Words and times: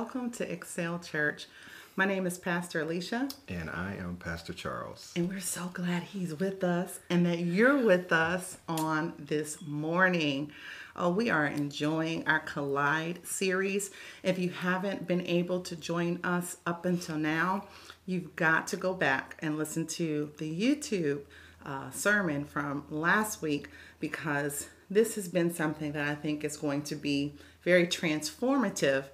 welcome 0.00 0.30
to 0.30 0.50
Excel 0.50 0.98
Church. 0.98 1.46
My 1.94 2.06
name 2.06 2.26
is 2.26 2.38
Pastor 2.38 2.80
Alicia. 2.80 3.28
And 3.48 3.68
I 3.68 3.96
am 3.96 4.16
Pastor 4.16 4.54
Charles. 4.54 5.12
And 5.14 5.28
we're 5.28 5.40
so 5.40 5.68
glad 5.74 6.04
he's 6.04 6.34
with 6.34 6.64
us 6.64 7.00
and 7.10 7.26
that 7.26 7.40
you're 7.40 7.76
with 7.76 8.10
us 8.10 8.56
on 8.66 9.12
this 9.18 9.60
morning. 9.60 10.52
Oh, 10.96 11.10
we 11.10 11.28
are 11.28 11.44
enjoying 11.44 12.26
our 12.26 12.40
Collide 12.40 13.26
series. 13.26 13.90
If 14.22 14.38
you 14.38 14.48
haven't 14.48 15.06
been 15.06 15.26
able 15.26 15.60
to 15.60 15.76
join 15.76 16.18
us 16.24 16.56
up 16.64 16.86
until 16.86 17.18
now, 17.18 17.66
you've 18.06 18.34
got 18.36 18.68
to 18.68 18.78
go 18.78 18.94
back 18.94 19.36
and 19.40 19.58
listen 19.58 19.86
to 19.88 20.32
the 20.38 20.50
YouTube 20.50 21.24
uh, 21.66 21.90
sermon 21.90 22.46
from 22.46 22.84
last 22.88 23.42
week 23.42 23.68
because 23.98 24.66
this 24.88 25.14
has 25.16 25.28
been 25.28 25.52
something 25.52 25.92
that 25.92 26.08
I 26.08 26.14
think 26.14 26.42
is 26.42 26.56
going 26.56 26.84
to 26.84 26.96
be 26.96 27.34
very 27.62 27.86
transformative. 27.86 29.04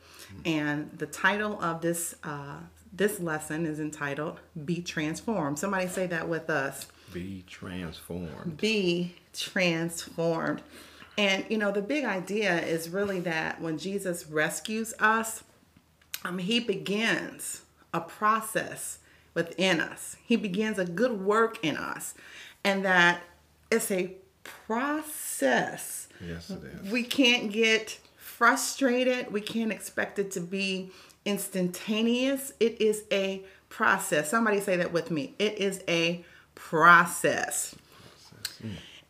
And 0.44 0.90
the 0.98 1.06
title 1.06 1.60
of 1.60 1.80
this 1.80 2.14
uh, 2.22 2.58
this 2.92 3.20
lesson 3.20 3.66
is 3.66 3.80
entitled 3.80 4.40
"Be 4.64 4.82
Transformed." 4.82 5.58
Somebody 5.58 5.88
say 5.88 6.06
that 6.06 6.28
with 6.28 6.50
us. 6.50 6.86
Be 7.12 7.44
transformed. 7.46 8.56
Be 8.56 9.14
transformed. 9.32 10.62
And 11.18 11.44
you 11.48 11.58
know, 11.58 11.72
the 11.72 11.82
big 11.82 12.04
idea 12.04 12.60
is 12.60 12.88
really 12.88 13.20
that 13.20 13.60
when 13.60 13.78
Jesus 13.78 14.26
rescues 14.26 14.94
us, 14.98 15.44
um, 16.24 16.38
he 16.38 16.60
begins 16.60 17.62
a 17.94 18.00
process 18.00 18.98
within 19.34 19.80
us. 19.80 20.16
He 20.24 20.36
begins 20.36 20.78
a 20.78 20.84
good 20.84 21.20
work 21.20 21.64
in 21.64 21.76
us, 21.76 22.14
and 22.64 22.84
that 22.84 23.22
it's 23.70 23.90
a 23.90 24.14
process. 24.66 26.08
Yes, 26.26 26.50
it 26.50 26.60
is. 26.64 26.90
We 26.90 27.02
can't 27.02 27.52
get 27.52 27.98
frustrated. 28.36 29.32
We 29.32 29.40
can't 29.40 29.72
expect 29.72 30.18
it 30.18 30.30
to 30.32 30.40
be 30.40 30.90
instantaneous. 31.24 32.52
It 32.60 32.80
is 32.82 33.04
a 33.10 33.42
process. 33.70 34.30
Somebody 34.30 34.60
say 34.60 34.76
that 34.76 34.92
with 34.92 35.10
me. 35.10 35.34
It 35.38 35.56
is 35.56 35.82
a 35.88 36.22
process. 36.54 37.74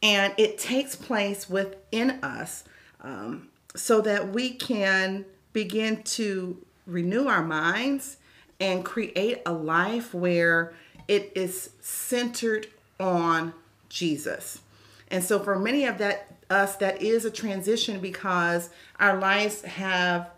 And 0.01 0.33
it 0.37 0.59
takes 0.59 0.95
place 0.95 1.51
within 1.51 2.23
us 2.23 2.63
um, 3.01 3.49
so 3.75 4.01
that 4.03 4.33
we 4.33 4.51
can 4.51 5.25
begin 5.53 6.03
to 6.05 6.65
renew 6.87 7.27
our 7.27 7.43
minds 7.43 8.19
and 8.61 8.85
create 8.85 9.43
a 9.45 9.53
life 9.53 10.15
where 10.15 10.73
it 11.09 11.33
is 11.35 11.71
centered 11.81 12.69
on 13.01 13.55
Jesus. 13.89 14.61
And 15.09 15.25
so 15.25 15.41
for 15.41 15.59
many 15.59 15.85
of 15.85 15.99
that 15.99 16.36
us 16.51 16.77
that 16.77 17.03
is 17.03 17.25
a 17.25 17.31
transition 17.31 18.01
because 18.01 18.71
our 18.99 19.19
lives 19.19 19.63
have 19.63 20.31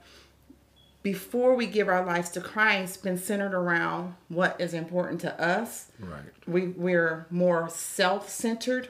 before 1.03 1.55
we 1.55 1.67
give 1.67 1.89
our 1.89 2.05
lives 2.05 2.31
to 2.31 2.41
Christ 2.41 3.03
been 3.03 3.17
centered 3.17 3.55
around 3.55 4.14
what 4.29 4.61
is 4.61 4.75
important 4.75 5.20
to 5.23 5.41
us. 5.41 5.91
Right. 6.01 6.20
We 6.47 6.69
we're 6.69 7.27
more 7.31 7.69
self-centered. 7.69 8.89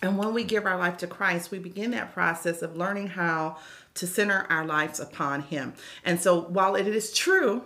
And 0.00 0.18
when 0.18 0.32
we 0.34 0.44
give 0.44 0.66
our 0.66 0.78
life 0.78 0.96
to 0.98 1.06
Christ, 1.06 1.50
we 1.50 1.58
begin 1.58 1.90
that 1.92 2.12
process 2.12 2.62
of 2.62 2.76
learning 2.76 3.08
how 3.08 3.58
to 3.94 4.06
center 4.06 4.46
our 4.50 4.64
lives 4.64 5.00
upon 5.00 5.42
him. 5.42 5.74
And 6.04 6.20
so 6.20 6.40
while 6.40 6.76
it 6.76 6.86
is 6.86 7.12
true 7.12 7.64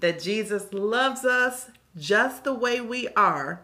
that 0.00 0.20
Jesus 0.20 0.72
loves 0.72 1.24
us 1.24 1.70
just 1.96 2.44
the 2.44 2.54
way 2.54 2.80
we 2.80 3.08
are, 3.08 3.62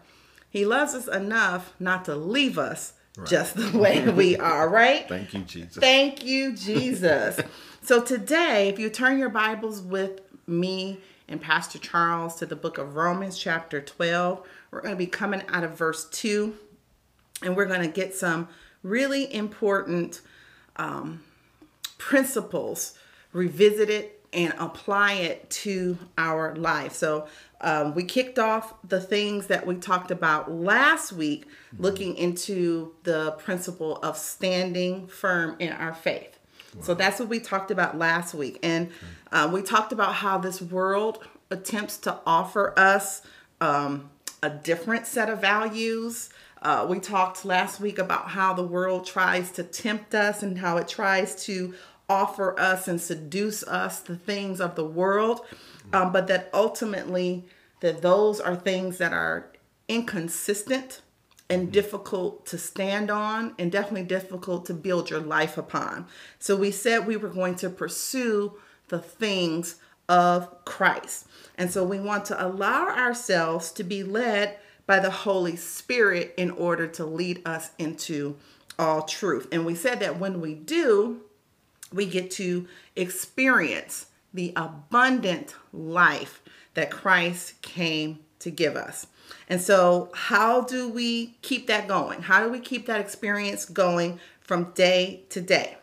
he 0.49 0.65
loves 0.65 0.93
us 0.93 1.07
enough 1.07 1.73
not 1.79 2.05
to 2.05 2.15
leave 2.15 2.57
us 2.57 2.93
right. 3.17 3.27
just 3.27 3.55
the 3.55 3.77
way 3.77 4.07
we 4.09 4.37
are, 4.37 4.69
right? 4.69 5.07
Thank 5.07 5.33
you, 5.33 5.41
Jesus. 5.41 5.77
Thank 5.77 6.25
you, 6.25 6.55
Jesus. 6.55 7.39
so 7.81 8.01
today, 8.01 8.69
if 8.69 8.79
you 8.79 8.89
turn 8.89 9.17
your 9.17 9.29
Bibles 9.29 9.81
with 9.81 10.21
me 10.47 10.99
and 11.27 11.41
Pastor 11.41 11.79
Charles 11.79 12.35
to 12.35 12.45
the 12.45 12.55
book 12.55 12.77
of 12.77 12.95
Romans, 12.95 13.37
chapter 13.37 13.81
12, 13.81 14.47
we're 14.71 14.81
going 14.81 14.93
to 14.93 14.97
be 14.97 15.07
coming 15.07 15.43
out 15.47 15.63
of 15.63 15.77
verse 15.77 16.05
2, 16.09 16.55
and 17.41 17.55
we're 17.55 17.65
going 17.65 17.81
to 17.81 17.87
get 17.87 18.13
some 18.13 18.47
really 18.83 19.33
important 19.33 20.21
um, 20.75 21.23
principles 21.97 22.97
revisited 23.33 24.11
and 24.31 24.53
apply 24.57 25.13
it 25.13 25.49
to 25.49 25.97
our 26.17 26.55
life. 26.55 26.93
So 26.93 27.27
um, 27.65 27.95
we 27.95 28.03
kicked 28.03 28.37
off 28.37 28.75
the 28.87 29.01
things 29.01 29.47
that 29.47 29.65
we 29.65 29.73
talked 29.75 30.11
about 30.11 30.51
last 30.51 31.11
week, 31.11 31.47
looking 31.79 32.15
into 32.15 32.93
the 33.03 33.31
principle 33.39 33.97
of 33.97 34.17
standing 34.17 35.07
firm 35.07 35.55
in 35.57 35.73
our 35.73 35.95
faith. 35.95 36.37
Wow. 36.75 36.81
So 36.83 36.93
that's 36.93 37.19
what 37.19 37.27
we 37.27 37.39
talked 37.39 37.71
about 37.71 37.97
last 37.97 38.35
week. 38.35 38.59
And 38.61 38.91
uh, 39.31 39.49
we 39.51 39.63
talked 39.63 39.91
about 39.91 40.13
how 40.13 40.37
this 40.37 40.61
world 40.61 41.25
attempts 41.49 41.97
to 41.99 42.19
offer 42.27 42.71
us 42.77 43.23
um, 43.59 44.11
a 44.43 44.51
different 44.51 45.07
set 45.07 45.27
of 45.27 45.41
values. 45.41 46.29
Uh, 46.61 46.85
we 46.87 46.99
talked 46.99 47.45
last 47.45 47.79
week 47.79 47.97
about 47.97 48.29
how 48.29 48.53
the 48.53 48.63
world 48.63 49.07
tries 49.07 49.49
to 49.53 49.63
tempt 49.63 50.13
us 50.13 50.43
and 50.43 50.59
how 50.59 50.77
it 50.77 50.87
tries 50.87 51.43
to 51.45 51.73
offer 52.07 52.59
us 52.59 52.87
and 52.87 53.01
seduce 53.01 53.63
us 53.63 54.01
the 54.01 54.15
things 54.15 54.61
of 54.61 54.75
the 54.75 54.85
world 54.85 55.41
um, 55.93 56.11
but 56.11 56.27
that 56.27 56.49
ultimately 56.53 57.45
that 57.79 58.01
those 58.01 58.39
are 58.39 58.55
things 58.55 58.97
that 58.97 59.13
are 59.13 59.51
inconsistent 59.87 61.01
and 61.49 61.63
mm-hmm. 61.63 61.71
difficult 61.71 62.45
to 62.47 62.57
stand 62.57 63.11
on 63.11 63.53
and 63.59 63.71
definitely 63.71 64.03
difficult 64.03 64.65
to 64.65 64.73
build 64.73 65.09
your 65.09 65.19
life 65.19 65.57
upon. 65.57 66.07
So 66.39 66.55
we 66.55 66.71
said 66.71 67.05
we 67.05 67.17
were 67.17 67.29
going 67.29 67.55
to 67.55 67.69
pursue 67.69 68.53
the 68.87 68.99
things 68.99 69.75
of 70.07 70.63
christ. 70.65 71.27
And 71.57 71.71
so 71.71 71.83
we 71.83 71.99
want 71.99 72.25
to 72.25 72.45
allow 72.45 72.87
ourselves 72.87 73.71
to 73.73 73.83
be 73.83 74.03
led 74.03 74.57
by 74.85 74.99
the 74.99 75.09
holy 75.09 75.55
spirit 75.55 76.33
in 76.37 76.51
order 76.51 76.87
to 76.87 77.05
lead 77.05 77.41
us 77.45 77.71
into 77.79 78.35
all 78.77 79.01
truth. 79.03 79.47
And 79.51 79.65
we 79.65 79.73
said 79.73 79.99
that 80.01 80.19
when 80.19 80.41
we 80.41 80.53
do 80.53 81.21
we 81.93 82.05
get 82.05 82.29
to 82.31 82.67
experience 82.95 84.07
the 84.33 84.51
abundant 84.55 85.55
life 85.71 86.41
that 86.75 86.91
Christ 86.91 87.61
came 87.61 88.19
to 88.39 88.51
give 88.51 88.75
us. 88.75 89.07
And 89.49 89.59
so, 89.59 90.11
how 90.13 90.61
do 90.61 90.87
we 90.87 91.35
keep 91.41 91.67
that 91.67 91.87
going? 91.87 92.21
How 92.21 92.43
do 92.43 92.49
we 92.49 92.59
keep 92.59 92.85
that 92.85 93.01
experience 93.01 93.65
going 93.65 94.19
from 94.39 94.71
day 94.73 95.23
to 95.29 95.41
day? 95.41 95.77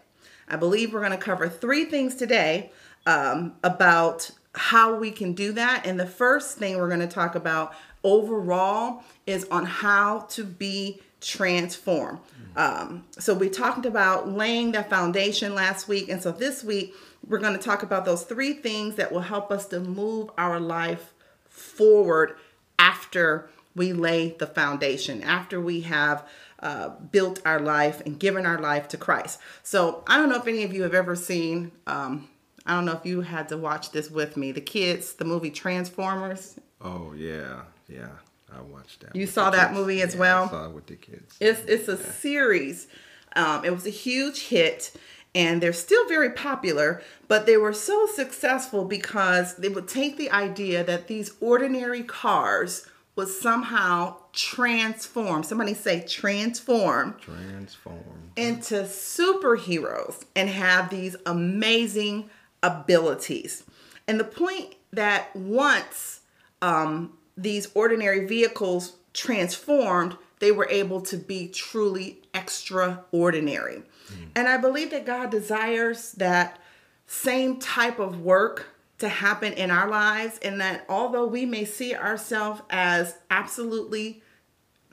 I 0.48 0.56
believe 0.56 0.92
we're 0.92 1.00
going 1.00 1.12
to 1.12 1.18
cover 1.18 1.48
three 1.48 1.86
things 1.86 2.14
today 2.14 2.70
um, 3.06 3.54
about 3.64 4.30
how 4.54 4.94
we 4.94 5.10
can 5.10 5.32
do 5.32 5.52
that. 5.52 5.86
And 5.86 5.98
the 5.98 6.06
first 6.06 6.58
thing 6.58 6.76
we're 6.76 6.88
going 6.88 7.00
to 7.00 7.06
talk 7.06 7.34
about 7.34 7.74
overall 8.04 9.02
is 9.26 9.46
on 9.50 9.64
how 9.64 10.20
to 10.30 10.44
be 10.44 11.00
transformed. 11.20 12.18
Um, 12.56 13.04
so 13.18 13.32
we 13.32 13.48
talked 13.48 13.86
about 13.86 14.28
laying 14.28 14.72
the 14.72 14.82
foundation 14.82 15.54
last 15.54 15.88
week. 15.88 16.08
And 16.08 16.22
so 16.22 16.32
this 16.32 16.62
week, 16.62 16.94
we're 17.26 17.38
going 17.38 17.56
to 17.56 17.62
talk 17.62 17.82
about 17.82 18.04
those 18.04 18.24
three 18.24 18.52
things 18.52 18.96
that 18.96 19.12
will 19.12 19.20
help 19.20 19.50
us 19.50 19.66
to 19.66 19.80
move 19.80 20.30
our 20.36 20.58
life 20.58 21.12
forward 21.48 22.36
after 22.78 23.48
we 23.74 23.92
lay 23.92 24.30
the 24.38 24.46
foundation, 24.46 25.22
after 25.22 25.60
we 25.60 25.82
have 25.82 26.26
uh, 26.60 26.90
built 27.10 27.40
our 27.44 27.58
life 27.58 28.00
and 28.04 28.18
given 28.18 28.46
our 28.46 28.58
life 28.58 28.88
to 28.88 28.96
Christ. 28.96 29.40
So 29.62 30.04
I 30.06 30.16
don't 30.16 30.28
know 30.28 30.36
if 30.36 30.46
any 30.46 30.62
of 30.64 30.72
you 30.72 30.82
have 30.82 30.94
ever 30.94 31.16
seen, 31.16 31.72
um, 31.86 32.28
I 32.66 32.74
don't 32.74 32.84
know 32.84 32.92
if 32.92 33.04
you 33.04 33.22
had 33.22 33.48
to 33.48 33.56
watch 33.56 33.90
this 33.90 34.10
with 34.10 34.36
me, 34.36 34.52
the 34.52 34.60
kids, 34.60 35.14
the 35.14 35.24
movie 35.24 35.50
Transformers. 35.50 36.58
Oh, 36.80 37.12
yeah, 37.14 37.62
yeah. 37.88 38.08
I 38.54 38.60
watched 38.60 39.00
that. 39.00 39.16
You 39.16 39.26
saw 39.26 39.50
that 39.50 39.72
movie 39.72 40.02
as 40.02 40.14
yeah, 40.14 40.20
well. 40.20 40.44
I 40.44 40.48
saw 40.48 40.66
it 40.66 40.72
with 40.72 40.86
the 40.86 40.96
kids. 40.96 41.36
It's 41.40 41.60
it's 41.66 41.88
a 41.88 41.92
yeah. 41.92 42.12
series. 42.12 42.86
Um, 43.34 43.64
it 43.64 43.70
was 43.70 43.86
a 43.86 43.90
huge 43.90 44.48
hit, 44.48 44.92
and 45.34 45.62
they're 45.62 45.72
still 45.72 46.06
very 46.08 46.30
popular. 46.30 47.02
But 47.28 47.46
they 47.46 47.56
were 47.56 47.72
so 47.72 48.06
successful 48.06 48.84
because 48.84 49.56
they 49.56 49.68
would 49.68 49.88
take 49.88 50.16
the 50.16 50.30
idea 50.30 50.84
that 50.84 51.08
these 51.08 51.32
ordinary 51.40 52.02
cars 52.02 52.86
would 53.16 53.28
somehow 53.28 54.16
transform. 54.32 55.42
Somebody 55.42 55.74
say 55.74 56.04
transform. 56.06 57.16
Transform 57.20 58.22
into 58.36 58.82
superheroes 58.84 60.24
and 60.34 60.48
have 60.48 60.90
these 60.90 61.16
amazing 61.26 62.30
abilities. 62.62 63.64
And 64.08 64.18
the 64.18 64.24
point 64.24 64.74
that 64.92 65.34
once 65.34 66.20
um, 66.60 67.12
these 67.36 67.68
ordinary 67.74 68.26
vehicles 68.26 68.96
transformed, 69.12 70.16
they 70.42 70.50
were 70.50 70.66
able 70.70 71.00
to 71.00 71.16
be 71.16 71.46
truly 71.46 72.20
extraordinary. 72.34 73.76
Mm. 73.76 74.28
And 74.34 74.48
I 74.48 74.56
believe 74.56 74.90
that 74.90 75.06
God 75.06 75.30
desires 75.30 76.10
that 76.14 76.58
same 77.06 77.60
type 77.60 78.00
of 78.00 78.22
work 78.22 78.66
to 78.98 79.08
happen 79.08 79.52
in 79.52 79.70
our 79.70 79.88
lives, 79.88 80.40
and 80.42 80.60
that 80.60 80.84
although 80.88 81.28
we 81.28 81.46
may 81.46 81.64
see 81.64 81.94
ourselves 81.94 82.60
as 82.70 83.18
absolutely 83.30 84.20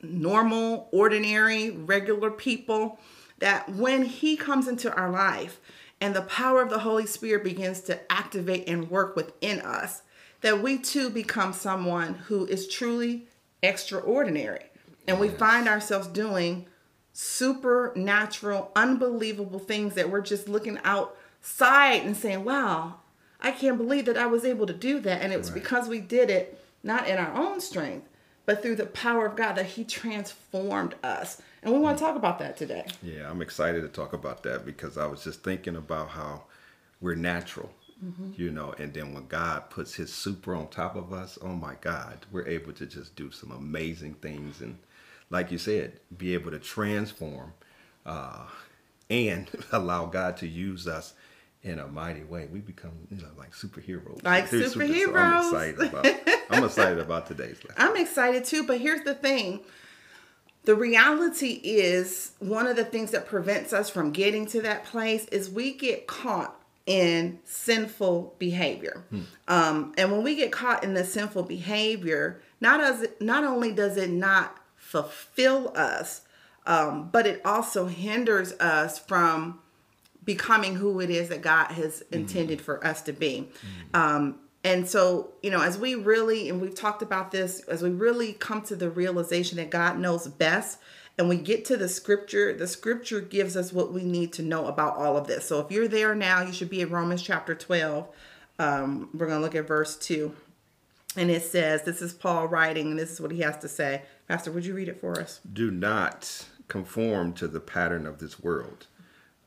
normal, 0.03 0.87
ordinary, 0.91 1.71
regular 1.71 2.29
people, 2.29 2.99
that 3.39 3.67
when 3.69 4.05
He 4.05 4.37
comes 4.37 4.67
into 4.67 4.93
our 4.93 5.09
life 5.09 5.59
and 5.99 6.15
the 6.15 6.21
power 6.21 6.61
of 6.61 6.69
the 6.69 6.79
Holy 6.79 7.07
Spirit 7.07 7.43
begins 7.43 7.81
to 7.81 7.99
activate 8.11 8.69
and 8.69 8.91
work 8.91 9.15
within 9.15 9.61
us, 9.61 10.03
that 10.41 10.61
we 10.61 10.77
too 10.77 11.09
become 11.09 11.53
someone 11.53 12.13
who 12.13 12.45
is 12.45 12.67
truly 12.67 13.25
extraordinary. 13.63 14.68
And 15.09 15.19
we 15.19 15.29
find 15.29 15.67
ourselves 15.67 16.07
doing 16.07 16.67
supernatural, 17.13 18.71
unbelievable 18.75 19.59
things 19.59 19.95
that 19.95 20.11
we're 20.11 20.21
just 20.21 20.47
looking 20.47 20.79
outside 20.83 22.03
and 22.03 22.15
saying, 22.15 22.43
wow, 22.43 22.95
I 23.41 23.51
can't 23.51 23.77
believe 23.77 24.05
that 24.05 24.17
I 24.17 24.27
was 24.27 24.45
able 24.45 24.67
to 24.67 24.73
do 24.73 24.99
that. 24.99 25.21
And 25.21 25.33
it 25.33 25.37
was 25.37 25.51
Right. 25.51 25.63
because 25.63 25.87
we 25.87 25.99
did 25.99 26.29
it 26.29 26.61
not 26.83 27.07
in 27.07 27.17
our 27.17 27.33
own 27.33 27.59
strength, 27.59 28.07
but 28.45 28.61
through 28.61 28.75
the 28.75 28.85
power 28.85 29.25
of 29.25 29.35
God 29.35 29.53
that 29.53 29.65
He 29.65 29.83
transformed 29.83 30.93
us. 31.03 31.41
And 31.63 31.73
we 31.73 31.79
want 31.79 31.97
to 31.97 32.03
mm. 32.03 32.07
talk 32.07 32.15
about 32.15 32.37
that 32.39 32.55
today. 32.55 32.85
Yeah, 33.01 33.29
I'm 33.29 33.41
excited 33.41 33.81
to 33.81 33.89
talk 33.89 34.13
about 34.13 34.43
that 34.43 34.65
because 34.65 34.97
I 34.97 35.07
was 35.07 35.23
just 35.23 35.43
thinking 35.43 35.75
about 35.75 36.09
how 36.09 36.43
we're 37.01 37.15
natural, 37.15 37.71
mm-hmm. 38.03 38.31
you 38.35 38.51
know, 38.51 38.73
and 38.77 38.93
then 38.93 39.13
when 39.13 39.27
God 39.27 39.71
puts 39.71 39.95
His 39.95 40.13
super 40.13 40.53
on 40.53 40.67
top 40.67 40.95
of 40.95 41.11
us, 41.13 41.39
oh 41.41 41.55
my 41.55 41.75
God, 41.81 42.27
we're 42.31 42.47
able 42.47 42.73
to 42.73 42.85
just 42.85 43.15
do 43.15 43.31
some 43.31 43.51
amazing 43.51 44.13
things 44.15 44.61
and, 44.61 44.77
like 45.29 45.51
you 45.51 45.57
said, 45.57 45.99
be 46.15 46.33
able 46.33 46.51
to 46.51 46.59
transform 46.59 47.53
uh, 48.05 48.45
and 49.09 49.49
allow 49.71 50.05
God 50.05 50.37
to 50.37 50.47
use 50.47 50.87
us 50.87 51.13
in 51.61 51.79
a 51.79 51.87
mighty 51.87 52.23
way. 52.23 52.47
We 52.51 52.59
become, 52.59 52.91
you 53.11 53.21
know, 53.21 53.29
like 53.37 53.51
superheroes. 53.51 54.23
Like 54.23 54.51
We're 54.51 54.67
super- 54.67 54.87
so 54.87 54.93
superheroes. 54.93 55.13
I'm 55.15 55.45
excited 55.45 55.81
about. 55.81 56.05
I'm 56.49 56.63
excited 56.63 56.99
about 56.99 57.27
today's 57.27 57.63
lesson. 57.63 57.75
I'm 57.77 57.97
excited 57.97 58.45
too, 58.45 58.65
but 58.65 58.79
here's 58.79 59.03
the 59.03 59.13
thing. 59.13 59.61
The 60.63 60.75
reality 60.75 61.59
is 61.63 62.31
one 62.39 62.67
of 62.67 62.75
the 62.75 62.85
things 62.85 63.11
that 63.11 63.27
prevents 63.27 63.73
us 63.73 63.89
from 63.89 64.11
getting 64.11 64.45
to 64.47 64.61
that 64.61 64.83
place 64.85 65.25
is 65.25 65.49
we 65.49 65.73
get 65.73 66.05
caught 66.05 66.55
in 66.85 67.39
sinful 67.45 68.35
behavior. 68.39 69.03
Um, 69.47 69.93
and 69.97 70.11
when 70.11 70.23
we 70.23 70.35
get 70.35 70.51
caught 70.51 70.83
in 70.83 70.95
the 70.95 71.05
sinful 71.05 71.43
behavior, 71.43 72.41
not 72.59 72.81
as 72.81 73.07
not 73.19 73.43
only 73.43 73.71
does 73.71 73.95
it 73.95 74.09
not 74.09 74.58
fulfill 74.89 75.71
us, 75.75 76.21
um, 76.65 77.09
but 77.11 77.27
it 77.27 77.41
also 77.45 77.85
hinders 77.85 78.53
us 78.53 78.97
from 78.97 79.59
becoming 80.25 80.75
who 80.75 80.99
it 80.99 81.11
is 81.11 81.29
that 81.29 81.43
God 81.43 81.67
has 81.71 82.01
intended 82.11 82.59
for 82.59 82.85
us 82.85 83.03
to 83.03 83.13
be. 83.13 83.49
Um, 83.93 84.39
and 84.63 84.89
so, 84.89 85.29
you 85.43 85.51
know, 85.51 85.61
as 85.61 85.77
we 85.77 85.93
really, 85.93 86.49
and 86.49 86.59
we've 86.59 86.73
talked 86.73 87.03
about 87.03 87.29
this, 87.29 87.61
as 87.61 87.83
we 87.83 87.91
really 87.91 88.33
come 88.33 88.63
to 88.63 88.75
the 88.75 88.89
realization 88.89 89.57
that 89.57 89.69
God 89.69 89.99
knows 89.99 90.27
best, 90.27 90.79
and 91.19 91.29
we 91.29 91.37
get 91.37 91.65
to 91.65 91.77
the 91.77 91.87
scripture, 91.87 92.53
the 92.53 92.67
scripture 92.67 93.21
gives 93.21 93.55
us 93.55 93.71
what 93.71 93.93
we 93.93 94.03
need 94.03 94.33
to 94.33 94.41
know 94.41 94.65
about 94.65 94.97
all 94.97 95.17
of 95.17 95.27
this. 95.27 95.45
So 95.45 95.59
if 95.59 95.71
you're 95.71 95.87
there 95.87 96.15
now, 96.15 96.41
you 96.41 96.51
should 96.51 96.69
be 96.69 96.81
in 96.81 96.89
Romans 96.89 97.21
chapter 97.21 97.53
12. 97.53 98.07
Um, 98.57 99.09
we're 99.13 99.27
going 99.27 99.39
to 99.39 99.43
look 99.43 99.55
at 99.55 99.67
verse 99.67 99.95
2. 99.97 100.33
And 101.15 101.31
it 101.31 101.43
says, 101.43 101.83
This 101.83 102.01
is 102.01 102.13
Paul 102.13 102.47
writing, 102.47 102.91
and 102.91 102.99
this 102.99 103.11
is 103.11 103.21
what 103.21 103.31
he 103.31 103.39
has 103.41 103.57
to 103.57 103.67
say. 103.67 104.03
Pastor, 104.27 104.51
would 104.51 104.65
you 104.65 104.73
read 104.75 104.89
it 104.89 105.01
for 105.01 105.19
us? 105.19 105.39
Do 105.51 105.71
not 105.71 106.45
conform 106.67 107.33
to 107.33 107.47
the 107.47 107.59
pattern 107.59 108.05
of 108.05 108.19
this 108.19 108.39
world, 108.39 108.87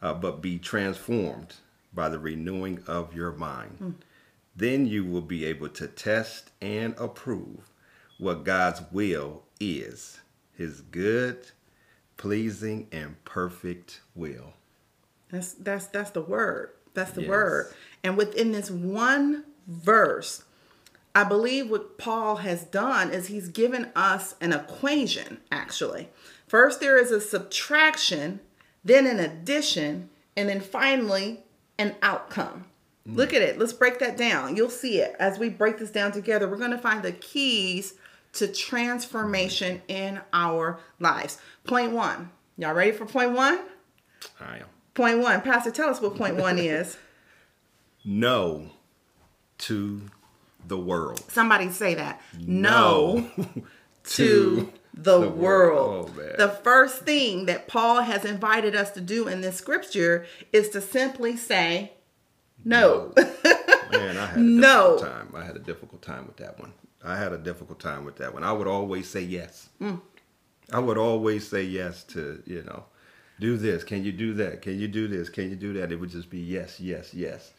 uh, 0.00 0.14
but 0.14 0.42
be 0.42 0.58
transformed 0.58 1.54
by 1.94 2.08
the 2.08 2.18
renewing 2.18 2.82
of 2.86 3.14
your 3.14 3.32
mind. 3.32 4.02
Then 4.56 4.86
you 4.86 5.04
will 5.04 5.22
be 5.22 5.44
able 5.44 5.68
to 5.70 5.86
test 5.86 6.50
and 6.60 6.94
approve 6.98 7.70
what 8.18 8.44
God's 8.44 8.82
will 8.90 9.44
is 9.60 10.20
his 10.56 10.80
good, 10.82 11.46
pleasing, 12.16 12.86
and 12.92 13.22
perfect 13.24 14.00
will. 14.14 14.52
That's 15.30 15.54
that's 15.54 15.86
that's 15.86 16.10
the 16.10 16.20
word. 16.20 16.70
That's 16.94 17.12
the 17.12 17.22
Yes. 17.22 17.30
word. 17.30 17.74
And 18.04 18.16
within 18.18 18.52
this 18.52 18.70
one 18.70 19.44
verse, 19.66 20.44
I 21.14 21.24
believe 21.24 21.70
what 21.70 21.98
Paul 21.98 22.36
has 22.36 22.64
done 22.64 23.10
is 23.10 23.26
he's 23.26 23.48
given 23.48 23.90
us 23.94 24.34
an 24.40 24.52
equation 24.52 25.38
actually. 25.50 26.08
First 26.46 26.80
there 26.80 26.98
is 26.98 27.10
a 27.10 27.20
subtraction, 27.20 28.40
then 28.84 29.06
an 29.06 29.20
addition, 29.20 30.10
and 30.36 30.48
then 30.48 30.60
finally 30.60 31.40
an 31.78 31.96
outcome. 32.02 32.66
Mm. 33.08 33.16
Look 33.16 33.34
at 33.34 33.42
it. 33.42 33.58
Let's 33.58 33.72
break 33.72 33.98
that 33.98 34.16
down. 34.16 34.56
You'll 34.56 34.70
see 34.70 35.00
it 35.00 35.14
as 35.18 35.38
we 35.38 35.48
break 35.48 35.78
this 35.78 35.90
down 35.90 36.12
together. 36.12 36.48
We're 36.48 36.56
going 36.56 36.70
to 36.70 36.78
find 36.78 37.02
the 37.02 37.12
keys 37.12 37.94
to 38.34 38.48
transformation 38.48 39.82
in 39.88 40.20
our 40.32 40.80
lives. 40.98 41.38
Point 41.64 41.92
1. 41.92 42.30
Y'all 42.56 42.74
ready 42.74 42.92
for 42.92 43.04
point 43.04 43.32
1? 43.32 43.60
I 44.40 44.58
am. 44.58 44.66
Point 44.94 45.20
one, 45.20 45.40
Pastor, 45.40 45.70
tell 45.70 45.88
us 45.88 46.00
what 46.00 46.16
point 46.16 46.36
one 46.36 46.58
is. 46.58 46.98
No 48.04 48.70
to 49.58 50.02
the 50.66 50.78
world. 50.78 51.20
Somebody 51.30 51.70
say 51.70 51.94
that. 51.94 52.20
No, 52.38 53.30
to 53.36 53.62
to 54.04 54.72
the, 54.94 55.20
the 55.20 55.28
world. 55.28 55.38
world. 55.38 56.10
Oh, 56.14 56.20
man. 56.20 56.34
the 56.38 56.48
first 56.48 57.00
thing 57.02 57.46
that 57.46 57.68
Paul 57.68 58.02
has 58.02 58.24
invited 58.24 58.74
us 58.76 58.90
to 58.92 59.00
do 59.00 59.26
in 59.28 59.40
this 59.40 59.56
scripture 59.56 60.26
is 60.52 60.68
to 60.70 60.80
simply 60.80 61.36
say 61.36 61.92
no. 62.64 63.12
Man, 63.90 64.16
I 64.16 64.26
had 64.26 64.36
a 64.36 64.40
No. 64.40 64.92
difficult 64.96 65.00
time. 65.00 65.32
I 65.36 65.44
had 65.44 65.56
a 65.56 65.60
difficult 65.60 66.02
time 66.02 66.26
with 66.26 66.36
that 66.38 66.58
one. 66.58 66.72
I 67.04 67.16
had 67.16 67.32
a 67.32 67.38
difficult 67.38 67.80
time 67.80 68.04
with 68.04 68.16
that 68.16 68.32
one. 68.32 68.44
I 68.44 68.52
would 68.52 68.66
always 68.68 69.08
say 69.08 69.20
yes. 69.20 69.68
Mm. 69.80 70.00
I 70.72 70.78
would 70.78 70.96
always 70.96 71.46
say 71.46 71.62
yes 71.64 72.02
to, 72.04 72.42
you 72.46 72.62
know, 72.62 72.84
do 73.40 73.56
this. 73.56 73.84
Can 73.84 74.04
you 74.04 74.12
do 74.12 74.32
that? 74.34 74.62
Can 74.62 74.78
you 74.78 74.88
do 74.88 75.08
this? 75.08 75.28
Can 75.28 75.50
you 75.50 75.56
do 75.56 75.72
that? 75.74 75.90
It 75.92 75.96
would 75.96 76.10
just 76.10 76.30
be 76.30 76.38
yes, 76.38 76.80
yes, 76.80 77.12
yes. 77.12 77.52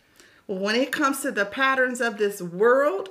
When 0.48 0.76
it 0.76 0.92
comes 0.92 1.22
to 1.22 1.32
the 1.32 1.46
patterns 1.46 2.02
of 2.02 2.18
this 2.18 2.42
world, 2.42 3.10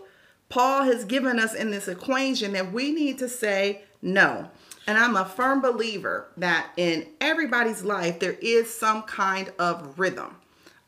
Paul 0.49 0.85
has 0.85 1.05
given 1.05 1.39
us 1.39 1.55
in 1.55 1.71
this 1.71 1.89
equation 1.89 2.53
that 2.53 2.73
we 2.73 2.93
need 2.93 3.19
to 3.19 3.29
say 3.29 3.83
no. 4.03 4.51
And 4.87 4.99
I'm 4.99 5.17
a 5.17 5.25
firm 5.25 5.61
believer 5.61 6.29
that 6.37 6.71
in 6.77 7.07
everybody's 7.21 7.85
life, 7.85 8.19
there 8.19 8.37
is 8.43 8.73
some 8.73 9.03
kind 9.03 9.53
of 9.59 9.99
rhythm. 9.99 10.37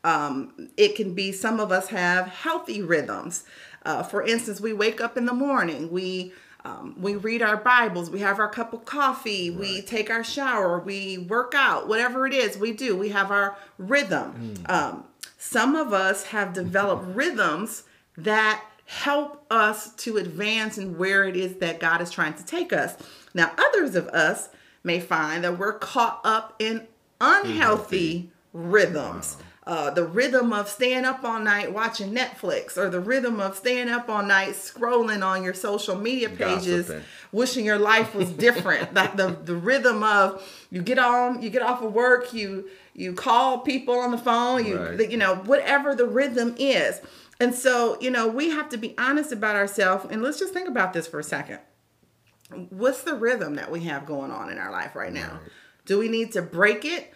Um, 0.03 0.69
it 0.77 0.95
can 0.95 1.15
be 1.15 1.31
some 1.31 1.59
of 1.59 1.71
us 1.71 1.87
have 1.87 2.27
healthy 2.27 2.81
rhythms. 2.81 3.43
Uh, 3.83 4.03
for 4.03 4.23
instance, 4.23 4.61
we 4.61 4.73
wake 4.73 5.01
up 5.01 5.17
in 5.17 5.25
the 5.25 5.33
morning, 5.33 5.89
we 5.91 6.33
um, 6.63 6.95
we 6.99 7.15
read 7.15 7.43
our 7.43 7.57
Bibles, 7.57 8.09
we 8.09 8.19
have 8.21 8.39
our 8.39 8.49
cup 8.49 8.73
of 8.73 8.85
coffee, 8.85 9.51
we 9.51 9.83
take 9.83 10.09
our 10.09 10.23
shower, 10.23 10.79
we 10.79 11.19
work 11.19 11.53
out, 11.55 11.87
whatever 11.87 12.25
it 12.25 12.33
is 12.33 12.57
we 12.57 12.71
do, 12.71 12.95
we 12.97 13.09
have 13.09 13.29
our 13.29 13.55
rhythm. 13.77 14.55
Um, 14.65 15.03
some 15.47 15.75
of 15.75 15.93
us 15.93 16.23
have 16.23 16.53
developed 16.53 17.05
rhythms 17.15 17.83
that 18.17 18.63
help 18.87 19.45
us 19.51 19.93
to 19.93 20.17
advance 20.17 20.79
in 20.79 20.97
where 20.97 21.23
it 21.23 21.35
is 21.35 21.57
that 21.57 21.79
God 21.79 22.01
is 22.01 22.09
trying 22.09 22.33
to 22.33 22.43
take 22.43 22.73
us. 22.73 22.95
Now, 23.35 23.51
others 23.55 23.95
of 23.95 24.07
us 24.07 24.49
may 24.83 24.99
find 24.99 25.43
that 25.43 25.59
we're 25.59 25.77
caught 25.77 26.19
up 26.23 26.55
in 26.57 26.87
unhealthy 27.21 28.31
rhythms. 28.53 29.37
Uh, 29.67 29.89
the 29.89 30.03
rhythm 30.05 30.53
of 30.53 30.69
staying 30.69 31.05
up 31.05 31.23
all 31.23 31.39
night 31.39 31.73
watching 31.73 32.13
Netflix, 32.13 32.77
or 32.77 32.87
the 32.87 32.99
rhythm 32.99 33.39
of 33.39 33.57
staying 33.57 33.89
up 33.89 34.07
all 34.07 34.21
night 34.21 34.49
scrolling 34.53 35.25
on 35.25 35.43
your 35.43 35.55
social 35.55 35.95
media 35.95 36.29
pages, 36.29 36.85
Gossiping. 36.87 37.03
wishing 37.31 37.65
your 37.65 37.79
life 37.79 38.13
was 38.13 38.29
different. 38.29 38.93
like 38.99 39.15
the 39.17 39.29
the 39.43 39.55
rhythm 39.55 40.03
of 40.03 40.43
you 40.69 40.83
get 40.83 40.99
on, 40.99 41.41
you 41.41 41.49
get 41.49 41.63
off 41.63 41.81
of 41.81 41.93
work, 41.93 42.31
you 42.31 42.69
you 42.93 43.13
call 43.13 43.59
people 43.59 43.97
on 43.97 44.11
the 44.11 44.19
phone, 44.19 44.65
you 44.65 44.77
Right. 44.77 45.09
you 45.09 45.17
know 45.17 45.35
whatever 45.37 45.95
the 45.95 46.05
rhythm 46.05 46.53
is. 46.59 47.01
And 47.39 47.55
so 47.55 47.97
you 47.99 48.11
know 48.11 48.27
we 48.27 48.51
have 48.51 48.69
to 48.69 48.77
be 48.77 48.93
honest 48.99 49.31
about 49.31 49.55
ourselves, 49.55 50.05
and 50.11 50.21
let's 50.21 50.37
just 50.37 50.53
think 50.53 50.67
about 50.69 50.93
this 50.93 51.07
for 51.07 51.19
a 51.19 51.23
second. 51.23 51.57
What's 52.69 53.01
the 53.01 53.15
rhythm 53.15 53.55
that 53.55 53.71
we 53.71 53.81
have 53.85 54.05
going 54.05 54.29
on 54.31 54.51
in 54.51 54.59
our 54.59 54.71
life 54.71 54.95
right 54.95 55.11
now? 55.11 55.39
Do 55.85 55.97
we 55.97 56.07
need 56.07 56.33
to 56.33 56.43
break 56.43 56.85
it? 56.85 57.11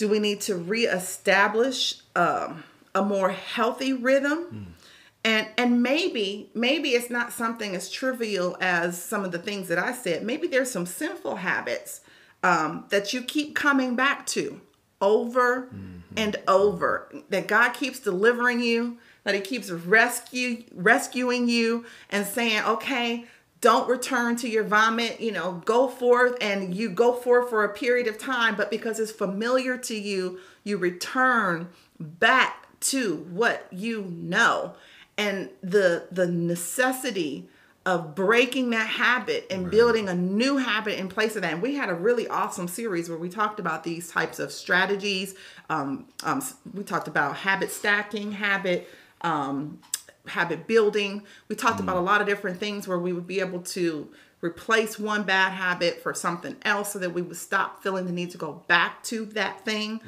Do 0.00 0.08
we 0.08 0.18
need 0.18 0.40
to 0.42 0.56
reestablish 0.56 1.96
um, 2.16 2.64
a 2.94 3.02
more 3.02 3.28
healthy 3.32 3.92
rhythm? 3.92 4.74
And 5.22 5.46
and 5.58 5.82
maybe 5.82 6.48
maybe 6.54 6.92
it's 6.92 7.10
not 7.10 7.34
something 7.34 7.76
as 7.76 7.90
trivial 7.90 8.56
as 8.62 8.98
some 9.02 9.26
of 9.26 9.30
the 9.30 9.38
things 9.38 9.68
that 9.68 9.78
I 9.78 9.92
said. 9.92 10.22
Maybe 10.22 10.46
there's 10.46 10.70
some 10.70 10.86
sinful 10.86 11.36
habits 11.36 12.00
um, 12.42 12.86
that 12.88 13.12
you 13.12 13.20
keep 13.20 13.54
coming 13.54 13.94
back 13.94 14.24
to 14.28 14.62
over 15.02 15.68
and 16.16 16.36
over. 16.48 17.12
That 17.28 17.46
God 17.46 17.74
keeps 17.74 18.00
delivering 18.00 18.60
you. 18.60 18.96
That 19.24 19.34
He 19.34 19.42
keeps 19.42 19.70
rescue 19.70 20.64
rescuing 20.74 21.46
you 21.46 21.84
and 22.08 22.26
saying, 22.26 22.62
okay. 22.64 23.26
Don't 23.60 23.88
return 23.88 24.36
to 24.36 24.48
your 24.48 24.64
vomit, 24.64 25.20
you 25.20 25.32
know, 25.32 25.62
go 25.64 25.88
forth 25.88 26.36
and 26.40 26.74
you 26.74 26.88
go 26.88 27.12
forth 27.12 27.50
for 27.50 27.64
a 27.64 27.68
period 27.68 28.06
of 28.06 28.16
time, 28.16 28.56
but 28.56 28.70
because 28.70 28.98
it's 28.98 29.12
familiar 29.12 29.76
to 29.76 29.94
you, 29.94 30.38
you 30.64 30.78
return 30.78 31.68
back 31.98 32.66
to 32.80 33.16
what 33.30 33.66
you 33.70 34.02
know 34.04 34.74
and 35.18 35.50
the 35.62 36.06
the 36.10 36.26
necessity 36.26 37.46
of 37.86 38.14
breaking 38.14 38.70
that 38.70 38.86
habit 38.86 39.46
and 39.50 39.64
right. 39.64 39.70
building 39.70 40.08
a 40.08 40.14
new 40.14 40.58
habit 40.58 40.98
in 40.98 41.08
place 41.08 41.34
of 41.34 41.42
that. 41.42 41.54
And 41.54 41.62
we 41.62 41.74
had 41.74 41.88
a 41.88 41.94
really 41.94 42.28
awesome 42.28 42.68
series 42.68 43.08
where 43.08 43.18
we 43.18 43.28
talked 43.30 43.58
about 43.58 43.84
these 43.84 44.10
types 44.10 44.38
of 44.38 44.52
strategies. 44.52 45.34
Um, 45.70 46.06
um, 46.22 46.42
we 46.74 46.84
talked 46.84 47.08
about 47.08 47.36
habit 47.36 47.70
stacking, 47.70 48.32
habit 48.32 48.88
um, 49.22 49.78
habit 50.26 50.66
building. 50.66 51.22
We 51.48 51.56
talked 51.56 51.78
mm. 51.78 51.84
about 51.84 51.96
a 51.96 52.00
lot 52.00 52.20
of 52.20 52.26
different 52.26 52.58
things 52.58 52.86
where 52.86 52.98
we 52.98 53.12
would 53.12 53.26
be 53.26 53.40
able 53.40 53.60
to 53.60 54.08
replace 54.42 54.98
one 54.98 55.22
bad 55.22 55.52
habit 55.52 56.02
for 56.02 56.14
something 56.14 56.56
else 56.62 56.92
so 56.92 56.98
that 56.98 57.12
we 57.12 57.22
would 57.22 57.36
stop 57.36 57.82
feeling 57.82 58.06
the 58.06 58.12
need 58.12 58.30
to 58.30 58.38
go 58.38 58.64
back 58.68 59.02
to 59.04 59.26
that 59.26 59.64
thing. 59.64 60.00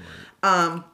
Right. 0.42 0.68
Um, 0.68 0.84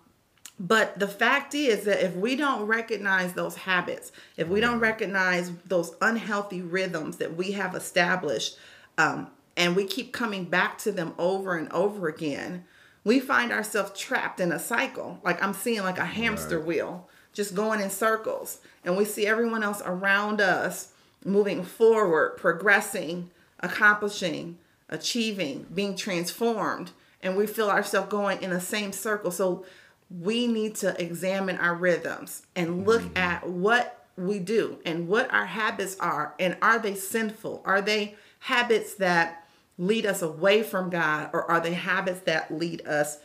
but 0.60 0.98
the 0.98 1.06
fact 1.06 1.54
is 1.54 1.84
that 1.84 2.04
if 2.04 2.16
we 2.16 2.34
don't 2.34 2.66
recognize 2.66 3.34
those 3.34 3.54
habits, 3.54 4.10
if 4.36 4.48
we 4.48 4.60
don't 4.60 4.80
recognize 4.80 5.52
those 5.64 5.94
unhealthy 6.00 6.62
rhythms 6.62 7.18
that 7.18 7.36
we 7.36 7.52
have 7.52 7.76
established, 7.76 8.58
um, 8.96 9.28
and 9.56 9.76
we 9.76 9.84
keep 9.84 10.12
coming 10.12 10.44
back 10.44 10.78
to 10.78 10.90
them 10.90 11.14
over 11.16 11.56
and 11.56 11.70
over 11.72 12.08
again, 12.08 12.64
we 13.04 13.20
find 13.20 13.52
ourselves 13.52 13.98
trapped 13.98 14.40
in 14.40 14.50
a 14.50 14.58
cycle. 14.58 15.20
Like 15.22 15.40
I'm 15.42 15.54
seeing 15.54 15.82
like 15.82 15.98
a 15.98 16.04
hamster 16.04 16.58
right. 16.58 16.66
wheel 16.66 17.08
just 17.38 17.54
going 17.54 17.80
in 17.80 17.88
circles. 17.88 18.58
And 18.84 18.96
we 18.96 19.04
see 19.04 19.24
everyone 19.24 19.62
else 19.62 19.80
around 19.84 20.40
us 20.40 20.92
moving 21.24 21.62
forward, 21.62 22.36
progressing, 22.36 23.30
accomplishing, 23.60 24.58
achieving, 24.88 25.64
being 25.72 25.94
transformed. 25.94 26.90
And 27.22 27.36
we 27.36 27.46
feel 27.46 27.70
ourselves 27.70 28.10
going 28.10 28.42
in 28.42 28.50
the 28.50 28.60
same 28.60 28.90
circle. 28.90 29.30
So 29.30 29.64
we 30.10 30.48
need 30.48 30.74
to 30.76 31.00
examine 31.00 31.58
our 31.58 31.76
rhythms 31.76 32.42
and 32.56 32.84
look 32.84 33.02
mm-hmm. 33.02 33.18
at 33.18 33.48
what 33.48 34.04
we 34.16 34.40
do 34.40 34.80
and 34.84 35.06
what 35.06 35.32
our 35.32 35.46
habits 35.46 35.96
are 36.00 36.34
and 36.40 36.56
are 36.60 36.80
they 36.80 36.96
sinful 36.96 37.62
are 37.64 37.80
they 37.80 38.16
habits 38.40 38.94
that 38.94 39.46
lead 39.78 40.04
us 40.04 40.22
away 40.22 40.60
from 40.60 40.90
god 40.90 41.30
or 41.32 41.48
are 41.48 41.60
they 41.60 41.74
habits 41.74 42.18
that 42.22 42.50
lead 42.50 42.84
us 42.84 43.20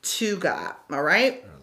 to 0.00 0.38
god 0.38 0.74
all 0.90 1.02
right 1.02 1.44
like 1.44 1.44
that 1.44 1.57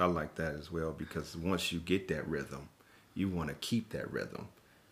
i 0.00 0.06
like 0.06 0.34
that 0.34 0.54
as 0.54 0.70
well 0.70 0.92
because 0.92 1.36
once 1.36 1.72
you 1.72 1.80
get 1.80 2.08
that 2.08 2.26
rhythm 2.26 2.68
you 3.14 3.28
want 3.28 3.48
to 3.48 3.54
keep 3.56 3.90
that 3.90 4.10
rhythm 4.12 4.48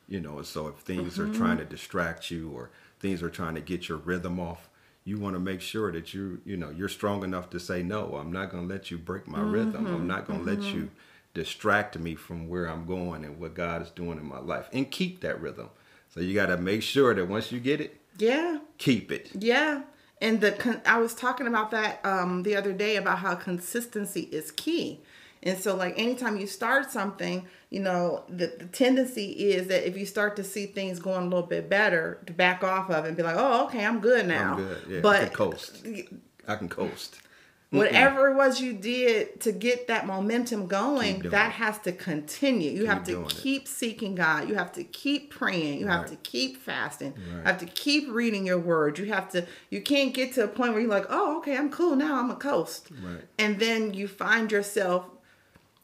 you 0.08 0.20
know? 0.20 0.40
So 0.42 0.68
if 0.68 0.76
things 0.76 1.18
mm-hmm. 1.18 1.30
are 1.30 1.34
trying 1.34 1.58
to 1.58 1.64
distract 1.64 2.30
you 2.30 2.50
or 2.50 2.70
things 2.98 3.22
are 3.22 3.30
trying 3.30 3.54
to 3.54 3.60
get 3.60 3.88
your 3.88 3.98
rhythm 3.98 4.40
off 4.40 4.68
you 5.04 5.18
want 5.18 5.34
to 5.34 5.40
make 5.40 5.62
sure 5.62 5.90
that 5.90 6.12
you 6.12 6.40
you 6.44 6.56
know 6.56 6.68
you're 6.68 6.88
strong 6.88 7.24
enough 7.24 7.48
to 7.48 7.58
say 7.58 7.82
no 7.82 8.16
i'm 8.16 8.30
not 8.30 8.50
going 8.50 8.68
to 8.68 8.74
let 8.74 8.90
you 8.90 8.98
break 8.98 9.26
my 9.26 9.38
mm-hmm. 9.38 9.52
rhythm. 9.52 9.86
I'm 9.86 10.06
not 10.06 10.26
going 10.26 10.44
to 10.44 10.50
mm-hmm. 10.50 10.62
let 10.62 10.74
you 10.74 10.90
distract 11.32 11.98
me 11.98 12.14
from 12.14 12.48
where 12.48 12.66
i'm 12.66 12.84
going 12.84 13.24
and 13.24 13.38
what 13.40 13.54
god 13.54 13.80
is 13.80 13.90
doing 13.90 14.18
in 14.18 14.26
my 14.26 14.40
life. 14.40 14.68
And 14.72 14.90
keep 14.90 15.20
that 15.20 15.40
rhythm. 15.40 15.70
So 16.10 16.20
you 16.20 16.34
got 16.34 16.46
to 16.46 16.56
make 16.56 16.82
sure 16.82 17.14
that 17.14 17.26
once 17.26 17.52
you 17.52 17.60
get 17.60 17.80
it 17.80 18.00
yeah. 18.18 18.58
keep 18.76 19.10
it. 19.12 19.30
Yeah 19.34 19.82
and 20.20 20.40
the 20.40 20.80
i 20.86 20.98
was 20.98 21.14
talking 21.14 21.46
about 21.46 21.70
that 21.70 22.04
um, 22.04 22.42
the 22.42 22.56
other 22.56 22.72
day 22.72 22.96
about 22.96 23.18
how 23.18 23.34
consistency 23.34 24.22
is 24.32 24.50
key 24.50 25.00
and 25.42 25.58
so, 25.58 25.76
like, 25.76 25.98
anytime 25.98 26.36
you 26.36 26.46
start 26.46 26.90
something, 26.90 27.46
you 27.70 27.80
know, 27.80 28.24
the, 28.28 28.52
the 28.58 28.66
tendency 28.66 29.30
is 29.30 29.68
that 29.68 29.86
if 29.86 29.96
you 29.96 30.04
start 30.04 30.36
to 30.36 30.44
see 30.44 30.66
things 30.66 30.98
going 30.98 31.20
a 31.20 31.28
little 31.28 31.46
bit 31.46 31.68
better, 31.70 32.20
to 32.26 32.32
back 32.32 32.64
off 32.64 32.90
of 32.90 33.04
it 33.04 33.08
and 33.08 33.16
be 33.16 33.22
like, 33.22 33.36
oh, 33.38 33.66
okay, 33.66 33.84
I'm 33.84 34.00
good 34.00 34.26
now. 34.26 34.54
I'm 34.54 34.64
good. 34.64 34.82
Yeah, 34.88 35.00
but 35.00 35.16
I 35.16 35.24
can 35.26 35.34
coast. 35.34 35.86
I 36.48 36.56
can 36.56 36.68
coast. 36.68 37.20
Whatever 37.70 38.28
it 38.28 38.34
was 38.34 38.62
you 38.62 38.72
did 38.72 39.40
to 39.42 39.52
get 39.52 39.88
that 39.88 40.06
momentum 40.06 40.66
going, 40.66 41.18
that 41.20 41.48
it. 41.48 41.52
has 41.52 41.78
to 41.80 41.92
continue. 41.92 42.70
You 42.70 42.80
keep 42.80 42.88
have 42.88 43.04
to 43.04 43.24
keep 43.28 43.62
it. 43.64 43.68
seeking 43.68 44.14
God. 44.14 44.48
You 44.48 44.54
have 44.54 44.72
to 44.72 44.84
keep 44.84 45.30
praying. 45.30 45.80
You 45.80 45.86
right. 45.86 45.98
have 45.98 46.06
to 46.06 46.16
keep 46.16 46.56
fasting. 46.56 47.12
Right. 47.12 47.36
You 47.36 47.42
have 47.42 47.58
to 47.58 47.66
keep 47.66 48.08
reading 48.10 48.46
your 48.46 48.58
word. 48.58 48.98
You 48.98 49.06
have 49.12 49.28
to, 49.32 49.46
you 49.68 49.82
can't 49.82 50.14
get 50.14 50.32
to 50.34 50.44
a 50.44 50.48
point 50.48 50.72
where 50.72 50.80
you're 50.80 50.90
like, 50.90 51.06
oh, 51.10 51.38
okay, 51.38 51.58
I'm 51.58 51.70
cool 51.70 51.94
now. 51.94 52.18
I'm 52.18 52.30
a 52.30 52.36
coast. 52.36 52.88
Right. 53.02 53.20
And 53.38 53.58
then 53.58 53.92
you 53.92 54.08
find 54.08 54.50
yourself 54.50 55.04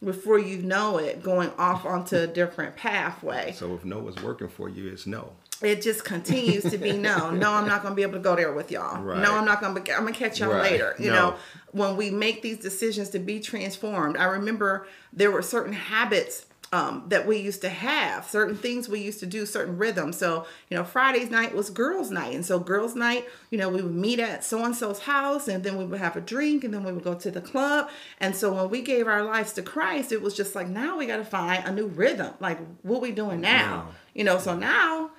before 0.02 0.38
you 0.38 0.58
know 0.58 0.96
it, 0.96 1.22
going 1.22 1.50
off 1.58 1.84
onto 1.84 2.16
a 2.16 2.26
different 2.26 2.76
pathway. 2.76 3.52
So 3.52 3.74
if 3.74 3.84
no 3.84 4.06
is 4.08 4.16
working 4.22 4.48
for 4.48 4.70
you, 4.70 4.90
it's 4.90 5.06
no. 5.06 5.32
It 5.62 5.82
just 5.82 6.04
continues 6.04 6.64
to 6.64 6.78
be 6.78 6.92
no. 6.92 7.30
No, 7.44 7.52
I'm 7.52 7.66
not 7.66 7.82
going 7.82 7.92
to 7.92 7.96
be 7.96 8.02
able 8.02 8.14
to 8.14 8.18
go 8.20 8.36
there 8.36 8.52
with 8.52 8.70
y'all. 8.70 9.02
Right. 9.02 9.20
No, 9.20 9.34
I'm 9.34 9.44
not 9.44 9.60
going 9.60 9.74
to. 9.74 9.92
I'm 9.92 10.02
going 10.02 10.14
to 10.14 10.18
catch 10.18 10.40
y'all 10.40 10.50
right. 10.50 10.72
later. 10.72 10.94
You 10.98 11.10
no. 11.10 11.30
know, 11.30 11.36
when 11.74 11.96
we 11.96 12.08
make 12.08 12.40
these 12.40 12.58
decisions 12.58 13.10
to 13.10 13.18
be 13.18 13.40
transformed, 13.40 14.16
I 14.16 14.26
remember 14.26 14.86
there 15.12 15.32
were 15.32 15.42
certain 15.42 15.72
habits 15.72 16.46
um, 16.72 17.04
that 17.08 17.26
we 17.26 17.38
used 17.38 17.62
to 17.62 17.68
have, 17.68 18.28
certain 18.28 18.56
things 18.56 18.88
we 18.88 19.00
used 19.00 19.18
to 19.20 19.26
do, 19.26 19.44
certain 19.44 19.76
rhythms. 19.76 20.16
So, 20.16 20.46
you 20.70 20.76
know, 20.76 20.84
Friday's 20.84 21.30
night 21.30 21.52
was 21.52 21.70
girls' 21.70 22.12
night. 22.12 22.32
And 22.32 22.46
so, 22.46 22.60
girls' 22.60 22.94
night, 22.94 23.28
you 23.50 23.58
know, 23.58 23.68
we 23.68 23.82
would 23.82 23.94
meet 23.94 24.20
at 24.20 24.44
so 24.44 24.64
and 24.64 24.74
so's 24.74 25.00
house 25.00 25.48
and 25.48 25.64
then 25.64 25.76
we 25.76 25.84
would 25.84 25.98
have 25.98 26.16
a 26.16 26.20
drink 26.20 26.62
and 26.62 26.72
then 26.72 26.84
we 26.84 26.92
would 26.92 27.04
go 27.04 27.14
to 27.14 27.30
the 27.30 27.40
club. 27.40 27.90
And 28.20 28.36
so, 28.36 28.52
when 28.52 28.70
we 28.70 28.80
gave 28.80 29.08
our 29.08 29.24
lives 29.24 29.52
to 29.54 29.62
Christ, 29.62 30.12
it 30.12 30.22
was 30.22 30.34
just 30.34 30.54
like, 30.54 30.68
now 30.68 30.96
we 30.96 31.06
got 31.06 31.16
to 31.16 31.24
find 31.24 31.64
a 31.64 31.72
new 31.72 31.88
rhythm. 31.88 32.34
Like, 32.38 32.58
what 32.82 33.00
we 33.00 33.10
doing 33.10 33.40
now? 33.40 33.88
You 34.14 34.22
know, 34.22 34.38
so 34.38 34.56
now 34.56 35.10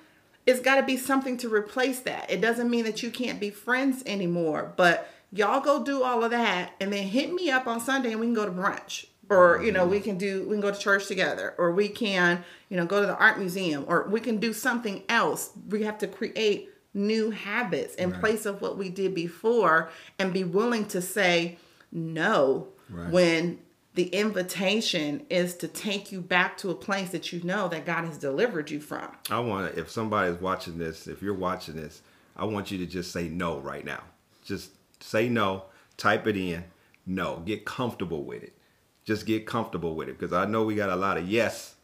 it's 0.46 0.60
got 0.60 0.76
to 0.76 0.82
be 0.84 0.96
something 0.96 1.36
to 1.38 1.52
replace 1.52 2.00
that. 2.00 2.30
It 2.30 2.40
doesn't 2.40 2.70
mean 2.70 2.84
that 2.84 3.02
you 3.02 3.10
can't 3.10 3.40
be 3.40 3.50
friends 3.50 4.02
anymore, 4.06 4.72
but 4.76 5.10
y'all 5.36 5.60
go 5.60 5.82
do 5.82 6.02
all 6.02 6.24
of 6.24 6.30
that 6.30 6.72
and 6.80 6.92
then 6.92 7.06
hit 7.06 7.32
me 7.32 7.50
up 7.50 7.66
on 7.66 7.80
Sunday 7.80 8.12
and 8.12 8.20
we 8.20 8.26
can 8.26 8.34
go 8.34 8.46
to 8.46 8.52
brunch 8.52 9.06
or 9.28 9.62
you 9.62 9.72
know 9.72 9.86
we 9.86 9.96
mm-hmm. 9.96 10.04
can 10.04 10.18
do 10.18 10.42
we 10.44 10.54
can 10.54 10.60
go 10.60 10.70
to 10.70 10.78
church 10.78 11.06
together 11.06 11.54
or 11.58 11.72
we 11.72 11.88
can 11.88 12.44
you 12.68 12.76
know 12.76 12.86
go 12.86 13.00
to 13.00 13.06
the 13.06 13.16
art 13.16 13.38
museum 13.38 13.84
or 13.88 14.06
we 14.08 14.20
can 14.20 14.38
do 14.38 14.52
something 14.52 15.02
else 15.08 15.50
we 15.68 15.82
have 15.82 15.98
to 15.98 16.06
create 16.06 16.70
new 16.94 17.30
habits 17.30 17.94
in 17.96 18.10
right. 18.10 18.20
place 18.20 18.46
of 18.46 18.62
what 18.62 18.78
we 18.78 18.88
did 18.88 19.14
before 19.14 19.90
and 20.18 20.32
be 20.32 20.44
willing 20.44 20.86
to 20.86 21.02
say 21.02 21.58
no 21.92 22.68
right. 22.88 23.10
when 23.10 23.58
the 23.94 24.08
invitation 24.08 25.24
is 25.30 25.56
to 25.56 25.68
take 25.68 26.12
you 26.12 26.20
back 26.20 26.56
to 26.58 26.70
a 26.70 26.74
place 26.74 27.10
that 27.10 27.32
you 27.32 27.42
know 27.42 27.66
that 27.68 27.86
God 27.86 28.04
has 28.04 28.18
delivered 28.18 28.70
you 28.70 28.78
from. 28.78 29.08
I 29.30 29.40
want 29.40 29.72
to, 29.72 29.80
if 29.80 29.90
somebody's 29.90 30.38
watching 30.38 30.76
this, 30.76 31.06
if 31.06 31.22
you're 31.22 31.34
watching 31.34 31.76
this, 31.76 32.02
I 32.36 32.44
want 32.44 32.70
you 32.70 32.76
to 32.78 32.86
just 32.86 33.10
say 33.10 33.28
no 33.28 33.58
right 33.58 33.84
now. 33.84 34.02
Just 34.44 34.70
say 35.00 35.28
no, 35.28 35.64
type 35.96 36.26
it 36.26 36.36
in, 36.36 36.64
no, 37.06 37.42
get 37.44 37.64
comfortable 37.64 38.24
with 38.24 38.42
it 38.42 38.56
just 39.06 39.24
get 39.24 39.46
comfortable 39.46 39.94
with 39.94 40.08
it 40.08 40.18
because 40.18 40.32
I 40.32 40.44
know 40.44 40.64
we 40.64 40.74
got 40.74 40.90
a 40.90 40.96
lot 40.96 41.16
of 41.16 41.28
yes, 41.28 41.76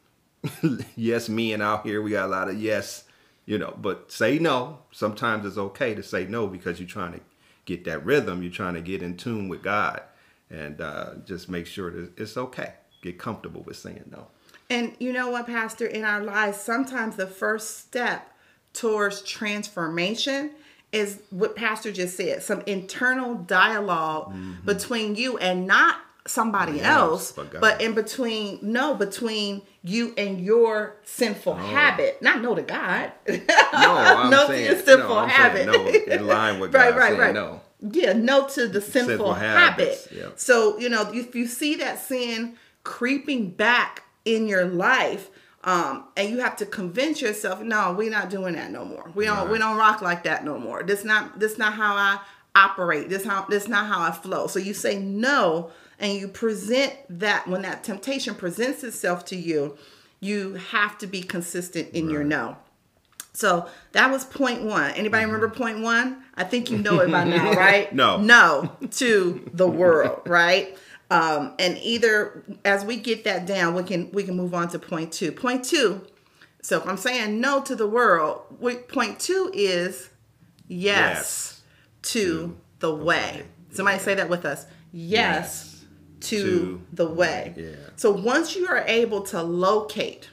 yes 0.97 1.28
men 1.28 1.62
out 1.62 1.87
here. 1.87 2.02
We 2.02 2.11
got 2.11 2.26
a 2.26 2.28
lot 2.28 2.49
of 2.49 2.61
yes, 2.61 3.04
you 3.47 3.57
know, 3.59 3.75
but 3.81 4.11
say 4.11 4.38
no. 4.40 4.81
Sometimes 4.90 5.47
it's 5.47 5.57
okay 5.57 5.95
to 5.95 6.02
say 6.02 6.26
no 6.26 6.49
because 6.49 6.81
you're 6.81 6.88
trying 6.88 7.12
to 7.12 7.21
get 7.64 7.85
that 7.85 8.04
rhythm. 8.04 8.42
You're 8.42 8.52
trying 8.52 8.75
to 8.75 8.81
get 8.81 9.02
in 9.02 9.16
tune 9.16 9.49
with 9.49 9.62
God 9.62 10.02
and 10.50 10.81
uh, 10.81 11.14
just 11.25 11.49
make 11.49 11.66
sure 11.66 11.92
that 11.92 12.19
it's 12.19 12.37
okay. 12.37 12.75
Get 13.02 13.19
comfortable 13.19 13.62
with 13.62 13.76
saying 13.76 14.04
no. 14.11 14.26
And 14.69 14.97
you 14.99 15.12
know 15.12 15.31
what, 15.31 15.47
Pastor, 15.47 15.87
in 15.87 16.04
our 16.04 16.23
lives, 16.23 16.59
sometimes 16.59 17.16
the 17.16 17.26
first 17.26 17.78
step 17.78 18.33
towards 18.73 19.23
transformation 19.23 20.52
is 20.92 21.22
what 21.30 21.56
Pastor 21.56 21.90
just 21.90 22.16
said 22.16 22.42
some 22.42 22.62
internal 22.66 23.34
dialog 23.34 24.28
mm-hmm. 24.28 24.52
between 24.64 25.16
you 25.16 25.38
and 25.38 25.66
not 25.66 25.96
somebody 26.26 26.80
else, 26.80 27.32
but, 27.32 27.61
but, 27.61 27.80
in 27.80 27.94
between, 27.94 28.58
no, 28.62 28.94
between 28.94 29.62
you 29.82 30.14
and 30.16 30.40
your 30.40 30.96
sinful 31.02 31.54
habit. 31.54 32.22
Not 32.22 32.42
no 32.42 32.54
to 32.54 32.62
God. 32.62 33.12
no, 33.28 33.40
I'm 33.42 34.30
no 34.30 34.46
saying, 34.46 34.68
to 34.68 34.75
your 34.75 34.84
sinful 34.84 35.08
no, 35.08 35.26
habit. 35.26 35.66
no, 35.66 35.87
in 35.87 36.26
line 36.26 36.61
with 36.61 36.72
God 36.72 36.94
right, 36.96 37.12
right, 37.12 37.18
right. 37.18 37.34
no. 37.34 37.61
Yeah, 37.80 38.12
no 38.12 38.46
to 38.49 38.68
the 38.68 38.80
sinful, 38.80 39.08
sinful 39.08 39.34
habit. 39.34 40.08
Yeah. 40.14 40.28
So, 40.37 40.78
you 40.78 40.88
know, 40.88 41.11
if 41.12 41.34
you 41.34 41.49
see 41.49 41.75
that 41.76 41.99
sin 41.99 42.56
creeping 42.84 43.50
back 43.50 44.04
in 44.25 44.46
your 44.46 44.66
life, 44.66 45.30
um, 45.64 46.04
and 46.16 46.28
you 46.28 46.40
have 46.40 46.57
to 46.57 46.66
convince 46.66 47.23
yourself, 47.23 47.61
no, 47.61 47.92
we're 47.92 48.11
not 48.11 48.31
doing 48.31 48.54
that 48.54 48.71
no 48.71 48.85
more. 48.85 49.11
We 49.14 49.26
don't 49.26 49.38
right. 49.38 49.50
we 49.50 49.59
don't 49.59 49.76
rock 49.76 50.02
like 50.02 50.25
that 50.25 50.45
no 50.45 50.59
more. 50.59 50.83
This 50.83 51.04
not 51.04 51.38
this 51.38 51.57
not 51.57 51.75
how 51.75 51.95
I 51.95 52.19
operate. 52.54 53.09
This 53.09 53.25
how 53.25 53.47
this 53.49 53.69
not 53.69 53.87
how 53.87 54.02
I 54.02 54.11
flow. 54.11 54.49
So 54.49 54.59
you 54.59 54.75
say 54.75 54.99
no 54.99 55.71
and 56.00 56.12
you 56.14 56.26
present 56.26 56.95
that 57.09 57.47
when 57.47 57.62
that 57.62 57.85
temptation 57.85 58.35
presents 58.35 58.83
itself 58.83 59.25
to 59.26 59.37
you, 59.37 59.76
you 60.19 60.54
have 60.54 60.99
to 60.99 61.07
be 61.07 61.23
consistent 61.23 61.90
in 61.90 62.07
right. 62.07 62.12
your 62.12 62.25
no. 62.25 62.57
So 63.33 63.69
that 63.92 64.11
was 64.11 64.25
point 64.25 64.62
one. 64.64 64.90
Anybody 64.92 65.25
mm-hmm. 65.25 65.33
remember 65.33 65.54
point 65.54 65.81
one? 65.81 66.23
I 66.35 66.45
think 66.45 66.71
you 66.71 66.78
know 66.78 67.00
it 67.00 67.11
by 67.11 67.25
now, 67.25 67.52
right? 67.57 67.92
no. 67.95 68.19
No 68.19 68.76
to 68.92 69.49
the 69.54 69.69
world, 69.69 70.23
right? 70.26 70.76
Um, 71.12 71.54
and 71.59 71.78
either 71.78 72.42
as 72.64 72.85
we 72.85 72.97
get 72.97 73.25
that 73.25 73.47
down, 73.47 73.75
we 73.75 73.83
can 73.83 74.11
we 74.12 74.23
can 74.23 74.37
move 74.37 74.54
on 74.54 74.69
to 74.69 74.78
point 74.78 75.12
two. 75.12 75.33
Point 75.33 75.64
two. 75.64 76.07
So 76.62 76.78
if 76.78 76.87
I'm 76.87 76.97
saying 76.97 77.40
no 77.40 77.61
to 77.62 77.75
the 77.75 77.87
world, 77.87 78.42
point 78.88 79.21
two 79.21 79.50
is 79.52 80.11
yes, 80.69 81.16
yes 81.19 81.62
to, 82.02 82.21
to, 82.23 82.57
the, 82.78 82.95
way. 82.95 83.42
Somebody 83.73 83.97
yeah. 83.99 84.02
say 84.02 84.14
that 84.14 84.28
with 84.28 84.45
us. 84.45 84.66
yes. 84.92 85.73
yes 85.73 85.73
to, 86.21 86.38
to 86.38 86.83
the 86.92 87.09
way. 87.09 87.54
Yeah. 87.57 87.71
So 87.97 88.12
once 88.12 88.54
you 88.54 88.69
are 88.69 88.85
able 88.87 89.23
to 89.23 89.42
locate 89.42 90.31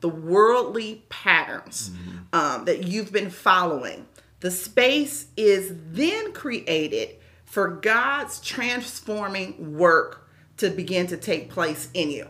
the 0.00 0.08
worldly 0.08 1.04
patterns 1.10 1.90
um, 2.32 2.64
that 2.64 2.84
you've 2.84 3.12
been 3.12 3.30
following, 3.30 4.06
the 4.40 4.50
space 4.50 5.26
is 5.36 5.74
then 5.90 6.32
created 6.32 7.16
for 7.50 7.68
God's 7.68 8.38
transforming 8.38 9.76
work 9.76 10.28
to 10.58 10.70
begin 10.70 11.08
to 11.08 11.16
take 11.16 11.50
place 11.50 11.88
in 11.94 12.08
you. 12.12 12.28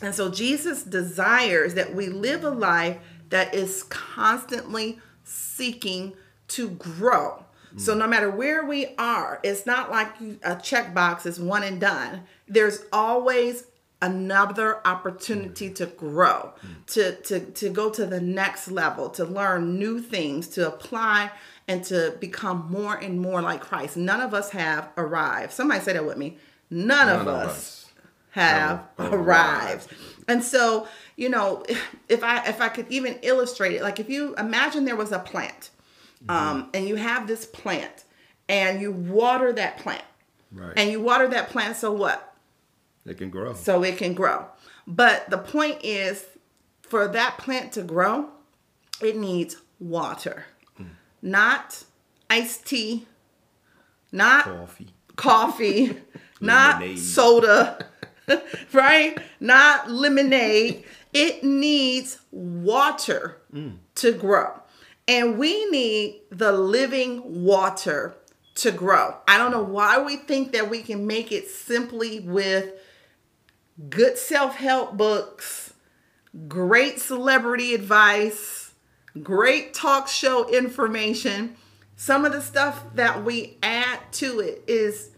And 0.00 0.12
so 0.12 0.32
Jesus 0.32 0.82
desires 0.82 1.74
that 1.74 1.94
we 1.94 2.08
live 2.08 2.42
a 2.42 2.50
life 2.50 2.98
that 3.28 3.54
is 3.54 3.84
constantly 3.84 4.98
seeking 5.22 6.14
to 6.48 6.70
grow. 6.70 7.44
So 7.76 7.94
mm. 7.94 7.98
no 7.98 8.08
matter 8.08 8.30
where 8.30 8.66
we 8.66 8.96
are, 8.98 9.38
it's 9.44 9.64
not 9.64 9.92
like 9.92 10.20
a 10.42 10.56
checkbox 10.56 11.24
is 11.24 11.38
one 11.38 11.62
and 11.62 11.80
done. 11.80 12.24
There's 12.48 12.80
always 12.92 13.66
another 14.02 14.84
opportunity 14.84 15.70
mm. 15.70 15.74
to 15.76 15.86
grow, 15.86 16.52
mm. 16.66 16.86
to, 16.94 17.14
to, 17.22 17.38
to 17.52 17.70
go 17.70 17.90
to 17.90 18.06
the 18.06 18.20
next 18.20 18.72
level, 18.72 19.08
to 19.10 19.24
learn 19.24 19.78
new 19.78 20.00
things, 20.00 20.48
to 20.48 20.66
apply 20.66 21.30
and 21.72 21.84
to 21.84 22.14
become 22.20 22.66
more 22.70 22.94
and 22.94 23.20
more 23.20 23.40
like 23.42 23.60
Christ. 23.60 23.96
None 23.96 24.20
of 24.20 24.34
us 24.34 24.50
have 24.50 24.90
arrived. 24.96 25.52
Somebody 25.52 25.80
say 25.80 25.94
that 25.94 26.04
with 26.04 26.18
me. 26.18 26.36
None, 26.70 27.08
of, 27.08 27.26
us 27.28 27.90
have 28.30 28.82
have 28.98 29.12
arrived. 29.12 29.14
arrived. 29.14 29.94
And 30.28 30.42
so, 30.42 30.86
you 31.16 31.28
know, 31.28 31.64
if 32.08 32.22
I 32.22 32.46
if 32.48 32.60
I 32.60 32.68
could 32.68 32.86
even 32.90 33.18
illustrate 33.22 33.74
it, 33.74 33.82
like 33.82 33.98
if 34.00 34.08
you 34.08 34.34
imagine 34.36 34.84
there 34.84 34.96
was 34.96 35.12
a 35.12 35.18
plant, 35.18 35.70
um, 36.28 36.68
and 36.72 36.86
you 36.88 36.96
have 36.96 37.26
this 37.26 37.44
plant, 37.46 38.04
and 38.48 38.80
you 38.80 38.92
water 38.92 39.52
that 39.52 39.78
plant, 39.78 40.04
Right. 40.52 40.72
and 40.76 40.90
you 40.90 41.00
water 41.00 41.28
that 41.28 41.48
plant, 41.50 41.76
so 41.76 41.92
what? 41.92 42.34
It 43.04 43.18
can 43.18 43.30
grow. 43.30 43.52
So 43.54 43.82
it 43.82 43.96
can 43.98 44.14
grow. 44.14 44.46
But 44.86 45.28
the 45.30 45.38
point 45.38 45.78
is, 45.84 46.24
for 46.82 47.08
that 47.08 47.38
plant 47.38 47.72
to 47.72 47.82
grow, 47.82 48.28
it 49.00 49.16
needs 49.16 49.56
water, 49.80 50.44
not 51.22 51.84
iced 52.28 52.66
tea, 52.66 53.06
not 54.10 54.44
Coffee. 54.44 54.88
coffee, 55.16 55.96
not 56.40 56.98
soda, 56.98 57.86
right? 58.72 59.18
Not 59.40 59.90
lemonade. 59.90 60.84
It 61.12 61.44
needs 61.44 62.18
water 62.30 63.38
mm. 63.52 63.76
to 63.96 64.12
grow. 64.12 64.60
And 65.08 65.38
we 65.38 65.68
need 65.70 66.22
the 66.30 66.52
living 66.52 67.44
water 67.44 68.14
to 68.56 68.70
grow. 68.70 69.16
I 69.26 69.38
don't 69.38 69.50
know 69.50 69.62
why 69.62 70.00
we 70.00 70.16
think 70.16 70.52
that 70.52 70.70
we 70.70 70.82
can 70.82 71.06
make 71.06 71.32
it 71.32 71.48
simply 71.48 72.20
with 72.20 72.70
good 73.88 74.16
self 74.16 74.56
help 74.56 74.96
books, 74.96 75.74
great 76.48 77.00
celebrity 77.00 77.74
advice, 77.74 78.61
great 79.20 79.74
talk 79.74 80.08
show 80.08 80.48
information. 80.48 81.56
Some 81.96 82.24
of 82.24 82.32
the 82.32 82.40
stuff 82.40 82.84
that 82.94 83.24
we 83.24 83.58
add 83.62 84.00
to 84.12 84.40
it 84.40 84.64
is 84.66 85.10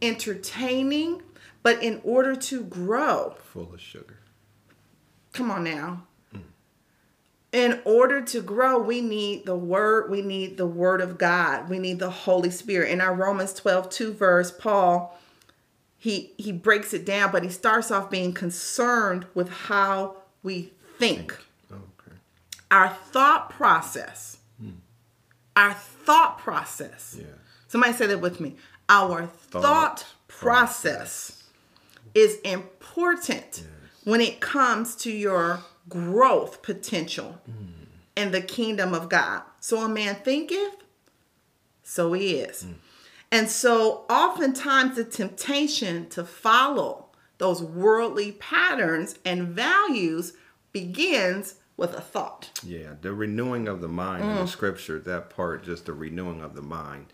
entertaining, 0.00 1.22
but 1.62 1.82
in 1.82 2.00
order 2.04 2.34
to 2.34 2.62
grow, 2.64 3.36
Full 3.44 3.74
of 3.74 3.80
sugar. 3.80 4.18
come 5.32 5.50
on 5.50 5.64
now. 5.64 6.04
Mm. 6.34 6.40
In 7.52 7.80
order 7.84 8.20
to 8.22 8.40
grow, 8.40 8.78
we 8.78 9.00
need 9.00 9.46
the 9.46 9.56
word, 9.56 10.10
we 10.10 10.22
need 10.22 10.56
the 10.56 10.66
word 10.66 11.00
of 11.00 11.18
God, 11.18 11.68
we 11.68 11.78
need 11.78 11.98
the 11.98 12.10
Holy 12.10 12.50
Spirit. 12.50 12.90
In 12.90 13.00
our 13.00 13.14
Romans 13.14 13.52
12, 13.54 13.90
2 13.90 14.12
verse, 14.12 14.50
Paul 14.50 15.16
he 16.02 16.32
he 16.36 16.50
breaks 16.50 16.92
it 16.92 17.04
down, 17.04 17.30
but 17.30 17.44
he 17.44 17.48
starts 17.48 17.92
off 17.92 18.10
being 18.10 18.32
concerned 18.32 19.24
with 19.34 19.48
how 19.48 20.16
we 20.42 20.72
think. 20.98 21.34
Okay. 21.34 21.42
Our 22.72 22.88
thought 22.88 23.50
process. 23.50 24.38
Hmm. 24.58 24.70
Our 25.54 25.74
thought 25.74 26.38
process. 26.38 27.16
Yeah. 27.18 27.26
Somebody 27.68 27.92
say 27.92 28.06
that 28.06 28.20
with 28.20 28.40
me. 28.40 28.56
Our 28.88 29.26
thought, 29.26 29.62
Thought 29.62 30.06
process, 30.26 31.44
is 32.14 32.40
important 32.40 33.64
when 34.04 34.22
it 34.22 34.40
comes 34.40 34.96
to 34.96 35.12
your 35.12 35.60
growth 35.88 36.62
potential 36.62 37.38
hmm. 37.44 37.84
in 38.16 38.30
the 38.32 38.40
kingdom 38.40 38.94
of 38.94 39.10
God. 39.10 39.42
So 39.60 39.84
a 39.84 39.88
man 39.88 40.16
thinketh, 40.16 40.76
so 41.82 42.14
he 42.14 42.36
is. 42.36 42.62
Hmm. 42.62 42.72
And 43.30 43.48
so 43.50 44.06
oftentimes 44.08 44.96
the 44.96 45.04
temptation 45.04 46.08
to 46.10 46.24
follow 46.24 47.06
those 47.36 47.62
worldly 47.62 48.32
patterns 48.32 49.18
and 49.26 49.48
values 49.48 50.32
begins 50.72 51.56
with 51.76 51.94
a 51.94 52.00
thought. 52.00 52.50
Yeah, 52.64 52.94
the 53.00 53.12
renewing 53.12 53.68
of 53.68 53.80
the 53.80 53.88
mind 53.88 54.24
in 54.24 54.36
the 54.36 54.42
mm. 54.42 54.48
scripture, 54.48 54.98
that 55.00 55.30
part, 55.30 55.64
just 55.64 55.86
the 55.86 55.92
renewing 55.92 56.40
of 56.40 56.54
the 56.54 56.62
mind, 56.62 57.06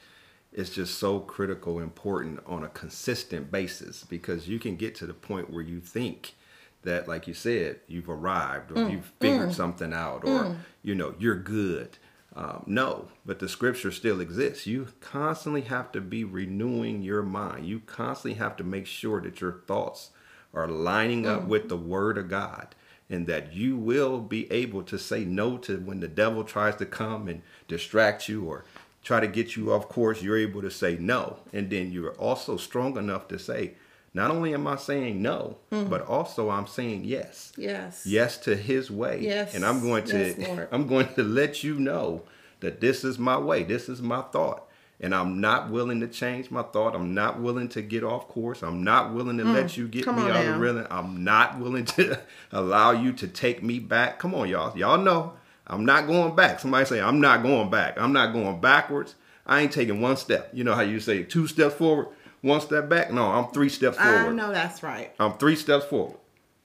is 0.52 0.70
just 0.70 0.98
so 0.98 1.20
critical, 1.20 1.78
important 1.78 2.40
on 2.46 2.64
a 2.64 2.68
consistent 2.68 3.50
basis 3.50 4.04
because 4.04 4.48
you 4.48 4.58
can 4.58 4.76
get 4.76 4.94
to 4.96 5.06
the 5.06 5.14
point 5.14 5.50
where 5.50 5.62
you 5.62 5.80
think 5.80 6.34
that, 6.82 7.06
like 7.06 7.26
you 7.26 7.34
said, 7.34 7.80
you've 7.86 8.08
arrived 8.08 8.72
or 8.72 8.76
mm, 8.76 8.92
you've 8.92 9.12
figured 9.20 9.50
mm. 9.50 9.54
something 9.54 9.92
out 9.92 10.24
or, 10.24 10.56
you 10.82 10.94
know, 10.94 11.14
you're 11.18 11.36
good. 11.36 11.98
Um, 12.34 12.62
no, 12.66 13.08
but 13.26 13.40
the 13.40 13.48
scripture 13.48 13.90
still 13.90 14.20
exists. 14.20 14.66
You 14.66 14.88
constantly 15.00 15.62
have 15.62 15.90
to 15.92 16.00
be 16.00 16.24
renewing 16.24 17.02
your 17.02 17.22
mind. 17.22 17.66
You 17.66 17.80
constantly 17.80 18.38
have 18.38 18.56
to 18.56 18.64
make 18.64 18.86
sure 18.86 19.20
that 19.20 19.40
your 19.40 19.62
thoughts 19.66 20.10
are 20.54 20.68
lining 20.68 21.26
up 21.26 21.44
with 21.44 21.68
the 21.68 21.76
word 21.76 22.16
of 22.16 22.28
God 22.28 22.74
and 23.10 23.26
that 23.26 23.52
you 23.52 23.76
will 23.76 24.20
be 24.20 24.50
able 24.52 24.82
to 24.84 24.98
say 24.98 25.24
no 25.24 25.56
to 25.58 25.78
when 25.78 26.00
the 26.00 26.08
devil 26.08 26.44
tries 26.44 26.76
to 26.76 26.86
come 26.86 27.28
and 27.28 27.42
distract 27.66 28.28
you 28.28 28.44
or 28.44 28.64
try 29.02 29.20
to 29.20 29.26
get 29.26 29.56
you 29.56 29.72
off 29.72 29.88
course. 29.88 30.22
You're 30.22 30.36
able 30.38 30.60
to 30.62 30.70
say 30.70 30.96
no. 31.00 31.38
And 31.52 31.70
then 31.70 31.90
you're 31.92 32.12
also 32.14 32.56
strong 32.56 32.96
enough 32.98 33.28
to 33.28 33.38
say, 33.38 33.72
not 34.14 34.30
only 34.30 34.52
am 34.54 34.66
I 34.66 34.76
saying 34.76 35.22
no, 35.22 35.58
hmm. 35.70 35.84
but 35.84 36.02
also 36.06 36.50
I'm 36.50 36.66
saying 36.66 37.04
yes 37.04 37.52
Yes. 37.56 38.04
yes 38.06 38.36
to 38.38 38.56
his 38.56 38.90
way 38.90 39.20
Yes. 39.22 39.54
and 39.54 39.64
i'm 39.64 39.80
going 39.80 40.04
to 40.06 40.18
Yes, 40.38 40.68
i'm 40.72 40.86
going 40.86 41.12
to 41.14 41.22
let 41.22 41.62
you 41.62 41.78
know 41.78 42.22
that 42.60 42.80
this 42.80 43.04
is 43.04 43.18
my 43.18 43.38
way 43.38 43.62
this 43.62 43.88
is 43.88 44.02
my 44.02 44.22
thought 44.22 44.66
and 45.00 45.14
i'm 45.14 45.40
not 45.40 45.70
willing 45.70 46.00
to 46.00 46.08
change 46.08 46.50
my 46.50 46.62
thought 46.62 46.94
i'm 46.94 47.14
not 47.14 47.40
willing 47.40 47.68
to 47.68 47.80
get 47.82 48.02
off 48.04 48.26
course 48.28 48.62
i'm 48.62 48.82
not 48.82 49.12
willing 49.14 49.38
to 49.38 49.44
let 49.44 49.76
you 49.76 49.86
get 49.88 50.04
Mm. 50.06 50.16
Me 50.16 50.22
out 50.30 50.44
now. 50.44 50.54
of 50.54 50.60
rhythm 50.60 50.86
i'm 50.90 51.22
not 51.24 51.58
willing 51.58 51.84
to 51.84 52.18
allow 52.52 52.90
you 52.90 53.12
to 53.12 53.28
take 53.28 53.62
me 53.62 53.78
back 53.78 54.18
come 54.18 54.34
on 54.34 54.48
y'all 54.48 54.76
y'all 54.76 54.98
know 54.98 55.34
i'm 55.66 55.84
not 55.84 56.06
going 56.06 56.34
back 56.34 56.60
somebody 56.60 56.84
say 56.84 57.00
i'm 57.00 57.20
not 57.20 57.42
going 57.42 57.70
back 57.70 57.98
i'm 58.00 58.12
not 58.12 58.32
going 58.32 58.60
backwards 58.60 59.14
i 59.46 59.60
ain't 59.60 59.72
taking 59.72 60.00
one 60.00 60.16
step 60.16 60.50
you 60.52 60.64
know 60.64 60.74
how 60.74 60.82
you 60.82 60.98
say 61.00 61.22
two 61.22 61.46
steps 61.46 61.74
forward 61.74 62.08
one 62.40 62.60
step 62.60 62.88
back 62.88 63.12
no 63.12 63.24
i'm 63.30 63.50
three 63.52 63.68
steps 63.68 63.96
forward 63.96 64.18
I 64.18 64.28
know 64.32 64.52
that's 64.52 64.82
right. 64.82 65.12
I'm 65.18 65.34
three 65.38 65.56
steps 65.56 65.84
forward. 65.86 66.16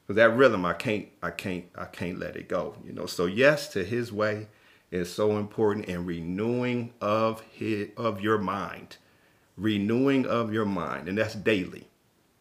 Cause 0.05 0.17
that 0.17 0.35
rhythm, 0.35 0.65
I 0.65 0.73
can't, 0.73 1.07
I 1.23 1.31
can't, 1.31 1.63
I 1.75 1.85
can't 1.85 2.19
let 2.19 2.35
it 2.35 2.49
go. 2.49 2.75
You 2.85 2.91
know. 2.91 3.05
So 3.05 3.25
yes, 3.25 3.69
to 3.69 3.85
His 3.85 4.11
way 4.11 4.47
is 4.93 5.11
so 5.11 5.37
important, 5.37 5.87
and 5.87 6.05
renewing 6.05 6.93
of 7.01 7.41
his 7.51 7.89
of 7.97 8.21
your 8.21 8.37
mind, 8.37 8.97
renewing 9.57 10.25
of 10.25 10.53
your 10.53 10.65
mind, 10.65 11.09
and 11.09 11.17
that's 11.17 11.33
daily. 11.33 11.87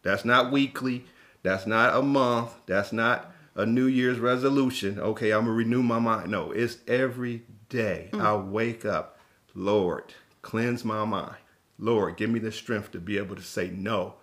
That's 0.03 0.23
not 0.23 0.51
weekly. 0.51 1.05
That's 1.41 1.65
not 1.65 1.95
a 1.95 2.01
month. 2.01 2.53
That's 2.67 2.93
not 2.93 3.31
a 3.55 3.65
New 3.65 3.87
Year's 3.87 4.19
resolution. 4.19 4.99
Okay, 4.99 5.31
I'm 5.31 5.41
gonna 5.45 5.53
renew 5.53 5.81
my 5.81 5.99
mind. 5.99 6.29
No, 6.31 6.51
it's 6.51 6.77
every 6.87 7.43
day. 7.69 8.09
Hmm. 8.13 8.21
I 8.21 8.35
wake 8.35 8.85
up, 8.85 9.17
Lord, 9.55 10.13
cleanse 10.41 10.85
my 10.85 11.03
mind. 11.05 11.37
Lord, 11.79 12.17
give 12.17 12.29
me 12.29 12.39
the 12.39 12.51
strength 12.51 12.91
to 12.91 12.99
be 12.99 13.17
able 13.17 13.35
to 13.35 13.41
say 13.41 13.69
no 13.69 14.15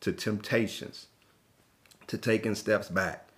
to 0.00 0.12
temptations, 0.12 1.06
to 2.06 2.16
taking 2.18 2.54
steps 2.54 2.88
back, 2.88 3.28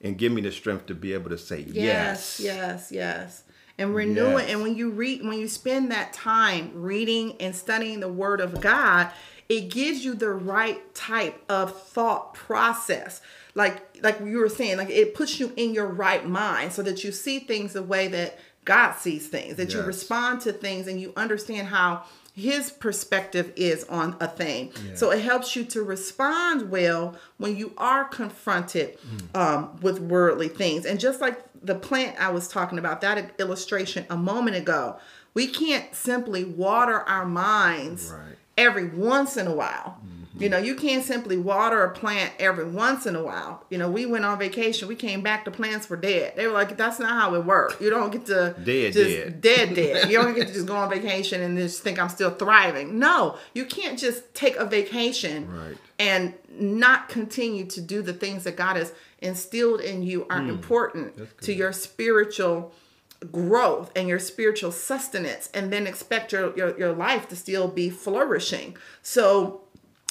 and 0.00 0.18
give 0.18 0.32
me 0.32 0.42
the 0.42 0.52
strength 0.52 0.86
to 0.86 0.94
be 0.94 1.12
able 1.12 1.30
to 1.30 1.38
say 1.38 1.60
Yes, 1.60 2.40
yes. 2.40 2.40
yes, 2.40 2.92
yes. 2.92 3.42
And 3.76 3.94
renew 3.94 4.36
it. 4.36 4.42
Yes. 4.42 4.50
And 4.50 4.62
when 4.62 4.76
you 4.76 4.90
read, 4.90 5.24
when 5.24 5.38
you 5.38 5.48
spend 5.48 5.90
that 5.90 6.12
time 6.12 6.70
reading 6.74 7.36
and 7.40 7.54
studying 7.54 8.00
the 8.00 8.08
Word 8.08 8.40
of 8.40 8.60
God, 8.60 9.10
it 9.48 9.68
gives 9.68 10.04
you 10.04 10.14
the 10.14 10.30
right 10.30 10.94
type 10.94 11.42
of 11.48 11.82
thought 11.82 12.34
process. 12.34 13.20
Like, 13.54 13.98
like 14.02 14.20
you 14.20 14.38
were 14.38 14.48
saying, 14.48 14.78
like 14.78 14.90
it 14.90 15.14
puts 15.14 15.40
you 15.40 15.52
in 15.56 15.74
your 15.74 15.86
right 15.86 16.26
mind 16.26 16.72
so 16.72 16.82
that 16.82 17.04
you 17.04 17.12
see 17.12 17.40
things 17.40 17.72
the 17.72 17.82
way 17.82 18.08
that 18.08 18.38
God 18.64 18.92
sees 18.94 19.28
things, 19.28 19.56
that 19.56 19.74
you 19.74 19.82
respond 19.82 20.40
to 20.42 20.52
things 20.52 20.86
and 20.86 21.00
you 21.00 21.12
understand 21.16 21.68
how 21.68 22.04
his 22.36 22.70
perspective 22.70 23.52
is 23.54 23.84
on 23.84 24.16
a 24.20 24.26
thing. 24.26 24.72
So 24.96 25.10
it 25.12 25.22
helps 25.22 25.54
you 25.54 25.64
to 25.66 25.82
respond 25.84 26.68
well 26.70 27.14
when 27.38 27.56
you 27.56 27.72
are 27.78 28.04
confronted 28.04 28.98
um, 29.36 29.78
with 29.80 30.00
worldly 30.00 30.48
things. 30.48 30.84
And 30.84 30.98
just 30.98 31.20
like 31.20 31.40
the 31.62 31.76
plant 31.76 32.20
I 32.20 32.30
was 32.30 32.48
talking 32.48 32.78
about, 32.78 33.00
that 33.02 33.34
illustration 33.38 34.04
a 34.10 34.16
moment 34.16 34.56
ago, 34.56 34.98
we 35.32 35.46
can't 35.46 35.94
simply 35.94 36.44
water 36.44 37.00
our 37.00 37.24
minds 37.24 38.10
Right. 38.10 38.36
every 38.58 38.88
once 38.88 39.36
in 39.36 39.46
a 39.46 39.54
while. 39.54 39.98
You 40.36 40.48
know, 40.48 40.58
you 40.58 40.74
can't 40.74 41.04
simply 41.04 41.36
water 41.36 41.84
a 41.84 41.90
plant 41.92 42.32
every 42.40 42.64
once 42.64 43.06
in 43.06 43.14
a 43.14 43.22
while. 43.22 43.64
You 43.70 43.78
know, 43.78 43.88
we 43.88 44.04
went 44.04 44.24
on 44.24 44.36
vacation, 44.38 44.88
we 44.88 44.96
came 44.96 45.22
back, 45.22 45.44
the 45.44 45.52
plants 45.52 45.88
were 45.88 45.96
dead. 45.96 46.34
They 46.34 46.46
were 46.48 46.52
like, 46.52 46.76
that's 46.76 46.98
not 46.98 47.10
how 47.10 47.34
it 47.36 47.44
works. 47.44 47.80
You 47.80 47.88
don't 47.90 48.10
get 48.10 48.26
to 48.26 48.54
Dead, 48.64 48.92
just 48.92 49.10
dead. 49.10 49.40
dead, 49.40 49.74
dead. 49.74 50.10
You 50.10 50.20
don't 50.20 50.34
get 50.34 50.48
to 50.48 50.52
just 50.52 50.66
go 50.66 50.74
on 50.76 50.90
vacation 50.90 51.40
and 51.40 51.56
just 51.56 51.82
think 51.82 52.00
I'm 52.00 52.08
still 52.08 52.30
thriving. 52.30 52.98
No, 52.98 53.38
you 53.54 53.64
can't 53.64 53.98
just 53.98 54.34
take 54.34 54.56
a 54.56 54.64
vacation 54.64 55.48
Right. 55.54 55.76
and 56.00 56.34
not 56.50 57.08
continue 57.08 57.66
to 57.66 57.80
do 57.80 58.02
the 58.02 58.12
things 58.12 58.44
that 58.44 58.56
God 58.56 58.76
has 58.76 58.92
instilled 59.18 59.80
in 59.80 60.02
you 60.02 60.26
are 60.28 60.40
hmm. 60.40 60.48
important 60.48 61.40
to 61.42 61.52
your 61.52 61.72
spiritual 61.72 62.72
growth 63.30 63.90
and 63.96 64.08
your 64.08 64.18
spiritual 64.18 64.72
sustenance 64.72 65.48
and 65.54 65.72
then 65.72 65.86
expect 65.86 66.32
your, 66.32 66.56
your, 66.56 66.78
your 66.78 66.92
life 66.92 67.28
to 67.28 67.36
still 67.36 67.68
be 67.68 67.88
flourishing. 67.90 68.76
So 69.02 69.63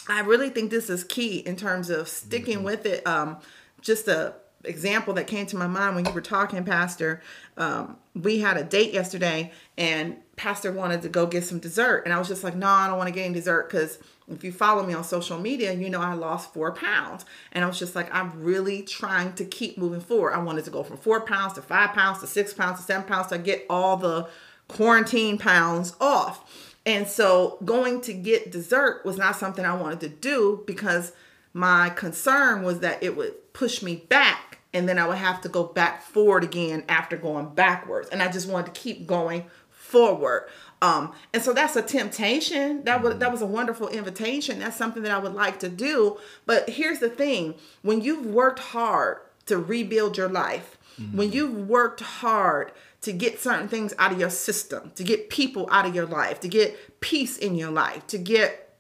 I 0.07 0.21
really 0.21 0.49
think 0.49 0.69
this 0.69 0.89
is 0.89 1.03
key 1.03 1.37
in 1.37 1.55
terms 1.55 1.89
of 1.89 2.07
sticking 2.07 2.63
with 2.63 2.85
it. 2.85 3.05
Um, 3.07 3.37
just 3.81 4.07
a 4.07 4.35
example 4.65 5.13
that 5.13 5.27
came 5.27 5.45
to 5.45 5.57
my 5.57 5.67
mind 5.67 5.95
when 5.95 6.05
you 6.05 6.11
were 6.11 6.21
talking, 6.21 6.63
Pastor. 6.63 7.21
Um, 7.57 7.97
we 8.15 8.39
had 8.39 8.57
a 8.57 8.63
date 8.63 8.93
yesterday, 8.93 9.51
and 9.77 10.17
Pastor 10.35 10.71
wanted 10.71 11.01
to 11.01 11.09
go 11.09 11.25
get 11.25 11.43
some 11.43 11.59
dessert, 11.59 12.03
and 12.05 12.13
I 12.13 12.19
was 12.19 12.27
just 12.27 12.43
like, 12.43 12.55
"No, 12.55 12.67
I 12.67 12.87
don't 12.87 12.97
want 12.97 13.07
to 13.07 13.13
get 13.13 13.25
any 13.25 13.33
dessert 13.33 13.69
because 13.69 13.99
if 14.29 14.43
you 14.43 14.51
follow 14.51 14.85
me 14.85 14.93
on 14.93 15.03
social 15.03 15.37
media, 15.37 15.73
you 15.73 15.89
know 15.89 16.01
I 16.01 16.13
lost 16.13 16.53
four 16.53 16.71
pounds." 16.73 17.25
And 17.51 17.63
I 17.63 17.67
was 17.67 17.79
just 17.79 17.95
like, 17.95 18.13
"I'm 18.13 18.43
really 18.43 18.83
trying 18.83 19.33
to 19.33 19.45
keep 19.45 19.77
moving 19.77 20.01
forward. 20.01 20.33
I 20.33 20.39
wanted 20.39 20.65
to 20.65 20.71
go 20.71 20.83
from 20.83 20.97
four 20.97 21.21
pounds 21.21 21.53
to 21.53 21.61
five 21.61 21.93
pounds 21.93 22.19
to 22.19 22.27
six 22.27 22.53
pounds 22.53 22.79
to 22.79 22.85
seven 22.85 23.05
pounds 23.05 23.27
to 23.27 23.37
get 23.37 23.65
all 23.69 23.97
the 23.97 24.27
quarantine 24.67 25.37
pounds 25.37 25.95
off." 25.99 26.72
And 26.85 27.07
so 27.07 27.57
going 27.63 28.01
to 28.01 28.13
get 28.13 28.51
dessert 28.51 29.05
was 29.05 29.17
not 29.17 29.35
something 29.35 29.63
I 29.63 29.75
wanted 29.75 30.01
to 30.01 30.09
do 30.09 30.63
because 30.67 31.13
my 31.53 31.89
concern 31.89 32.63
was 32.63 32.79
that 32.79 33.01
it 33.01 33.15
would 33.15 33.53
push 33.53 33.81
me 33.81 33.95
back 33.95 34.59
and 34.73 34.89
then 34.89 34.97
I 34.97 35.07
would 35.07 35.17
have 35.17 35.39
to 35.41 35.49
go 35.49 35.63
back 35.63 36.01
forward 36.01 36.43
again 36.43 36.83
after 36.89 37.15
going 37.15 37.53
backwards. 37.53 38.09
And 38.09 38.21
I 38.21 38.31
just 38.31 38.49
wanted 38.49 38.73
to 38.73 38.81
keep 38.81 39.05
going 39.05 39.45
forward. 39.69 40.49
Um, 40.81 41.13
and 41.31 41.41
so 41.41 41.53
that's 41.53 41.75
a 41.75 41.81
temptation. 41.81 42.83
That 42.83 43.01
was 43.01 43.19
that 43.19 43.31
was 43.31 43.41
a 43.41 43.45
wonderful 43.45 43.87
invitation. 43.87 44.59
That's 44.59 44.75
something 44.75 45.03
that 45.03 45.11
I 45.11 45.19
would 45.19 45.33
like 45.33 45.59
to 45.59 45.69
do. 45.69 46.17
But 46.45 46.71
here's 46.71 46.99
the 46.99 47.09
thing: 47.09 47.55
when 47.83 48.01
you've 48.01 48.25
worked 48.25 48.59
hard 48.59 49.19
to 49.45 49.57
rebuild 49.57 50.17
your 50.17 50.27
life, 50.27 50.77
when 51.13 51.31
you've 51.31 51.69
worked 51.69 52.01
hard 52.01 52.71
to 53.03 53.11
get 53.11 53.39
certain 53.39 53.67
things 53.67 53.93
out 53.99 54.11
of 54.11 54.19
your 54.19 54.29
system, 54.29 54.91
to 54.95 55.03
get 55.03 55.29
people 55.29 55.67
out 55.71 55.85
of 55.85 55.93
your 55.93 56.05
life, 56.05 56.39
to 56.39 56.47
get 56.47 56.99
peace 57.01 57.37
in 57.37 57.55
your 57.55 57.69
life, 57.69 58.07
to 58.07 58.17
get 58.17 58.77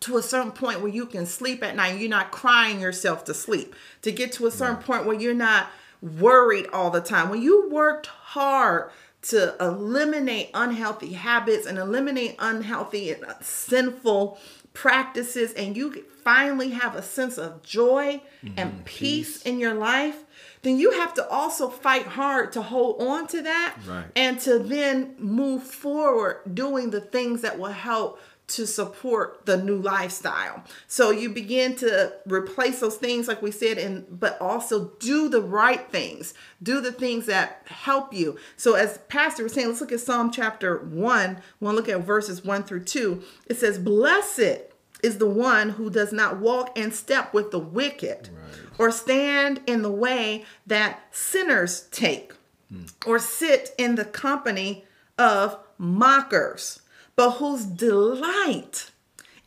to 0.00 0.16
a 0.16 0.22
certain 0.22 0.52
point 0.52 0.80
where 0.80 0.90
you 0.90 1.06
can 1.06 1.26
sleep 1.26 1.62
at 1.62 1.76
night, 1.76 1.98
you're 1.98 2.08
not 2.08 2.30
crying 2.30 2.80
yourself 2.80 3.24
to 3.24 3.34
sleep, 3.34 3.74
to 4.02 4.12
get 4.12 4.32
to 4.32 4.46
a 4.46 4.50
certain 4.50 4.82
point 4.82 5.06
where 5.06 5.18
you're 5.18 5.34
not 5.34 5.68
worried 6.02 6.66
all 6.72 6.90
the 6.90 7.00
time. 7.00 7.28
When 7.28 7.42
you 7.42 7.68
worked 7.70 8.06
hard 8.06 8.90
to 9.22 9.56
eliminate 9.60 10.50
unhealthy 10.54 11.14
habits 11.14 11.66
and 11.66 11.78
eliminate 11.78 12.36
unhealthy 12.38 13.12
and 13.12 13.24
sinful 13.40 14.38
practices, 14.72 15.52
and 15.54 15.76
you 15.76 16.04
finally 16.22 16.70
have 16.70 16.94
a 16.94 17.02
sense 17.02 17.38
of 17.38 17.62
joy 17.62 18.20
mm-hmm. 18.44 18.54
and 18.58 18.84
peace, 18.84 19.42
in 19.42 19.58
your 19.58 19.74
life, 19.74 20.24
then 20.66 20.78
you 20.78 20.90
have 20.92 21.14
to 21.14 21.28
also 21.28 21.68
fight 21.68 22.06
hard 22.06 22.52
to 22.52 22.62
hold 22.62 23.00
on 23.00 23.26
to 23.28 23.42
that 23.42 23.76
Right. 23.86 24.06
and 24.16 24.40
to 24.40 24.58
then 24.58 25.14
move 25.18 25.62
forward 25.62 26.40
doing 26.52 26.90
the 26.90 27.00
things 27.00 27.42
that 27.42 27.58
will 27.58 27.70
help 27.72 28.18
to 28.48 28.64
support 28.64 29.44
the 29.44 29.56
new 29.56 29.76
lifestyle. 29.76 30.62
So 30.86 31.10
you 31.10 31.30
begin 31.30 31.74
to 31.76 32.12
replace 32.26 32.78
those 32.78 32.94
things 32.96 33.26
like 33.26 33.42
we 33.42 33.50
said 33.50 33.76
and 33.76 34.06
but 34.08 34.40
also 34.40 34.92
do 35.00 35.28
the 35.28 35.42
right 35.42 35.90
things. 35.90 36.32
Do 36.62 36.80
the 36.80 36.92
things 36.92 37.26
that 37.26 37.62
help 37.66 38.14
you. 38.14 38.36
So 38.56 38.74
as 38.74 38.98
pastor 39.08 39.42
was 39.42 39.52
saying, 39.52 39.66
let's 39.66 39.80
look 39.80 39.90
at 39.90 39.98
Psalm 39.98 40.30
chapter 40.30 40.78
1. 40.78 41.40
We'll 41.58 41.74
look 41.74 41.88
at 41.88 42.02
verses 42.02 42.44
1 42.44 42.62
through 42.62 42.84
2. 42.84 43.20
It 43.48 43.56
says, 43.58 43.78
"Blessed 43.80 44.60
is 45.02 45.18
the 45.18 45.28
one 45.28 45.70
who 45.70 45.90
does 45.90 46.12
not 46.12 46.38
walk 46.38 46.76
in 46.76 46.90
step 46.90 47.34
with 47.34 47.50
the 47.50 47.58
wicked 47.58 48.30
or 48.78 48.90
stand 48.90 49.60
in 49.66 49.82
the 49.82 49.90
way 49.90 50.44
that 50.66 51.00
sinners 51.10 51.88
take 51.90 52.32
hmm. 52.70 52.84
or 53.06 53.18
sit 53.18 53.74
in 53.78 53.94
the 53.94 54.04
company 54.04 54.84
of 55.18 55.58
mockers, 55.78 56.80
but 57.14 57.32
whose 57.32 57.64
delight 57.64 58.90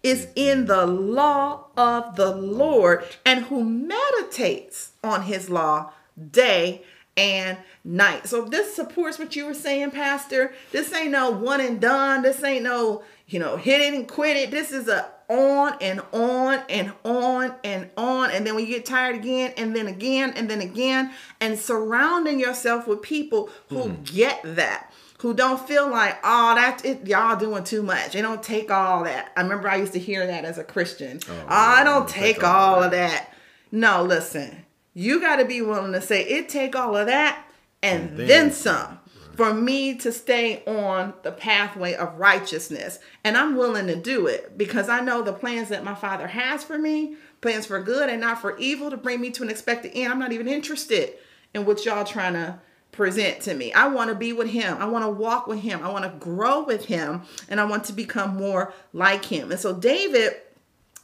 is 0.02 0.28
in 0.36 0.66
the 0.66 0.86
law 0.86 1.66
of 1.76 2.16
the 2.16 2.34
Lord 2.34 3.04
and 3.26 3.46
who 3.46 3.64
meditates 3.64 4.92
on 5.04 5.24
his 5.24 5.50
law 5.50 5.92
day 6.32 6.84
and 7.18 7.58
night. 7.84 8.28
So 8.28 8.46
this 8.46 8.74
supports 8.74 9.20
what 9.20 9.36
you 9.36 9.46
were 9.46 9.54
saying, 9.54 9.92
Pastor. 9.92 10.54
This 10.72 10.94
ain't 10.94 11.12
no 11.12 11.32
one 11.32 11.60
and 11.60 11.82
done. 11.82 12.22
This 12.22 12.42
ain't 12.44 12.64
no, 12.64 13.04
you 13.30 13.40
know, 13.40 13.58
hit 13.58 13.82
it 13.82 13.94
and 13.94 14.08
quit 14.08 14.36
it. 14.36 14.52
This 14.52 14.72
is 14.72 14.88
a 14.88 15.10
on 15.30 15.76
and 15.80 16.02
on 16.12 16.64
and 16.70 16.92
on 17.06 17.54
and 17.64 17.90
on. 17.96 18.32
And 18.32 18.46
then 18.46 18.56
when 18.56 18.66
you 18.66 18.74
get 18.74 18.86
tired 18.86 19.16
again, 19.16 19.54
and 19.58 19.76
then 19.76 19.88
again, 19.88 20.34
and 20.36 20.50
then 20.50 20.62
again, 20.62 21.14
and 21.40 21.58
surrounding 21.58 22.40
yourself 22.40 22.88
with 22.88 23.02
people 23.02 23.50
who 23.70 23.90
hmm. 23.90 24.04
get 24.04 24.42
that 24.44 24.92
who 25.20 25.34
don't 25.34 25.68
feel 25.68 25.90
like, 25.90 26.18
oh, 26.24 26.56
that 26.56 26.84
it, 26.86 27.06
y'all 27.06 27.36
doing 27.36 27.64
too 27.64 27.84
much. 27.84 28.14
They 28.14 28.22
don't 28.22 28.42
take 28.42 28.72
all 28.72 29.04
that. 29.04 29.32
I 29.36 29.42
remember 29.42 29.70
I 29.70 29.76
used 29.76 29.92
to 29.94 30.00
hear 30.00 30.26
that 30.26 30.46
as 30.46 30.58
a 30.58 30.64
Christian. 30.64 31.20
Oh, 31.30 31.34
oh 31.42 31.46
I 31.50 31.84
don't 31.84 32.08
take, 32.08 32.42
all 32.42 32.82
of 32.82 32.92
that. 32.92 33.34
No, 33.70 34.02
listen, 34.02 34.66
you 34.94 35.20
got 35.20 35.36
to 35.36 35.46
be 35.46 35.62
willing 35.62 35.92
to 35.92 36.02
say 36.02 36.24
it 36.24 36.48
take 36.48 36.74
all 36.76 36.96
of 36.96 37.08
that 37.08 37.46
and, 37.84 38.18
then 38.18 38.28
then 38.28 38.52
some 38.52 38.99
for 39.40 39.54
me 39.54 39.96
to 39.96 40.12
stay 40.12 40.62
on 40.66 41.14
the 41.24 41.32
pathway 41.32 41.94
of 41.94 42.20
righteousness. 42.20 43.00
And 43.24 43.38
I'm 43.38 43.56
willing 43.56 43.88
to 43.88 43.96
do 43.96 44.28
it 44.28 44.58
because 44.58 44.90
I 44.90 45.00
know 45.00 45.22
the 45.22 45.32
plans 45.32 45.70
that 45.70 45.86
my 45.86 45.96
father 45.96 46.28
has 46.28 46.62
for 46.62 46.78
me, 46.78 47.16
plans 47.40 47.66
for 47.66 47.82
good 47.82 48.10
and 48.10 48.20
not 48.20 48.42
for 48.42 48.58
evil 48.58 48.90
to 48.90 48.98
bring 48.98 49.22
me 49.22 49.30
to 49.32 49.44
an 49.44 49.50
expected 49.50 49.94
end. 49.96 50.12
I'm 50.12 50.20
not 50.20 50.34
even 50.34 50.50
interested 50.50 51.14
in 51.54 51.66
what 51.66 51.86
y'all 51.86 52.04
trying 52.04 52.34
to 52.34 52.60
present 52.92 53.40
to 53.44 53.54
me. 53.54 53.72
I 53.72 53.88
want 53.88 54.10
to 54.10 54.16
be 54.16 54.34
with 54.34 54.50
him. 54.50 54.76
I 54.78 54.88
want 54.88 55.06
to 55.06 55.10
walk 55.10 55.48
with 55.48 55.62
him. 55.62 55.86
I 55.86 55.90
want 55.90 56.04
to 56.04 56.20
grow 56.20 56.66
with 56.66 56.88
him 56.88 57.22
and 57.48 57.62
I 57.62 57.64
want 57.64 57.86
to 57.86 57.94
become 57.94 58.36
more 58.36 58.74
like 58.92 59.24
him. 59.24 59.52
And 59.52 59.60
so 59.62 59.74
David 59.74 60.34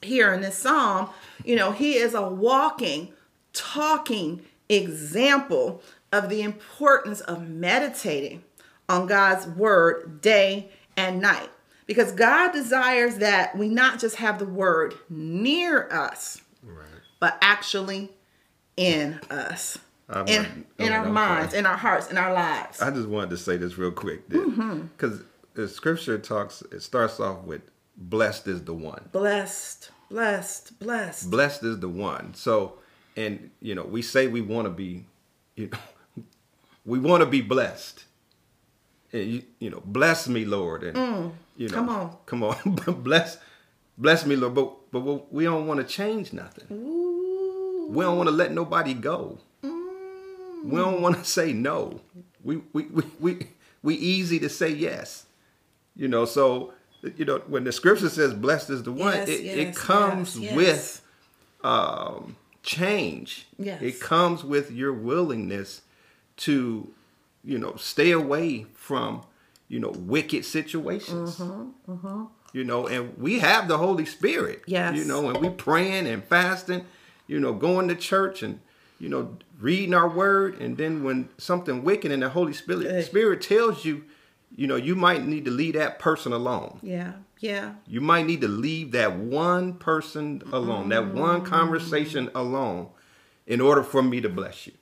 here 0.02 0.34
in 0.34 0.42
this 0.42 0.58
psalm, 0.58 1.10
you 1.46 1.56
know, 1.56 1.72
he 1.72 1.94
is 1.94 2.14
a 2.14 2.28
walking, 2.28 3.14
talking 3.54 4.42
example 4.68 5.82
of 6.12 6.30
the 6.30 6.42
importance 6.42 7.22
of 7.22 7.48
meditating 7.48 8.44
on 8.88 9.08
God's 9.08 9.48
word 9.48 10.22
day 10.22 10.70
and 10.96 11.22
night. 11.22 11.50
Because 11.88 12.12
God 12.12 12.52
desires 12.52 13.18
that 13.18 13.58
we 13.58 13.70
not 13.70 14.00
just 14.00 14.16
have 14.18 14.40
the 14.40 14.46
word 14.46 14.96
near 15.10 15.88
us, 15.92 16.42
Right. 16.64 16.86
but 17.20 17.38
actually 17.42 18.12
in 18.76 19.20
us. 19.30 19.78
I 20.10 20.22
In, 20.24 20.66
in 20.80 20.92
our 20.94 21.06
I'm 21.06 21.14
minds, 21.14 21.50
sorry. 21.52 21.60
in 21.60 21.66
our 21.66 21.78
hearts, 21.78 22.10
in 22.12 22.18
our 22.18 22.34
lives. 22.34 22.82
I 22.82 22.92
just 22.92 23.08
wanted 23.08 23.32
to 23.32 23.38
say 23.38 23.58
this 23.58 23.78
real 23.78 23.92
quick 23.92 24.28
Mm-hmm. 24.30 24.82
because 24.98 25.22
the 25.54 25.68
scripture 25.68 26.18
talks. 26.18 26.62
It 26.72 26.82
starts 26.82 27.20
off 27.20 27.44
with 27.44 27.62
"Blessed 27.98 28.48
is 28.48 28.64
the 28.64 28.74
one." 28.74 29.10
blessed, 29.12 29.90
blessed, 30.10 30.78
blessed. 30.80 31.30
Blessed 31.32 31.64
is 31.64 31.80
the 31.80 31.90
one. 31.90 32.34
So, 32.36 32.74
and 33.16 33.50
you 33.62 33.74
know, 33.76 33.84
we 33.84 34.02
say 34.02 34.28
we 34.28 34.42
want 34.42 34.66
to 34.66 34.72
be, 34.72 35.06
you 35.56 35.70
know, 35.70 35.78
we 36.86 37.00
want 37.00 37.22
to 37.22 37.26
be 37.26 37.42
blessed. 37.42 38.04
And 39.12 39.24
you, 39.32 39.44
you 39.60 39.70
know, 39.70 39.82
bless 39.86 40.28
me, 40.28 40.46
Lord, 40.46 40.84
and 40.84 40.98
you 41.58 41.68
know, 41.70 41.72
Mm. 41.72 41.74
come 41.74 41.90
on. 41.90 42.18
come 42.26 42.44
on, 42.44 42.58
bless, 43.04 43.38
bless 43.98 44.26
me, 44.26 44.36
Lord. 44.36 44.56
But 44.56 44.92
but 44.92 45.32
we 45.34 45.44
don't 45.46 45.68
want 45.68 45.80
to 45.80 45.86
change 45.86 46.34
nothing. 46.34 46.66
Ooh. 46.72 47.88
We 47.90 48.04
don't 48.04 48.18
want 48.18 48.28
to 48.30 48.36
let 48.36 48.52
nobody 48.52 48.94
go. 48.94 49.38
Mm. 49.64 50.66
We 50.66 50.78
don't 50.78 51.02
want 51.02 51.18
to 51.18 51.24
say 51.24 51.54
no. 51.54 52.02
We 52.44 52.58
we, 52.74 52.84
we 52.86 53.04
we 53.20 53.48
we 53.84 53.96
easy 53.96 54.40
to 54.40 54.50
say 54.50 54.70
yes. 54.70 55.26
You 55.96 56.08
know, 56.10 56.26
so 56.26 56.74
you 57.16 57.24
know 57.26 57.38
when 57.48 57.64
the 57.64 57.72
scripture 57.72 58.10
says 58.10 58.34
blessed 58.34 58.70
is 58.72 58.84
the 58.84 58.92
one, 58.92 59.14
Yes, 59.14 59.30
it, 59.30 59.46
it 59.46 59.76
comes 59.76 60.38
yes, 60.38 60.44
yes. 60.52 60.56
with 60.56 61.02
um 61.64 62.36
change. 62.64 63.48
Yes. 63.58 63.82
It 63.82 64.00
comes 64.02 64.44
with 64.44 64.72
your 64.72 64.92
willingness 64.94 65.82
to, 66.38 66.92
you 67.44 67.58
know, 67.58 67.76
stay 67.76 68.12
away 68.12 68.66
from, 68.74 69.24
you 69.68 69.80
know, 69.80 69.90
wicked 69.90 70.46
situations. 70.46 71.38
Mm-hmm, 71.38 71.92
mm-hmm. 71.92 72.24
You 72.54 72.64
know, 72.64 72.88
and 72.88 73.18
we 73.18 73.40
have 73.40 73.68
the 73.68 73.78
Holy 73.78 74.06
Spirit. 74.06 74.64
Yes. 74.66 74.96
You 74.96 75.06
know, 75.06 75.30
and 75.30 75.40
we 75.40 75.50
praying 75.50 76.08
and 76.08 76.24
fasting, 76.24 76.86
you 77.28 77.40
know, 77.40 77.54
going 77.54 77.90
to 77.90 77.96
church 77.96 78.44
and, 78.44 78.60
you 78.98 79.10
know, 79.10 79.38
reading 79.60 79.94
our 79.94 80.08
word. 80.08 80.62
And 80.62 80.78
then 80.78 81.04
when 81.04 81.30
something 81.38 81.84
wicked 81.84 82.12
and 82.12 82.24
the 82.24 82.30
Holy 82.30 82.54
Spirit 82.54 82.90
Hey. 82.90 83.02
Spirit 83.02 83.42
tells 83.42 83.84
you, 83.84 84.06
you 84.56 84.68
know, 84.68 84.78
you 84.78 84.96
might 84.96 85.26
need 85.26 85.44
to 85.46 85.52
leave 85.52 85.74
that 85.74 86.00
person 86.00 86.32
alone. 86.32 86.80
Yeah. 86.82 87.14
Yeah. 87.42 87.74
You 87.86 88.00
might 88.00 88.26
need 88.26 88.40
to 88.42 88.48
leave 88.48 88.94
that 88.94 89.18
one 89.18 89.74
person 89.74 90.42
alone, 90.54 90.90
that 90.90 91.14
one 91.14 91.42
mm. 91.42 91.46
conversation 91.46 92.32
alone, 92.34 92.88
in 93.46 93.60
order 93.60 93.84
for 93.84 94.02
me 94.02 94.22
to 94.22 94.30
bless 94.30 94.66
you. 94.66 94.74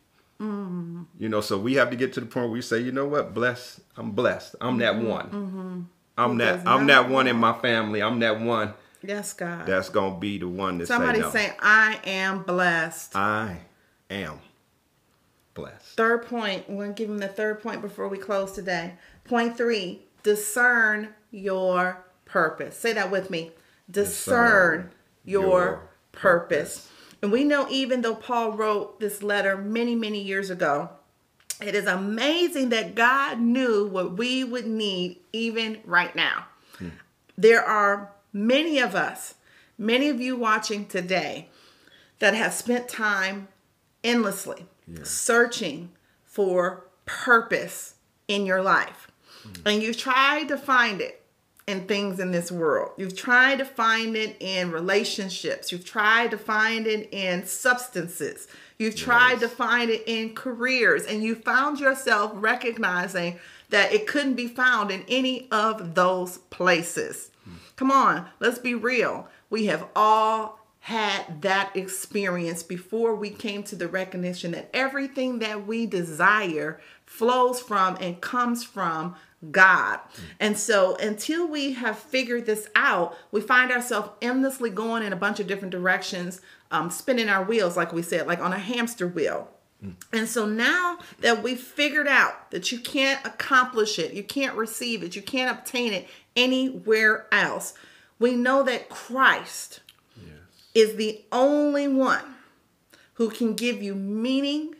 Mm-hmm. 0.43 1.03
You 1.19 1.29
know, 1.29 1.41
so 1.41 1.57
we 1.57 1.75
have 1.75 1.89
to 1.91 1.95
get 1.95 2.13
to 2.13 2.19
the 2.19 2.25
point 2.25 2.45
where 2.45 2.53
we 2.53 2.61
say, 2.61 2.79
you 2.79 2.91
know 2.91 3.05
what, 3.05 3.33
bless, 3.33 3.79
I'm 3.95 4.11
blessed. 4.11 4.55
I'm 4.59 4.77
that 4.79 4.95
mm-hmm. 4.95 5.07
one. 5.07 5.25
Mm-hmm. 5.29 5.81
I'm 6.17 6.31
Who 6.31 6.37
that 6.39 6.67
I'm 6.67 6.87
that 6.87 7.09
one 7.09 7.27
in 7.27 7.37
my 7.37 7.53
family. 7.53 8.01
I'm 8.01 8.19
that 8.19 8.39
one 8.39 8.73
Yes, 9.01 9.33
God. 9.33 9.65
that's 9.65 9.89
gonna 9.89 10.19
be 10.19 10.37
the 10.37 10.47
one 10.47 10.77
that 10.77 10.87
Somebody 10.87 11.19
say 11.19 11.25
no. 11.25 11.31
say, 11.31 11.53
I 11.59 11.99
am 12.05 12.43
blessed. 12.43 13.15
I 13.15 13.57
am 14.09 14.39
blessed. 15.53 15.97
Third 15.97 16.25
point, 16.27 16.69
we're 16.69 16.87
to 16.87 16.93
give 16.93 17.09
him 17.09 17.17
the 17.17 17.27
third 17.27 17.61
point 17.61 17.81
before 17.81 18.07
we 18.07 18.17
close 18.17 18.51
today. 18.51 18.93
Point 19.23 19.57
three, 19.57 20.01
discern 20.23 21.09
your 21.31 22.05
purpose. 22.25 22.77
Say 22.77 22.93
that 22.93 23.11
with 23.11 23.29
me. 23.29 23.51
Discern, 23.89 24.81
Discern 24.81 24.91
your, 25.25 25.43
your 25.43 25.89
purpose. 26.11 26.87
purpose. 26.87 26.89
And 27.23 27.31
we 27.31 27.45
know 27.45 27.67
even 27.69 28.01
though 28.01 28.15
Paul 28.15 28.51
wrote 28.51 28.99
this 28.99 29.23
letter 29.23 29.55
many, 29.57 29.95
many 29.95 30.21
years 30.21 30.49
ago, 30.49 30.89
it 31.61 31.73
is 31.73 31.85
amazing 31.85 32.67
that 32.69 32.95
God 32.95 33.39
knew 33.39 33.87
what 33.87 34.17
we 34.17 34.43
would 34.43 34.67
need 34.67 35.21
even 35.31 35.79
right 35.85 36.13
now. 36.17 36.47
Hmm. 36.77 36.89
There 37.37 37.63
are 37.63 38.11
many 38.33 38.77
of 38.79 38.93
us, 38.93 39.35
many 39.77 40.09
of 40.09 40.19
you 40.19 40.35
watching 40.35 40.85
today, 40.85 41.47
that 42.19 42.33
have 42.33 42.53
spent 42.53 42.89
time 42.89 43.47
endlessly 44.03 44.65
Yeah. 44.85 45.03
searching 45.03 45.93
for 46.25 46.87
purpose 47.05 47.95
in 48.27 48.45
your 48.45 48.61
life. 48.61 49.07
Hmm. 49.43 49.49
And 49.65 49.81
you've 49.81 49.97
tried 49.97 50.49
to 50.49 50.57
find 50.57 50.99
it 50.99 51.22
in 51.67 51.87
things 51.87 52.19
in 52.19 52.31
this 52.31 52.51
world. 52.51 52.91
You've 52.97 53.15
tried 53.15 53.59
to 53.59 53.65
find 53.65 54.15
it 54.17 54.35
in 54.39 54.71
relationships. 54.71 55.71
You've 55.71 55.85
tried 55.85 56.31
to 56.31 56.37
find 56.37 56.87
it 56.87 57.09
in 57.13 57.45
substances. 57.45 58.47
You've 58.77 58.95
tried 58.95 59.39
to 59.39 59.47
find 59.47 59.89
it 59.89 60.03
in 60.05 60.35
careers. 60.35 61.05
And 61.05 61.23
you 61.23 61.35
found 61.35 61.79
yourself 61.79 62.31
recognizing 62.35 63.39
that 63.69 63.93
it 63.93 64.07
couldn't 64.07 64.35
be 64.35 64.47
found 64.47 64.91
in 64.91 65.05
any 65.07 65.47
of 65.51 65.95
those 65.95 66.39
places. 66.49 67.31
Come 67.75 67.91
on, 67.91 68.27
let's 68.39 68.59
be 68.59 68.75
real. 68.75 69.27
We 69.49 69.65
have 69.67 69.87
all 69.95 70.59
had 70.81 71.41
that 71.41 71.73
experience 71.75 72.61
before 72.61 73.15
we 73.15 73.29
came 73.29 73.63
to 73.63 73.75
the 73.75 73.87
recognition 73.87 74.51
that 74.51 74.69
everything 74.73 75.39
that 75.39 75.65
we 75.65 75.85
desire 75.85 76.81
flows 77.05 77.61
from 77.61 77.97
and 78.01 78.19
comes 78.19 78.65
from 78.65 79.15
God. 79.51 79.99
And 80.39 80.57
so 80.57 80.95
until 80.97 81.47
we 81.47 81.73
have 81.73 81.97
figured 81.99 82.45
this 82.45 82.69
out, 82.75 83.17
we 83.31 83.41
find 83.41 83.71
ourselves 83.71 84.09
endlessly 84.21 84.69
going 84.69 85.03
in 85.03 85.13
a 85.13 85.17
bunch 85.17 85.39
of 85.39 85.47
different 85.47 85.71
directions, 85.71 86.41
um, 86.71 86.89
spinning 86.89 87.29
our 87.29 87.43
wheels, 87.43 87.75
like 87.75 87.91
we 87.93 88.01
said, 88.01 88.27
like 88.27 88.39
on 88.39 88.53
a 88.53 88.59
hamster 88.59 89.07
wheel. 89.07 89.49
And 90.13 90.29
so 90.29 90.45
now 90.45 90.99
that 91.19 91.43
we've 91.43 91.59
figured 91.59 92.07
out 92.07 92.51
that 92.51 92.71
you 92.71 92.79
can't 92.79 93.19
accomplish 93.25 93.99
it, 93.99 94.13
you 94.13 94.23
can't 94.23 94.55
receive 94.55 95.03
it, 95.03 95.13
you 95.13 95.21
can't 95.21 95.51
obtain 95.59 95.91
it 95.91 96.07
anywhere 96.37 97.27
else, 97.33 97.73
we 98.17 98.33
know 98.35 98.63
that 98.63 98.87
Christ 98.87 99.81
Yes. 100.15 100.35
is 100.73 100.95
the 100.95 101.25
only 101.33 101.89
one 101.89 102.35
who 103.15 103.29
can 103.29 103.55
give 103.55 103.83
you 103.83 103.93
meaning 103.93 104.75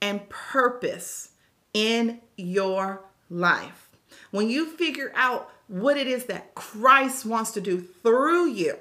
and 0.00 0.28
purpose 0.28 1.30
in 1.72 2.20
your 2.36 3.04
life. 3.30 3.91
When 4.32 4.50
you 4.50 4.66
figure 4.66 5.12
out 5.14 5.50
what 5.68 5.96
it 5.96 6.08
is 6.08 6.24
that 6.24 6.54
Christ 6.56 7.24
wants 7.24 7.52
to 7.52 7.60
do 7.60 7.80
through 7.80 8.48
you, 8.48 8.76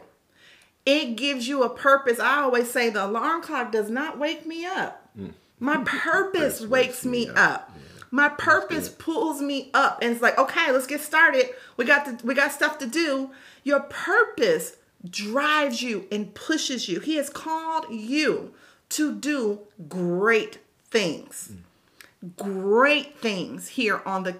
it 0.85 1.15
gives 1.15 1.47
you 1.47 1.63
a 1.63 1.69
purpose. 1.69 2.19
I 2.19 2.39
always 2.39 2.71
say 2.71 2.89
the 2.89 3.05
alarm 3.05 3.43
clock 3.43 3.71
does 3.71 3.89
not 3.89 4.17
wake 4.17 4.47
me 4.47 4.65
up. 4.65 5.09
Mm. 5.17 5.33
My 5.59 5.77
purpose 5.85 6.61
wakes 6.61 7.05
me 7.05 7.29
up. 7.29 7.71
My 8.09 8.29
purpose 8.29 8.89
pulls 8.89 9.41
me 9.41 9.69
up 9.73 9.99
and 10.01 10.11
it's 10.11 10.21
like, 10.21 10.37
okay, 10.37 10.71
let's 10.71 10.87
get 10.87 11.01
started. 11.01 11.49
We 11.77 11.85
got 11.85 12.05
to, 12.05 12.25
we 12.25 12.33
got 12.33 12.51
stuff 12.51 12.77
to 12.79 12.87
do. 12.87 13.31
Your 13.63 13.81
purpose 13.81 14.75
drives 15.09 15.81
you 15.81 16.07
and 16.11 16.33
pushes 16.33 16.89
you. 16.89 16.99
He 16.99 17.15
has 17.15 17.29
called 17.29 17.85
you 17.89 18.53
to 18.89 19.15
do 19.15 19.59
great 19.87 20.59
things. 20.89 21.53
Mm. 21.53 22.35
Great 22.37 23.17
things 23.19 23.69
here 23.69 24.01
on 24.05 24.23
the 24.23 24.33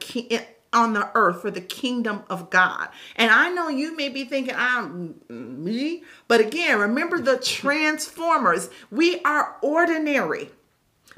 on 0.74 0.94
the 0.94 1.10
earth 1.16 1.42
for 1.42 1.52
the 1.52 1.62
kingdom 1.62 2.24
of 2.30 2.50
God. 2.50 2.90
And 3.16 3.30
I 3.30 3.50
know 3.50 3.68
you 3.68 3.96
may 3.96 4.10
be 4.10 4.24
thinking, 4.26 4.56
ah, 4.58 4.80
I'm 4.80 5.16
me, 5.30 6.04
but 6.28 6.40
again, 6.40 6.80
remember 6.80 7.20
the 7.20 7.38
transformers. 7.38 8.70
We 8.90 9.22
are 9.22 9.58
ordinary. 9.62 10.52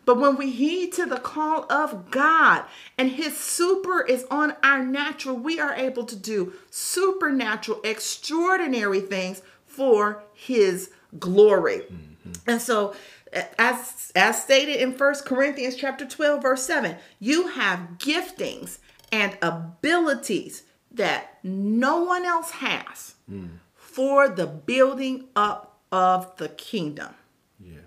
But 0.06 0.20
when 0.20 0.36
we 0.36 0.52
heed 0.52 0.92
to 0.94 1.06
the 1.06 1.20
call 1.20 1.66
of 1.72 2.12
God 2.12 2.66
and 2.98 3.12
His 3.12 3.38
super 3.38 4.02
is 4.02 4.26
on 4.30 4.56
our 4.64 4.84
natural, 4.84 5.38
we 5.38 5.60
are 5.60 5.74
able 5.74 6.04
to 6.06 6.16
do 6.16 6.54
supernatural, 6.70 7.80
extraordinary 7.84 9.00
things 9.00 9.42
for 9.66 10.24
His 10.34 10.92
glory. 11.20 11.80
Mm-hmm. 11.80 12.32
And 12.48 12.62
so, 12.62 12.96
as, 13.58 14.12
as 14.16 14.44
stated 14.44 14.76
in 14.78 14.94
First 14.94 15.26
Corinthians 15.26 15.76
chapter 15.76 16.06
12, 16.06 16.42
verse 16.42 16.64
7, 16.64 16.98
you 17.20 17.48
have 17.48 17.80
giftings 17.98 18.80
and 19.14 19.38
abilities 19.44 20.64
that 20.92 21.38
no 21.44 22.04
one 22.04 22.26
else 22.26 22.50
has 22.50 23.14
for 23.76 24.28
the 24.28 24.48
building 24.48 25.26
up 25.36 25.78
of 25.92 26.36
the 26.38 26.50
kingdom. 26.50 27.14
Yes. 27.64 27.84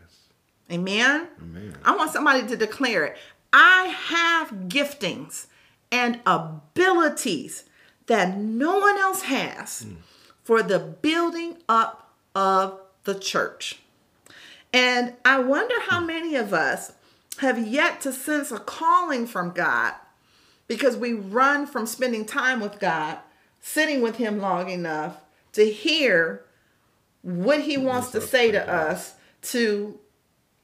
Amen. 0.70 1.26
Amen. 1.42 1.76
I 1.84 1.96
want 1.96 2.12
somebody 2.12 2.46
to 2.46 2.56
declare 2.56 3.06
it. 3.06 3.16
I 3.52 3.86
have 3.86 4.68
giftings 4.68 5.46
and 5.90 6.20
abilities 6.24 7.64
that 8.06 8.36
no 8.36 8.78
one 8.78 8.96
else 8.98 9.22
has 9.22 9.84
mm. 9.84 9.96
for 10.44 10.62
the 10.62 10.78
building 10.78 11.56
up 11.68 12.12
of 12.36 12.78
the 13.02 13.18
church. 13.18 13.80
And 14.72 15.14
I 15.24 15.40
wonder 15.40 15.74
how 15.88 16.00
mm. 16.00 16.06
many 16.06 16.36
of 16.36 16.54
us 16.54 16.92
have 17.38 17.58
yet 17.66 18.00
to 18.02 18.12
sense 18.12 18.52
a 18.52 18.60
calling 18.60 19.26
from 19.26 19.50
God 19.50 19.94
because 20.68 20.96
we 20.96 21.12
run 21.12 21.66
from 21.66 21.86
spending 21.86 22.24
time 22.24 22.60
with 22.60 22.78
God, 22.78 23.18
sitting 23.60 24.00
with 24.00 24.16
Him 24.16 24.40
long 24.40 24.70
enough 24.70 25.20
to 25.52 25.70
hear 25.70 26.44
what 27.22 27.62
He 27.62 27.76
wants 27.76 28.10
to 28.10 28.20
say 28.20 28.50
to 28.50 28.68
us 28.72 29.14
to 29.42 29.98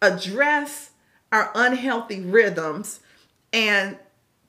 address 0.00 0.90
our 1.30 1.50
unhealthy 1.54 2.20
rhythms 2.20 3.00
and 3.52 3.96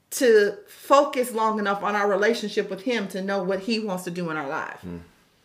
to 0.09 0.57
focus 0.67 1.31
long 1.31 1.57
enough 1.59 1.81
on 1.83 1.95
our 1.95 2.07
relationship 2.07 2.69
with 2.69 2.83
Him 2.83 3.07
to 3.09 3.21
know 3.21 3.41
what 3.43 3.61
He 3.61 3.79
wants 3.79 4.03
to 4.03 4.11
do 4.11 4.29
in 4.29 4.37
our 4.37 4.47
life. 4.47 4.79
Hmm. 4.81 4.97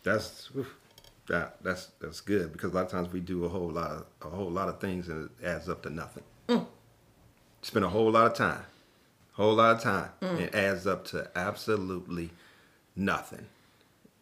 That's 0.03 0.49
oof, 0.55 0.75
that 1.27 1.57
that's 1.63 1.87
that's 1.99 2.21
good 2.21 2.51
because 2.51 2.71
a 2.71 2.75
lot 2.75 2.85
of 2.85 2.91
times 2.91 3.11
we 3.13 3.19
do 3.19 3.45
a 3.45 3.49
whole 3.49 3.69
lot 3.69 3.91
of 3.91 4.05
a 4.21 4.29
whole 4.29 4.49
lot 4.49 4.69
of 4.69 4.79
things 4.79 5.07
and 5.07 5.29
it 5.39 5.45
adds 5.45 5.69
up 5.69 5.83
to 5.83 5.89
nothing. 5.89 6.23
Mm. 6.47 6.65
Spend 7.61 7.85
a 7.85 7.89
whole 7.89 8.11
lot 8.11 8.27
of 8.27 8.33
time, 8.33 8.63
whole 9.39 9.55
lot 9.55 9.75
of 9.77 9.81
time, 9.81 10.09
and 10.21 10.39
it 10.39 10.53
adds 10.55 10.85
up 10.85 11.05
to 11.05 11.29
absolutely 11.35 12.29
nothing. 12.95 13.45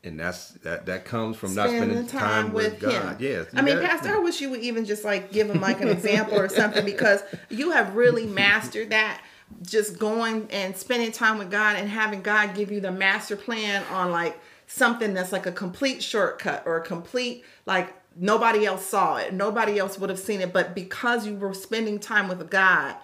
And 0.03 0.19
that's 0.19 0.49
that 0.63 0.85
that 0.85 1.05
comes 1.05 1.35
from 1.37 1.55
not 1.55 1.69
spending 1.69 2.05
time, 2.07 2.53
with, 2.53 2.79
God. 2.79 3.19
Yes. 3.19 3.47
I 3.53 3.61
mean, 3.61 3.79
got- 3.79 3.89
Pastor, 3.89 4.15
I 4.15 4.19
wish 4.19 4.39
you 4.39 4.49
would 4.51 4.61
even 4.61 4.85
just 4.85 5.03
like 5.03 5.31
give 5.31 5.49
him 5.49 5.59
like 5.59 5.81
an 5.81 5.89
example 5.89 6.39
or 6.39 6.47
something 6.49 6.85
because 6.85 7.21
you 7.49 7.71
have 7.71 7.95
really 7.95 8.25
mastered 8.25 8.91
that. 8.91 9.21
Just 9.61 9.97
going 9.97 10.47
and 10.51 10.75
spending 10.75 11.11
time 11.13 11.37
with 11.37 11.49
God 11.49 11.77
and 11.77 11.89
having 11.89 12.21
God 12.21 12.53
give 12.53 12.69
you 12.69 12.81
the 12.81 12.91
master 12.91 13.37
plan 13.37 13.81
on 13.91 14.11
like 14.11 14.37
something 14.67 15.13
that's 15.13 15.31
like 15.31 15.45
a 15.45 15.53
complete 15.53 16.03
shortcut 16.03 16.63
or 16.65 16.75
a 16.77 16.81
complete 16.81 17.45
like 17.65 17.93
nobody 18.17 18.65
else 18.65 18.85
saw 18.85 19.15
it, 19.17 19.33
nobody 19.33 19.79
else 19.79 19.97
would 19.97 20.09
have 20.09 20.19
seen 20.19 20.41
it, 20.41 20.51
but 20.51 20.75
because 20.75 21.25
you 21.25 21.35
were 21.35 21.53
spending 21.53 21.97
time 21.97 22.27
with 22.27 22.49
God, 22.49 22.95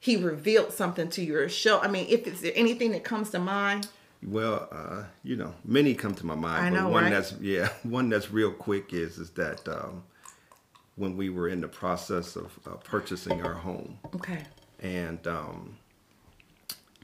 He 0.00 0.16
revealed 0.16 0.72
something 0.72 1.08
to 1.10 1.22
your 1.24 1.48
show. 1.48 1.80
I 1.80 1.88
mean, 1.88 2.06
if 2.08 2.26
it's 2.26 2.40
there 2.40 2.52
anything 2.54 2.92
that 2.92 3.02
comes 3.04 3.30
to 3.30 3.38
mind, 3.38 3.88
Well, 4.22 4.68
uh, 4.70 5.04
you 5.24 5.36
know, 5.36 5.54
many 5.64 5.94
come 5.94 6.14
to 6.14 6.26
my 6.26 6.34
mind, 6.34 6.66
I 6.66 6.70
but 6.70 6.76
know, 6.82 6.88
one 6.88 7.04
right? 7.04 7.10
that's 7.10 7.32
yeah, 7.40 7.68
one 7.82 8.08
that's 8.08 8.30
real 8.30 8.52
quick 8.52 8.92
is 8.92 9.18
is 9.18 9.30
that 9.30 9.66
um, 9.68 10.04
when 10.96 11.16
we 11.16 11.30
were 11.30 11.48
in 11.48 11.60
the 11.60 11.68
process 11.68 12.36
of 12.36 12.58
uh, 12.66 12.76
purchasing 12.76 13.42
our 13.44 13.54
home, 13.54 13.98
okay, 14.14 14.44
and 14.80 15.26
um, 15.26 15.76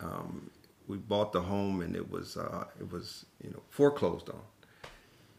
um, 0.00 0.50
we 0.86 0.96
bought 0.96 1.32
the 1.32 1.40
home, 1.42 1.80
and 1.82 1.96
it 1.96 2.10
was 2.10 2.36
uh, 2.36 2.64
it 2.80 2.90
was 2.92 3.26
you 3.42 3.50
know 3.50 3.62
foreclosed 3.70 4.28
on. 4.30 4.40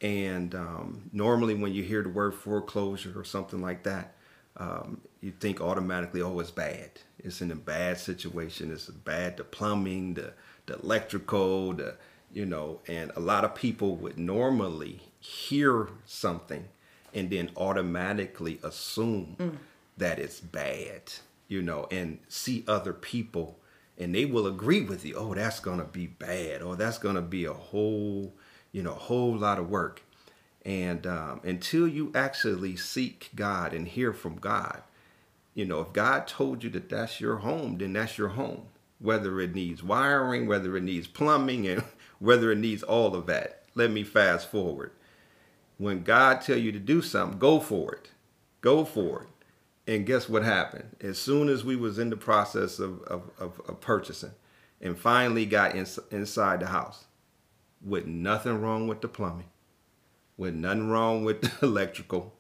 And 0.02 0.54
um, 0.56 1.10
normally, 1.14 1.56
when 1.56 1.74
you 1.74 1.84
hear 1.84 2.04
the 2.04 2.10
word 2.10 2.34
foreclosure 2.34 3.14
or 3.18 3.24
something 3.24 3.62
like 3.62 3.84
that, 3.84 4.14
um, 4.58 5.02
you 5.26 5.32
think 5.32 5.60
automatically, 5.60 6.22
oh, 6.22 6.40
it's 6.40 6.52
bad. 6.52 6.92
It's 7.18 7.42
in 7.42 7.50
a 7.50 7.56
bad 7.56 7.98
situation. 7.98 8.72
It's 8.72 8.86
bad. 8.86 9.38
The 9.38 9.44
plumbing, 9.44 10.14
the 10.14 10.34
the 10.68 10.76
electrical, 10.80 11.74
the 11.74 11.96
you 12.32 12.46
know, 12.46 12.82
and 12.88 13.12
a 13.16 13.20
lot 13.20 13.44
of 13.44 13.56
people 13.56 13.96
would 13.96 14.20
normally 14.20 15.02
hear 15.20 15.90
something 16.06 16.66
and 17.12 17.32
then 17.32 17.50
automatically 17.58 18.60
assume 18.62 19.36
mm. 19.40 19.56
that 19.98 20.20
it's 20.20 20.40
bad, 20.40 21.02
you 21.48 21.64
know, 21.64 21.88
and 21.90 22.20
see 22.28 22.64
other 22.68 22.94
people 22.94 23.58
and 23.98 24.14
they 24.14 24.26
will 24.26 24.46
agree 24.46 24.82
with 24.82 25.06
you. 25.06 25.16
Oh, 25.16 25.34
that's 25.34 25.60
gonna 25.60 25.86
be 25.86 26.06
bad, 26.06 26.62
or 26.62 26.76
that's 26.76 27.00
gonna 27.00 27.24
be 27.24 27.46
a 27.46 27.54
whole, 27.54 28.32
you 28.72 28.84
know, 28.84 28.94
whole 28.94 29.36
lot 29.36 29.58
of 29.58 29.72
work. 29.72 30.04
And 30.64 31.08
um, 31.08 31.42
until 31.44 31.88
you 31.88 32.12
actually 32.14 32.76
seek 32.76 33.32
God 33.34 33.74
and 33.74 33.88
hear 33.88 34.14
from 34.14 34.36
God, 34.36 34.84
you 35.56 35.66
know, 35.66 35.80
if 35.80 35.94
God 35.94 36.28
told 36.28 36.64
you 36.64 36.70
that 36.72 36.90
that's 36.90 37.20
your 37.20 37.38
home, 37.38 37.78
then 37.80 37.94
that's 37.94 38.18
your 38.18 38.30
home. 38.30 38.68
Whether 39.00 39.40
it 39.40 39.56
needs 39.56 39.82
wiring, 39.82 40.48
whether 40.48 40.78
it 40.78 40.84
needs 40.84 41.08
plumbing, 41.08 41.68
and 41.68 41.84
whether 42.20 42.52
it 42.52 42.60
needs 42.60 42.84
all 42.84 43.16
of 43.16 43.26
that. 43.26 43.64
Let 43.74 43.90
me 43.90 44.04
fast 44.04 44.52
forward. 44.52 44.92
When 45.78 46.04
God 46.04 46.42
tell 46.42 46.58
you 46.58 46.72
to 46.72 46.80
do 46.80 47.02
something, 47.02 47.40
go 47.40 47.60
for 47.60 47.94
it. 47.96 48.12
Go 48.62 48.86
for 48.86 49.24
it. 49.24 49.30
And 49.88 50.06
guess 50.06 50.28
what 50.28 50.44
happened? 50.44 50.96
As 51.02 51.18
soon 51.18 51.50
as 51.50 51.64
we 51.64 51.76
was 51.76 52.00
in 52.00 52.10
the 52.10 52.18
process 52.18 52.80
of, 52.80 53.02
of, 53.04 53.30
of, 53.40 53.62
of 53.68 53.80
purchasing 53.82 54.32
and 54.82 54.98
finally 54.98 55.46
got 55.46 55.76
in, 55.76 55.86
inside 56.12 56.60
the 56.62 56.68
house, 56.68 57.06
with 57.82 58.06
nothing 58.08 58.60
wrong 58.62 58.88
with 58.88 59.02
the 59.02 59.08
plumbing, 59.08 59.50
with 60.38 60.56
nothing 60.56 60.90
wrong 60.90 61.24
with 61.24 61.42
the 61.60 61.66
electrical, 61.66 62.34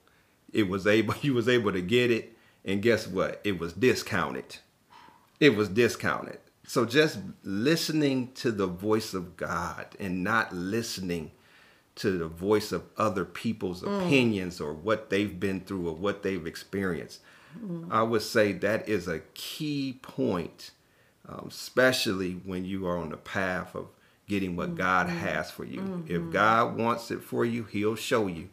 it 0.51 0.67
was 0.67 0.87
able 0.87 1.13
you 1.21 1.33
was 1.33 1.47
able 1.47 1.71
to 1.71 1.81
get 1.81 2.11
it, 2.11 2.34
and 2.65 2.81
guess 2.81 3.07
what? 3.07 3.39
It 3.43 3.59
was 3.59 3.73
discounted. 3.73 4.57
It 5.39 5.55
was 5.55 5.69
discounted. 5.69 6.39
So 6.67 6.85
just 6.85 7.19
listening 7.43 8.31
to 8.35 8.51
the 8.51 8.65
voice 8.65 9.13
of 9.13 9.37
God 9.37 9.85
and 9.99 10.23
not 10.23 10.53
listening 10.53 11.31
to 11.97 12.17
the 12.17 12.27
voice 12.27 12.71
of 12.71 12.83
other 12.97 13.23
people's 13.23 13.83
mm. 13.83 14.05
opinions 14.05 14.59
or 14.59 14.73
what 14.73 15.09
they've 15.09 15.39
been 15.39 15.61
through 15.61 15.87
or 15.87 15.93
what 15.93 16.23
they've 16.23 16.47
experienced. 16.47 17.21
Mm. 17.63 17.91
I 17.91 18.01
would 18.01 18.23
say 18.23 18.51
that 18.51 18.89
is 18.89 19.07
a 19.07 19.19
key 19.35 19.99
point, 20.01 20.71
um, 21.29 21.47
especially 21.49 22.33
when 22.33 22.65
you 22.65 22.87
are 22.87 22.97
on 22.97 23.09
the 23.09 23.17
path 23.17 23.75
of 23.75 23.87
getting 24.27 24.55
what 24.55 24.71
mm. 24.71 24.77
God 24.77 25.07
has 25.07 25.51
for 25.51 25.63
you. 25.63 25.81
Mm-hmm. 25.81 26.15
If 26.15 26.33
God 26.33 26.77
wants 26.77 27.11
it 27.11 27.21
for 27.21 27.45
you, 27.45 27.63
He'll 27.63 27.95
show 27.95 28.27
you. 28.27 28.49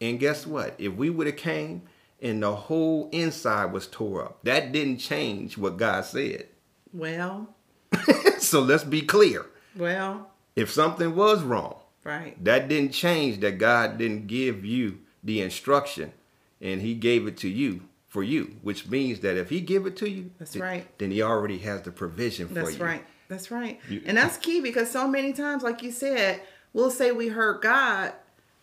And 0.00 0.20
guess 0.20 0.46
what? 0.46 0.74
If 0.78 0.94
we 0.94 1.10
would 1.10 1.26
have 1.26 1.36
came 1.36 1.82
and 2.20 2.42
the 2.42 2.54
whole 2.54 3.08
inside 3.12 3.72
was 3.72 3.86
tore 3.86 4.24
up, 4.24 4.44
that 4.44 4.72
didn't 4.72 4.98
change 4.98 5.58
what 5.58 5.76
God 5.76 6.04
said. 6.04 6.48
Well, 6.92 7.54
so 8.38 8.60
let's 8.60 8.84
be 8.84 9.02
clear. 9.02 9.46
Well, 9.76 10.30
if 10.54 10.70
something 10.70 11.14
was 11.14 11.42
wrong, 11.42 11.76
right, 12.04 12.42
that 12.44 12.68
didn't 12.68 12.92
change 12.92 13.40
that 13.40 13.58
God 13.58 13.98
didn't 13.98 14.26
give 14.26 14.64
you 14.64 15.00
the 15.22 15.42
instruction, 15.42 16.12
and 16.60 16.80
He 16.80 16.94
gave 16.94 17.26
it 17.26 17.36
to 17.38 17.48
you 17.48 17.82
for 18.08 18.22
you, 18.22 18.56
which 18.62 18.88
means 18.88 19.20
that 19.20 19.36
if 19.36 19.50
He 19.50 19.60
give 19.60 19.86
it 19.86 19.96
to 19.98 20.08
you, 20.08 20.30
that's 20.38 20.52
th- 20.52 20.62
right, 20.62 20.98
then 20.98 21.10
He 21.10 21.22
already 21.22 21.58
has 21.58 21.82
the 21.82 21.90
provision 21.90 22.48
for 22.48 22.54
that's 22.54 22.72
you. 22.72 22.78
That's 22.78 22.80
right. 22.80 23.06
That's 23.28 23.50
right. 23.50 23.80
You, 23.88 24.02
and 24.06 24.16
that's 24.16 24.36
key 24.36 24.60
because 24.60 24.90
so 24.90 25.08
many 25.08 25.32
times, 25.32 25.62
like 25.62 25.82
you 25.82 25.90
said, 25.90 26.40
we'll 26.72 26.90
say 26.90 27.12
we 27.12 27.28
heard 27.28 27.60
God, 27.60 28.12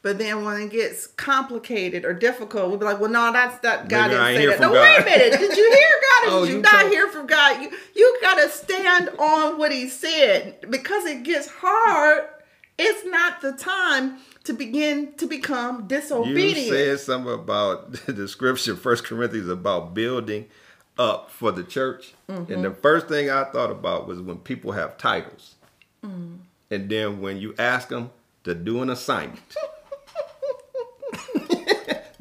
but 0.04 0.18
then 0.18 0.44
when 0.44 0.62
it 0.62 0.70
gets 0.70 1.08
complicated 1.08 2.04
or 2.04 2.14
difficult, 2.14 2.68
we'll 2.68 2.78
be 2.78 2.84
like, 2.84 3.00
well, 3.00 3.10
no, 3.10 3.32
that's 3.32 3.58
that 3.60 3.88
God 3.88 4.12
Maybe 4.12 4.34
didn't 4.34 4.36
say 4.36 4.46
that. 4.48 4.60
No, 4.60 4.74
God. 4.74 4.82
wait 4.82 5.00
a 5.00 5.06
minute. 5.06 5.40
Did 5.40 5.58
you 5.58 5.72
hear 5.72 5.90
God? 5.90 6.28
oh, 6.34 6.42
did 6.42 6.50
you, 6.50 6.56
you 6.58 6.62
not 6.62 6.82
told... 6.82 6.92
hear 6.92 7.08
from 7.08 7.26
God? 7.26 7.62
You 7.62 7.72
you 7.96 8.20
gotta 8.22 8.50
stand 8.50 9.10
on 9.18 9.58
what 9.58 9.72
he 9.72 9.88
said. 9.88 10.70
Because 10.70 11.06
it 11.06 11.24
gets 11.24 11.48
hard, 11.48 12.26
it's 12.78 13.06
not 13.06 13.40
the 13.40 13.54
time 13.54 14.18
to 14.44 14.52
begin 14.52 15.14
to 15.14 15.26
become 15.26 15.88
disobedient. 15.88 16.68
You 16.68 16.70
said 16.70 17.00
something 17.00 17.34
about 17.34 17.94
the 18.06 18.28
scripture, 18.28 18.76
First 18.76 19.06
Corinthians, 19.06 19.48
about 19.48 19.94
building 19.94 20.48
up 20.98 21.32
for 21.32 21.54
the 21.54 21.64
church. 21.64 22.14
Mm-hmm. 22.30 22.52
And 22.52 22.66
the 22.66 22.72
first 22.72 23.08
thing 23.08 23.30
I 23.30 23.46
thought 23.46 23.72
about 23.72 24.06
was 24.06 24.20
when 24.20 24.40
people 24.40 24.74
have 24.74 24.98
titles. 24.98 25.56
Mm. 26.06 26.40
And 26.70 26.90
then 26.90 27.22
when 27.22 27.38
you 27.38 27.56
ask 27.58 27.88
them 27.88 28.12
to 28.44 28.54
do 28.54 28.82
an 28.82 28.90
assignment. 28.90 29.56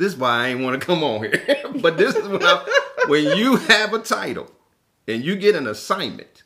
This 0.02 0.14
is 0.14 0.18
why 0.18 0.30
I 0.30 0.48
ain't 0.48 0.60
want 0.60 0.80
to 0.80 0.84
come 0.84 1.04
on 1.04 1.22
here. 1.22 1.62
but 1.80 1.96
this 1.96 2.16
is 2.16 2.26
when, 2.26 2.42
I, 2.42 2.66
when 3.06 3.36
you 3.36 3.54
have 3.56 3.94
a 3.94 4.00
title 4.00 4.50
and 5.06 5.22
you 5.22 5.36
get 5.36 5.54
an 5.54 5.68
assignment, 5.68 6.42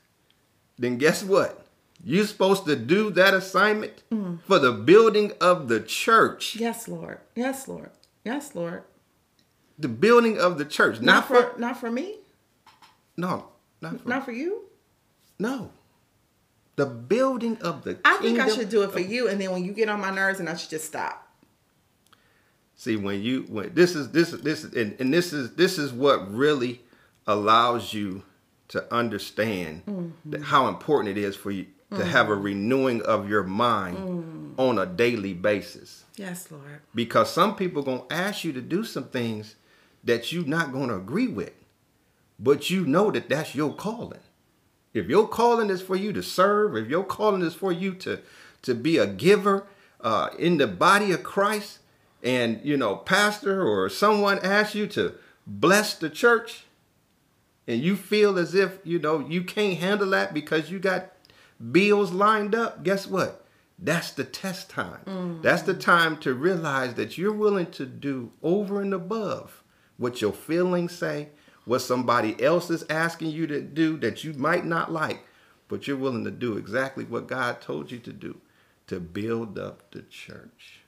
then 0.76 0.98
guess 0.98 1.24
what? 1.24 1.66
You're 2.04 2.26
supposed 2.26 2.66
to 2.66 2.76
do 2.76 3.08
that 3.12 3.32
assignment 3.32 4.02
mm. 4.12 4.42
for 4.42 4.58
the 4.58 4.72
building 4.72 5.32
of 5.40 5.68
the 5.68 5.80
church. 5.80 6.56
Yes, 6.56 6.86
Lord. 6.86 7.20
Yes, 7.34 7.66
Lord. 7.66 7.90
Yes, 8.24 8.54
Lord. 8.54 8.82
The 9.78 9.88
building 9.88 10.38
of 10.38 10.58
the 10.58 10.66
church, 10.66 11.00
not, 11.00 11.04
not 11.04 11.26
for, 11.26 11.52
for 11.54 11.58
not 11.58 11.80
for 11.80 11.90
me. 11.90 12.16
No, 13.16 13.48
not 13.80 14.02
for, 14.02 14.08
not 14.08 14.24
for 14.26 14.32
you. 14.32 14.64
No, 15.38 15.70
the 16.76 16.84
building 16.84 17.56
of 17.62 17.84
the. 17.84 17.98
I 18.04 18.18
think 18.18 18.38
I 18.38 18.48
should 18.48 18.68
do 18.68 18.82
it 18.82 18.92
for 18.92 19.00
you, 19.00 19.28
and 19.28 19.40
then 19.40 19.50
when 19.50 19.64
you 19.64 19.72
get 19.72 19.88
on 19.88 20.00
my 20.00 20.10
nerves, 20.10 20.40
and 20.40 20.48
I 20.48 20.56
should 20.56 20.70
just 20.70 20.84
stop. 20.84 21.25
See, 22.76 22.96
when 22.96 23.22
you 23.22 23.42
when 23.48 23.74
this 23.74 23.96
is 23.96 24.12
this 24.12 24.32
is 24.32 24.42
this 24.42 24.64
and, 24.64 25.00
and 25.00 25.12
this 25.12 25.32
is 25.32 25.54
this 25.54 25.78
is 25.78 25.92
what 25.92 26.32
really 26.32 26.82
allows 27.26 27.94
you 27.94 28.22
to 28.68 28.94
understand 28.94 29.84
mm-hmm. 29.86 30.42
how 30.42 30.68
important 30.68 31.16
it 31.16 31.20
is 31.20 31.34
for 31.34 31.50
you 31.50 31.66
to 31.90 31.98
mm-hmm. 31.98 32.08
have 32.08 32.28
a 32.28 32.34
renewing 32.34 33.00
of 33.02 33.28
your 33.28 33.44
mind 33.44 33.96
mm. 33.96 34.58
on 34.58 34.78
a 34.78 34.86
daily 34.86 35.32
basis. 35.32 36.04
Yes, 36.16 36.50
Lord. 36.50 36.80
Because 36.94 37.32
some 37.32 37.54
people 37.54 37.82
going 37.82 38.06
to 38.08 38.14
ask 38.14 38.44
you 38.44 38.52
to 38.52 38.60
do 38.60 38.84
some 38.84 39.04
things 39.04 39.54
that 40.02 40.32
you're 40.32 40.44
not 40.44 40.72
going 40.72 40.88
to 40.88 40.96
agree 40.96 41.28
with. 41.28 41.52
But 42.38 42.70
you 42.70 42.84
know 42.84 43.10
that 43.12 43.28
that's 43.28 43.54
your 43.54 43.72
calling. 43.72 44.20
If 44.92 45.06
your 45.06 45.28
calling 45.28 45.70
is 45.70 45.80
for 45.80 45.94
you 45.94 46.12
to 46.12 46.22
serve, 46.22 46.76
if 46.76 46.88
your 46.88 47.04
calling 47.04 47.42
is 47.42 47.54
for 47.54 47.72
you 47.72 47.94
to 47.96 48.20
to 48.62 48.74
be 48.74 48.98
a 48.98 49.06
giver 49.06 49.66
uh, 50.00 50.30
in 50.38 50.56
the 50.56 50.66
body 50.66 51.12
of 51.12 51.22
Christ, 51.22 51.78
and 52.26 52.60
you 52.64 52.76
know, 52.76 52.96
pastor 52.96 53.66
or 53.66 53.88
someone 53.88 54.40
asks 54.40 54.74
you 54.74 54.88
to 54.88 55.14
bless 55.46 55.94
the 55.94 56.10
church, 56.10 56.64
and 57.68 57.80
you 57.80 57.96
feel 57.96 58.36
as 58.36 58.54
if 58.54 58.78
you 58.84 58.98
know 58.98 59.20
you 59.20 59.44
can't 59.44 59.78
handle 59.78 60.10
that 60.10 60.34
because 60.34 60.70
you 60.70 60.80
got 60.80 61.12
bills 61.72 62.10
lined 62.10 62.54
up, 62.54 62.82
guess 62.82 63.06
what? 63.06 63.46
That's 63.78 64.10
the 64.10 64.24
test 64.24 64.68
time. 64.70 65.00
Mm-hmm. 65.06 65.42
That's 65.42 65.62
the 65.62 65.74
time 65.74 66.16
to 66.18 66.34
realize 66.34 66.94
that 66.94 67.16
you're 67.16 67.32
willing 67.32 67.70
to 67.72 67.86
do 67.86 68.32
over 68.42 68.82
and 68.82 68.92
above 68.92 69.62
what 69.96 70.20
your 70.20 70.32
feelings 70.32 70.96
say, 70.96 71.28
what 71.64 71.78
somebody 71.80 72.42
else 72.42 72.70
is 72.70 72.84
asking 72.90 73.30
you 73.30 73.46
to 73.46 73.60
do 73.60 73.96
that 73.98 74.24
you 74.24 74.32
might 74.32 74.64
not 74.64 74.90
like, 74.90 75.26
but 75.68 75.86
you're 75.86 75.96
willing 75.96 76.24
to 76.24 76.30
do 76.30 76.56
exactly 76.56 77.04
what 77.04 77.28
God 77.28 77.60
told 77.60 77.90
you 77.90 77.98
to 78.00 78.12
do 78.12 78.40
to 78.88 78.98
build 78.98 79.58
up 79.58 79.90
the 79.90 80.02
church. 80.02 80.80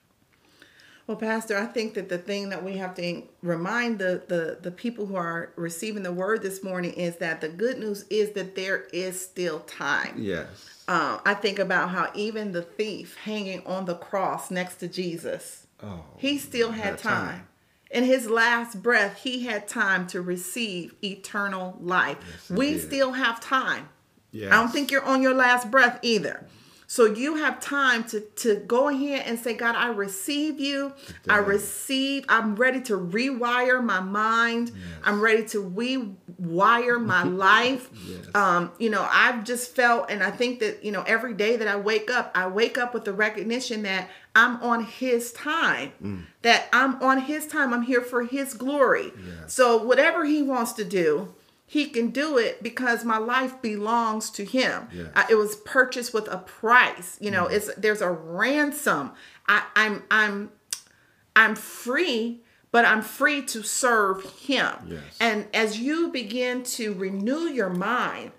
Well, 1.08 1.16
Pastor, 1.16 1.56
I 1.56 1.64
think 1.64 1.94
that 1.94 2.10
the 2.10 2.18
thing 2.18 2.50
that 2.50 2.62
we 2.62 2.76
have 2.76 2.94
to 2.96 3.22
remind 3.40 3.98
the, 3.98 4.22
the, 4.28 4.58
the 4.60 4.70
people 4.70 5.06
who 5.06 5.16
are 5.16 5.54
receiving 5.56 6.02
the 6.02 6.12
word 6.12 6.42
this 6.42 6.62
morning 6.62 6.92
is 6.92 7.16
that 7.16 7.40
the 7.40 7.48
good 7.48 7.78
news 7.78 8.04
is 8.10 8.32
that 8.32 8.54
there 8.54 8.82
is 8.92 9.18
still 9.18 9.60
time. 9.60 10.16
Yes. 10.18 10.46
Uh, 10.86 11.18
I 11.24 11.32
think 11.32 11.58
about 11.58 11.88
how 11.88 12.10
even 12.14 12.52
the 12.52 12.60
thief 12.60 13.16
hanging 13.24 13.64
on 13.64 13.86
the 13.86 13.94
cross 13.94 14.50
next 14.50 14.76
to 14.76 14.88
Jesus, 14.88 15.66
oh, 15.82 16.04
he 16.18 16.36
still 16.36 16.72
had 16.72 16.98
time. 16.98 17.28
time. 17.28 17.48
In 17.90 18.04
his 18.04 18.28
last 18.28 18.82
breath, 18.82 19.22
he 19.22 19.46
had 19.46 19.66
time 19.66 20.06
to 20.08 20.20
receive 20.20 20.94
eternal 21.02 21.78
life. 21.80 22.18
Yes, 22.30 22.50
we 22.50 22.72
did. 22.72 22.82
still 22.82 23.12
have 23.12 23.40
time. 23.40 23.88
Yes. 24.30 24.52
I 24.52 24.56
don't 24.56 24.68
think 24.70 24.90
you're 24.90 25.04
on 25.06 25.22
your 25.22 25.32
last 25.32 25.70
breath 25.70 26.00
either. 26.02 26.46
So 26.90 27.04
you 27.04 27.34
have 27.34 27.60
time 27.60 28.02
to 28.04 28.20
to 28.36 28.56
go 28.56 28.88
ahead 28.88 29.26
and 29.26 29.38
say, 29.38 29.52
God, 29.52 29.76
I 29.76 29.88
receive 29.88 30.58
you. 30.58 30.94
I 31.28 31.36
receive. 31.36 32.24
I'm 32.30 32.56
ready 32.56 32.80
to 32.84 32.94
rewire 32.98 33.84
my 33.84 34.00
mind. 34.00 34.70
Yes. 34.70 34.84
I'm 35.04 35.20
ready 35.20 35.44
to 35.48 35.62
rewire 35.62 36.98
my 37.04 37.24
life. 37.24 37.90
Yes. 38.06 38.34
Um, 38.34 38.72
you 38.78 38.88
know, 38.88 39.06
I've 39.10 39.44
just 39.44 39.76
felt, 39.76 40.10
and 40.10 40.22
I 40.22 40.30
think 40.30 40.60
that 40.60 40.82
you 40.82 40.90
know, 40.90 41.02
every 41.02 41.34
day 41.34 41.56
that 41.58 41.68
I 41.68 41.76
wake 41.76 42.10
up, 42.10 42.32
I 42.34 42.46
wake 42.46 42.78
up 42.78 42.94
with 42.94 43.04
the 43.04 43.12
recognition 43.12 43.82
that 43.82 44.08
I'm 44.34 44.56
on 44.62 44.82
His 44.84 45.30
time. 45.34 45.92
Mm. 46.02 46.24
That 46.40 46.68
I'm 46.72 47.02
on 47.02 47.20
His 47.20 47.46
time. 47.46 47.74
I'm 47.74 47.82
here 47.82 48.00
for 48.00 48.22
His 48.24 48.54
glory. 48.54 49.12
Yes. 49.14 49.52
So 49.52 49.76
whatever 49.76 50.24
He 50.24 50.42
wants 50.42 50.72
to 50.72 50.84
do 50.84 51.34
he 51.70 51.84
can 51.84 52.08
do 52.08 52.38
it 52.38 52.62
because 52.62 53.04
my 53.04 53.18
life 53.18 53.60
belongs 53.60 54.30
to 54.30 54.44
him 54.44 54.88
yes. 54.90 55.26
it 55.30 55.34
was 55.34 55.54
purchased 55.56 56.14
with 56.14 56.26
a 56.28 56.38
price 56.38 57.18
you 57.20 57.30
know 57.30 57.44
mm. 57.44 57.52
it's 57.52 57.72
there's 57.74 58.00
a 58.00 58.10
ransom 58.10 59.12
I, 59.46 59.62
i'm 59.76 60.02
i'm 60.10 60.50
i'm 61.36 61.54
free 61.54 62.40
but 62.72 62.86
i'm 62.86 63.02
free 63.02 63.42
to 63.42 63.62
serve 63.62 64.24
him 64.40 64.72
yes. 64.86 65.02
and 65.20 65.46
as 65.52 65.78
you 65.78 66.08
begin 66.10 66.62
to 66.64 66.94
renew 66.94 67.42
your 67.42 67.70
mind 67.70 68.32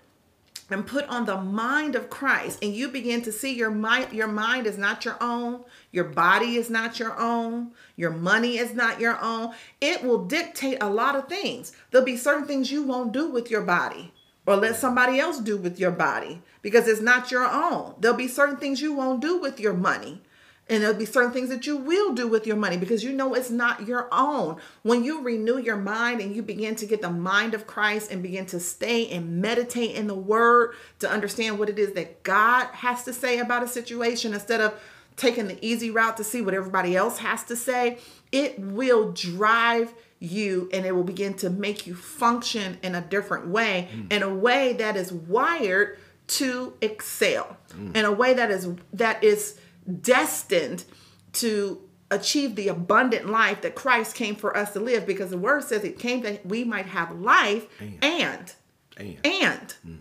and 0.68 0.86
put 0.86 1.04
on 1.08 1.26
the 1.26 1.36
mind 1.36 1.96
of 1.96 2.08
Christ 2.08 2.60
and 2.62 2.72
you 2.74 2.88
begin 2.88 3.22
to 3.22 3.32
see 3.32 3.52
your 3.52 3.70
mind 3.70 4.12
your 4.12 4.28
mind 4.28 4.66
is 4.66 4.78
not 4.78 5.04
your 5.04 5.16
own 5.20 5.64
your 5.92 6.04
body 6.04 6.54
is 6.54 6.70
not 6.70 6.98
your 6.98 7.18
own. 7.18 7.72
Your 7.96 8.10
money 8.10 8.58
is 8.58 8.74
not 8.74 9.00
your 9.00 9.18
own. 9.20 9.52
It 9.80 10.04
will 10.04 10.24
dictate 10.24 10.78
a 10.80 10.88
lot 10.88 11.16
of 11.16 11.28
things. 11.28 11.72
There'll 11.90 12.04
be 12.04 12.16
certain 12.16 12.46
things 12.46 12.70
you 12.70 12.82
won't 12.82 13.12
do 13.12 13.30
with 13.30 13.50
your 13.50 13.62
body 13.62 14.12
or 14.46 14.56
let 14.56 14.76
somebody 14.76 15.18
else 15.18 15.38
do 15.38 15.56
with 15.56 15.78
your 15.78 15.90
body 15.90 16.42
because 16.62 16.86
it's 16.86 17.00
not 17.00 17.30
your 17.30 17.46
own. 17.46 17.94
There'll 17.98 18.16
be 18.16 18.28
certain 18.28 18.56
things 18.56 18.80
you 18.80 18.92
won't 18.92 19.20
do 19.20 19.38
with 19.40 19.58
your 19.58 19.74
money 19.74 20.22
and 20.70 20.84
there'll 20.84 20.96
be 20.96 21.04
certain 21.04 21.32
things 21.32 21.48
that 21.48 21.66
you 21.66 21.76
will 21.76 22.14
do 22.14 22.28
with 22.28 22.46
your 22.46 22.56
money 22.56 22.76
because 22.76 23.02
you 23.02 23.12
know 23.12 23.34
it's 23.34 23.50
not 23.50 23.88
your 23.88 24.08
own. 24.12 24.56
When 24.82 25.02
you 25.02 25.20
renew 25.20 25.58
your 25.58 25.76
mind 25.76 26.20
and 26.20 26.34
you 26.34 26.42
begin 26.42 26.76
to 26.76 26.86
get 26.86 27.02
the 27.02 27.10
mind 27.10 27.54
of 27.54 27.66
Christ 27.66 28.12
and 28.12 28.22
begin 28.22 28.46
to 28.46 28.60
stay 28.60 29.08
and 29.08 29.42
meditate 29.42 29.96
in 29.96 30.06
the 30.06 30.14
word 30.14 30.74
to 31.00 31.10
understand 31.10 31.58
what 31.58 31.68
it 31.68 31.80
is 31.80 31.94
that 31.94 32.22
God 32.22 32.66
has 32.68 33.02
to 33.02 33.12
say 33.12 33.40
about 33.40 33.64
a 33.64 33.68
situation 33.68 34.32
instead 34.32 34.60
of 34.60 34.80
taking 35.16 35.48
the 35.48 35.64
easy 35.64 35.90
route 35.90 36.16
to 36.16 36.24
see 36.24 36.40
what 36.40 36.54
everybody 36.54 36.96
else 36.96 37.18
has 37.18 37.44
to 37.44 37.56
say, 37.56 37.98
it 38.32 38.58
will 38.58 39.12
drive 39.12 39.92
you 40.18 40.68
and 40.72 40.84
it 40.84 40.92
will 40.92 41.04
begin 41.04 41.34
to 41.34 41.50
make 41.50 41.86
you 41.86 41.94
function 41.94 42.78
in 42.82 42.94
a 42.94 43.00
different 43.00 43.48
way, 43.48 43.88
mm. 43.94 44.12
in 44.12 44.22
a 44.22 44.32
way 44.32 44.74
that 44.74 44.96
is 44.96 45.12
wired 45.12 45.98
to 46.26 46.74
excel, 46.80 47.56
mm. 47.70 47.96
in 47.96 48.04
a 48.04 48.12
way 48.12 48.34
that 48.34 48.50
is 48.50 48.68
that 48.92 49.22
is 49.24 49.58
destined 50.00 50.84
to 51.32 51.80
achieve 52.10 52.56
the 52.56 52.68
abundant 52.68 53.28
life 53.28 53.62
that 53.62 53.74
Christ 53.74 54.14
came 54.14 54.36
for 54.36 54.56
us 54.56 54.72
to 54.72 54.80
live 54.80 55.06
because 55.06 55.30
the 55.30 55.38
word 55.38 55.64
says 55.64 55.84
it 55.84 55.98
came 55.98 56.22
that 56.22 56.44
we 56.44 56.64
might 56.64 56.86
have 56.86 57.12
life 57.12 57.66
and 57.80 57.98
and 58.02 58.54
and, 58.96 59.18
and, 59.24 59.74
mm. 59.86 59.98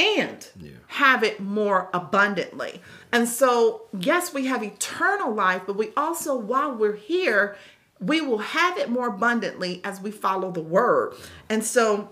And 0.00 0.48
yeah. 0.58 0.70
have 0.86 1.22
it 1.22 1.40
more 1.40 1.90
abundantly. 1.92 2.80
And 3.12 3.28
so, 3.28 3.82
yes, 3.98 4.32
we 4.32 4.46
have 4.46 4.62
eternal 4.62 5.34
life, 5.34 5.62
but 5.66 5.76
we 5.76 5.92
also, 5.96 6.36
while 6.36 6.74
we're 6.74 6.96
here, 6.96 7.56
we 8.00 8.22
will 8.22 8.38
have 8.38 8.78
it 8.78 8.88
more 8.88 9.08
abundantly 9.08 9.82
as 9.84 10.00
we 10.00 10.10
follow 10.10 10.50
the 10.50 10.62
word. 10.62 11.14
And 11.50 11.62
so, 11.62 12.10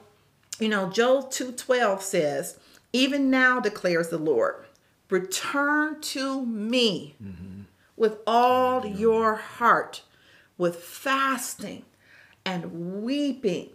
you 0.61 0.69
know, 0.69 0.91
Joel 0.91 1.25
2:12 1.25 2.03
says, 2.03 2.59
"Even 2.93 3.31
now 3.31 3.59
declares 3.59 4.11
the 4.11 4.19
Lord, 4.19 4.67
Return 5.11 6.01
to 6.03 6.45
me 6.45 7.17
mm-hmm. 7.23 7.63
with 7.97 8.19
all 8.27 8.85
your 8.85 9.37
heart, 9.37 10.03
with 10.59 10.77
fasting 10.77 11.85
and 12.45 13.03
weeping 13.03 13.71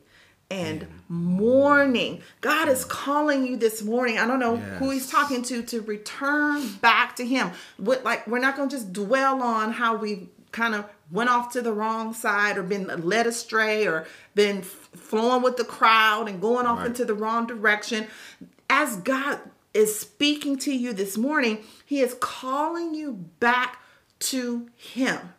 and 0.54 0.88
mourning. 1.10 2.22
God 2.42 2.70
is 2.70 2.86
calling 2.86 3.46
you 3.46 3.58
this 3.58 3.82
morning. 3.82 4.20
I 4.20 4.28
don't 4.28 4.40
know 4.40 4.56
yes. 4.56 4.80
who 4.80 4.92
he's 4.92 5.10
talking 5.10 5.42
to 5.44 5.64
to 5.64 5.82
return 5.82 6.74
back 6.76 7.16
to 7.16 7.26
him. 7.26 7.52
With 7.80 8.04
like 8.04 8.28
we're 8.28 8.40
not 8.40 8.56
going 8.56 8.70
to 8.70 8.76
just 8.76 8.94
dwell 8.94 9.42
on 9.42 9.74
how 9.74 9.96
we 9.96 10.30
kind 10.52 10.76
of 10.76 10.86
went 11.12 11.32
off 11.32 11.52
to 11.54 11.62
the 11.62 11.74
wrong 11.74 12.14
side 12.14 12.58
or 12.58 12.64
been 12.64 12.88
led 13.04 13.26
astray 13.26 13.88
or 13.88 14.06
been 14.36 14.62
flowing 14.62 15.42
with 15.42 15.58
the 15.58 15.64
crowd 15.64 16.30
and 16.30 16.40
going 16.40 16.68
off 16.68 16.80
right. 16.80 16.88
into 16.88 17.04
the 17.04 17.16
wrong 17.16 17.48
direction. 17.48 18.06
As 18.70 18.98
God 18.98 19.40
is 19.74 20.00
speaking 20.00 20.58
to 20.60 20.72
you 20.72 20.94
this 20.94 21.18
morning, 21.18 21.64
He 21.86 22.00
is 22.00 22.16
calling 22.20 22.94
you 22.94 23.14
back 23.40 23.80
to 24.20 24.70
Him, 24.76 25.34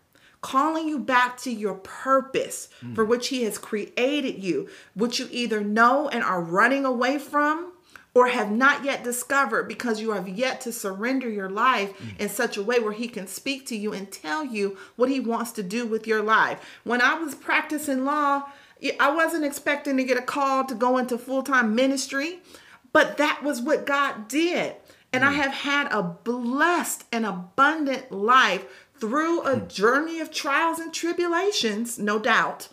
calling 0.45 0.87
you 0.87 0.99
back 0.99 1.39
to 1.39 1.51
your 1.51 1.73
purpose 1.77 2.69
mm. 2.83 2.95
for 2.95 3.03
which 3.03 3.29
He 3.29 3.45
has 3.45 3.57
created 3.57 4.45
you, 4.45 4.69
which 4.93 5.19
you 5.19 5.27
either 5.31 5.65
know 5.65 6.11
and 6.11 6.23
are 6.23 6.43
running 6.43 6.85
away 6.85 7.19
from. 7.19 7.73
Or 8.17 8.29
have 8.29 8.53
not 8.53 8.85
yet 8.85 9.03
discovered 9.03 9.67
because 9.67 10.01
you 10.01 10.13
have 10.13 10.29
yet 10.29 10.61
to 10.61 10.73
surrender 10.73 11.29
your 11.29 11.51
life 11.51 11.99
mm. 11.99 12.21
in 12.21 12.29
such 12.29 12.57
a 12.57 12.63
way 12.63 12.79
where 12.79 12.93
He 12.93 13.09
can 13.09 13.27
speak 13.27 13.67
to 13.67 13.77
you 13.77 13.93
and 13.93 14.09
tell 14.09 14.45
you 14.45 14.79
what 14.95 15.09
He 15.09 15.19
wants 15.19 15.51
to 15.53 15.65
do 15.65 15.85
with 15.85 16.07
your 16.07 16.23
life. 16.23 16.61
When 16.85 17.01
I 17.01 17.15
was 17.15 17.35
practicing 17.35 18.05
law, 18.05 18.45
I 19.01 19.11
wasn't 19.11 19.45
expecting 19.45 19.97
to 19.97 20.05
get 20.05 20.17
a 20.17 20.23
call 20.23 20.65
to 20.67 20.77
go 20.77 20.97
into 20.99 21.19
full 21.19 21.43
time 21.43 21.75
ministry. 21.75 22.39
But 22.93 23.17
that 23.17 23.43
was 23.43 23.61
what 23.61 23.85
God 23.85 24.29
did. 24.29 24.77
And 25.13 25.25
I 25.25 25.33
mm. 25.33 25.37
have 25.37 25.53
had 25.53 25.93
a 25.93 26.03
blessed 26.03 27.05
and 27.11 27.27
abundant 27.27 28.13
life 28.13 28.65
through 28.99 29.43
a 29.43 29.57
mm. 29.57 29.69
journey 29.69 30.21
of 30.21 30.31
trials 30.31 30.79
and 30.79 30.93
tribulations, 30.93 31.99
no 31.99 32.19
doubt, 32.19 32.69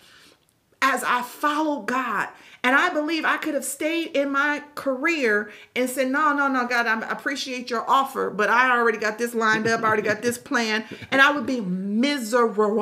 as 0.81 1.03
I 1.03 1.21
followed 1.21 1.87
God. 1.87 2.29
And 2.63 2.75
I 2.75 2.89
believe 2.89 3.25
I 3.25 3.37
could 3.37 3.55
have 3.55 3.65
stayed 3.65 4.15
in 4.15 4.29
my 4.29 4.63
career 4.75 5.51
and 5.75 5.89
said, 5.89 6.09
No, 6.09 6.31
no, 6.33 6.47
no, 6.47 6.67
God, 6.67 6.85
I 6.85 7.09
appreciate 7.09 7.71
your 7.71 7.89
offer, 7.89 8.29
but 8.29 8.49
I 8.49 8.77
already 8.77 8.99
got 8.99 9.17
this 9.17 9.33
lined 9.33 9.67
up, 9.67 9.81
I 9.81 9.87
already 9.87 10.03
got 10.03 10.21
this 10.21 10.37
plan, 10.37 10.85
and 11.09 11.21
I 11.21 11.31
would 11.31 11.47
be 11.47 11.59
miserable. 11.61 12.75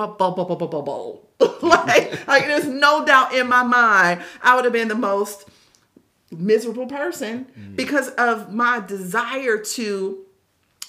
like, 1.61 2.27
like, 2.27 2.45
there's 2.47 2.67
no 2.67 3.05
doubt 3.05 3.33
in 3.33 3.47
my 3.47 3.63
mind, 3.63 4.21
I 4.41 4.55
would 4.55 4.65
have 4.65 4.73
been 4.73 4.89
the 4.89 4.95
most 4.95 5.45
miserable 6.29 6.85
person 6.85 7.47
mm. 7.57 7.75
because 7.77 8.09
of 8.09 8.53
my 8.53 8.81
desire 8.81 9.57
to 9.57 10.25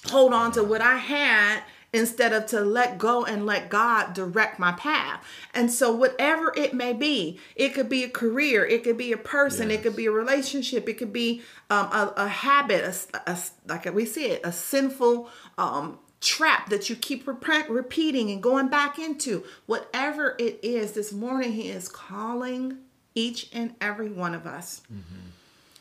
hold 0.07 0.33
on 0.33 0.51
to 0.53 0.65
what 0.65 0.81
I 0.81 0.97
had 0.97 1.63
instead 1.93 2.33
of 2.33 2.47
to 2.47 2.61
let 2.61 2.99
go 2.99 3.25
and 3.25 3.47
let 3.47 3.69
God 3.69 4.15
direct 4.15 4.59
my 4.59 4.73
path. 4.73 5.25
And 5.55 5.71
so, 5.71 5.93
whatever 5.93 6.53
it 6.57 6.73
may 6.75 6.93
be, 6.93 7.39
it 7.57 7.71
could 7.71 7.89
be 7.89 8.05
a 8.05 8.09
career, 8.09 8.65
it 8.65 8.85
could 8.85 8.99
be 8.99 9.13
a 9.13 9.17
person, 9.17 9.71
yes. 9.71 9.79
it 9.79 9.83
could 9.83 9.97
be 9.97 10.07
a 10.07 10.13
relationship, 10.13 10.89
it 10.89 10.95
could 10.95 11.13
be 11.13 11.43
um, 11.69 11.87
a, 11.87 12.13
a, 12.17 12.29
habit, 12.29 12.85
a, 13.15 13.31
a, 13.31 13.39
like 13.67 13.93
we 13.95 14.05
said, 14.05 14.41
a 14.45 14.53
sinful 14.53 15.29
um, 15.59 15.99
trap 16.21 16.69
that 16.71 16.91
you 16.91 16.97
keep 16.97 17.27
repeating 17.27 18.31
and 18.31 18.43
going 18.43 18.69
back 18.69 18.99
into. 18.99 19.45
Whatever 19.67 20.37
it 20.39 20.61
is, 20.63 20.93
this 20.93 21.13
morning 21.13 21.53
He 21.53 21.69
is 21.69 21.89
calling 21.89 22.79
each 23.15 23.49
and 23.53 23.75
every 23.81 24.11
one 24.11 24.35
of 24.35 24.47
us 24.47 24.83
mm-hmm. 24.93 25.31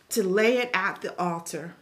to 0.10 0.24
lay 0.24 0.58
it 0.58 0.72
at 0.74 1.02
the 1.02 1.18
altar. 1.22 1.76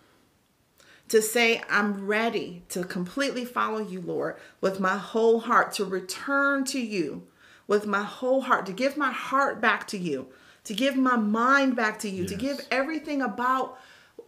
To 1.09 1.21
say, 1.21 1.61
I'm 1.69 2.05
ready 2.05 2.63
to 2.69 2.83
completely 2.83 3.45
follow 3.45 3.79
you, 3.79 4.01
Lord, 4.01 4.35
with 4.59 4.79
my 4.79 4.97
whole 4.97 5.39
heart, 5.39 5.71
to 5.73 5.85
return 5.85 6.65
to 6.65 6.79
you 6.79 7.27
with 7.65 7.85
my 7.85 8.03
whole 8.03 8.41
heart, 8.41 8.65
to 8.65 8.73
give 8.73 8.97
my 8.97 9.11
heart 9.11 9.61
back 9.61 9.87
to 9.87 9.97
you, 9.97 10.27
to 10.65 10.73
give 10.73 10.97
my 10.97 11.15
mind 11.15 11.75
back 11.75 11.99
to 11.99 12.09
you, 12.09 12.23
yes. 12.23 12.31
to 12.31 12.35
give 12.35 12.59
everything 12.71 13.21
about 13.21 13.77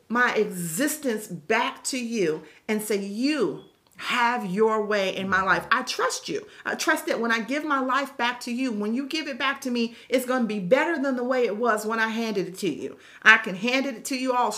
my 0.07 0.33
existence 0.35 1.27
back 1.27 1.83
to 1.85 1.99
you 1.99 2.43
and 2.67 2.81
say, 2.81 2.97
You 2.97 3.63
have 3.99 4.45
your 4.45 4.81
way 4.85 5.13
in 5.13 5.27
my 5.27 5.41
life. 5.41 5.67
I 5.71 5.81
trust 5.81 6.29
you. 6.29 6.47
I 6.65 6.75
trust 6.75 7.07
that 7.07 7.19
when 7.19 7.33
I 7.33 7.41
give 7.41 7.65
my 7.65 7.81
life 7.81 8.15
back 8.15 8.39
to 8.41 8.51
you, 8.51 8.71
when 8.71 8.93
you 8.93 9.05
give 9.05 9.27
it 9.27 9.37
back 9.37 9.59
to 9.61 9.71
me, 9.71 9.93
it's 10.07 10.25
going 10.25 10.43
to 10.43 10.47
be 10.47 10.59
better 10.59 10.97
than 10.97 11.17
the 11.17 11.23
way 11.23 11.45
it 11.45 11.57
was 11.57 11.85
when 11.85 11.99
I 11.99 12.07
handed 12.07 12.47
it 12.47 12.57
to 12.59 12.69
you. 12.69 12.97
I 13.23 13.39
can 13.39 13.55
hand 13.55 13.85
it 13.85 14.05
to 14.05 14.15
you 14.15 14.33
all 14.33 14.55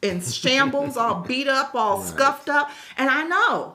in 0.00 0.20
shambles, 0.20 0.96
all 0.96 1.22
beat 1.22 1.48
up, 1.48 1.74
all 1.74 1.98
right. 1.98 2.08
scuffed 2.08 2.48
up. 2.48 2.70
And 2.96 3.10
I 3.10 3.24
know 3.24 3.74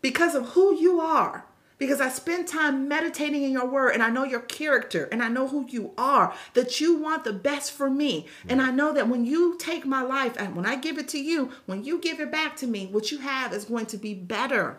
because 0.00 0.34
of 0.34 0.48
who 0.50 0.74
you 0.80 0.98
are 1.00 1.44
because 1.82 2.00
I 2.00 2.10
spend 2.10 2.46
time 2.46 2.86
meditating 2.86 3.42
in 3.42 3.50
your 3.50 3.66
word 3.66 3.90
and 3.90 4.04
I 4.04 4.08
know 4.08 4.22
your 4.22 4.42
character 4.42 5.08
and 5.10 5.20
I 5.20 5.26
know 5.28 5.48
who 5.48 5.66
you 5.68 5.90
are, 5.98 6.32
that 6.54 6.80
you 6.80 6.96
want 6.96 7.24
the 7.24 7.32
best 7.32 7.72
for 7.72 7.90
me. 7.90 8.28
And 8.48 8.62
I 8.62 8.70
know 8.70 8.92
that 8.92 9.08
when 9.08 9.26
you 9.26 9.56
take 9.58 9.84
my 9.84 10.00
life 10.00 10.36
and 10.38 10.54
when 10.54 10.64
I 10.64 10.76
give 10.76 10.96
it 10.96 11.08
to 11.08 11.18
you, 11.18 11.50
when 11.66 11.82
you 11.82 11.98
give 11.98 12.20
it 12.20 12.30
back 12.30 12.54
to 12.58 12.68
me, 12.68 12.86
what 12.86 13.10
you 13.10 13.18
have 13.18 13.52
is 13.52 13.64
going 13.64 13.86
to 13.86 13.96
be 13.96 14.14
better 14.14 14.78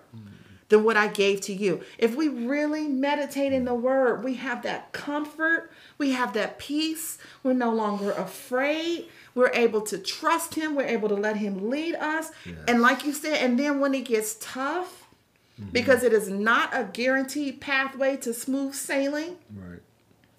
than 0.70 0.86
what 0.86 0.96
I 0.96 1.10
gave 1.10 1.42
to 1.42 1.54
you. 1.54 1.82
If 1.98 2.16
we 2.16 2.30
really 2.30 2.88
meditate 2.88 3.52
in 3.52 3.66
the 3.66 3.76
word, 3.76 4.24
we 4.24 4.36
have 4.36 4.64
that 4.64 4.94
comfort, 4.94 5.74
we 5.98 6.12
have 6.12 6.32
that 6.34 6.58
peace, 6.58 7.18
we're 7.44 7.52
no 7.52 7.74
longer 7.74 8.12
afraid. 8.12 9.10
We're 9.36 9.52
able 9.54 9.82
to 9.82 9.98
trust 9.98 10.56
him. 10.56 10.76
We're 10.76 10.86
able 10.86 11.10
to 11.10 11.16
let 11.16 11.36
him 11.36 11.70
lead 11.70 11.96
us. 11.96 12.32
Yes. 12.46 12.56
And 12.68 12.82
like 12.82 13.04
you 13.04 13.12
said, 13.12 13.44
and 13.44 13.60
then 13.60 13.80
when 13.80 13.94
it 13.94 14.06
gets 14.06 14.38
tough, 14.40 15.03
mm-hmm. 15.60 15.70
because 15.72 16.04
it 16.04 16.14
is 16.14 16.30
not 16.30 16.70
a 16.74 16.90
guaranteed 16.92 17.62
pathway 17.62 18.18
to 18.18 18.34
smooth 18.34 18.74
sailing. 18.74 19.38
Right. 19.54 19.80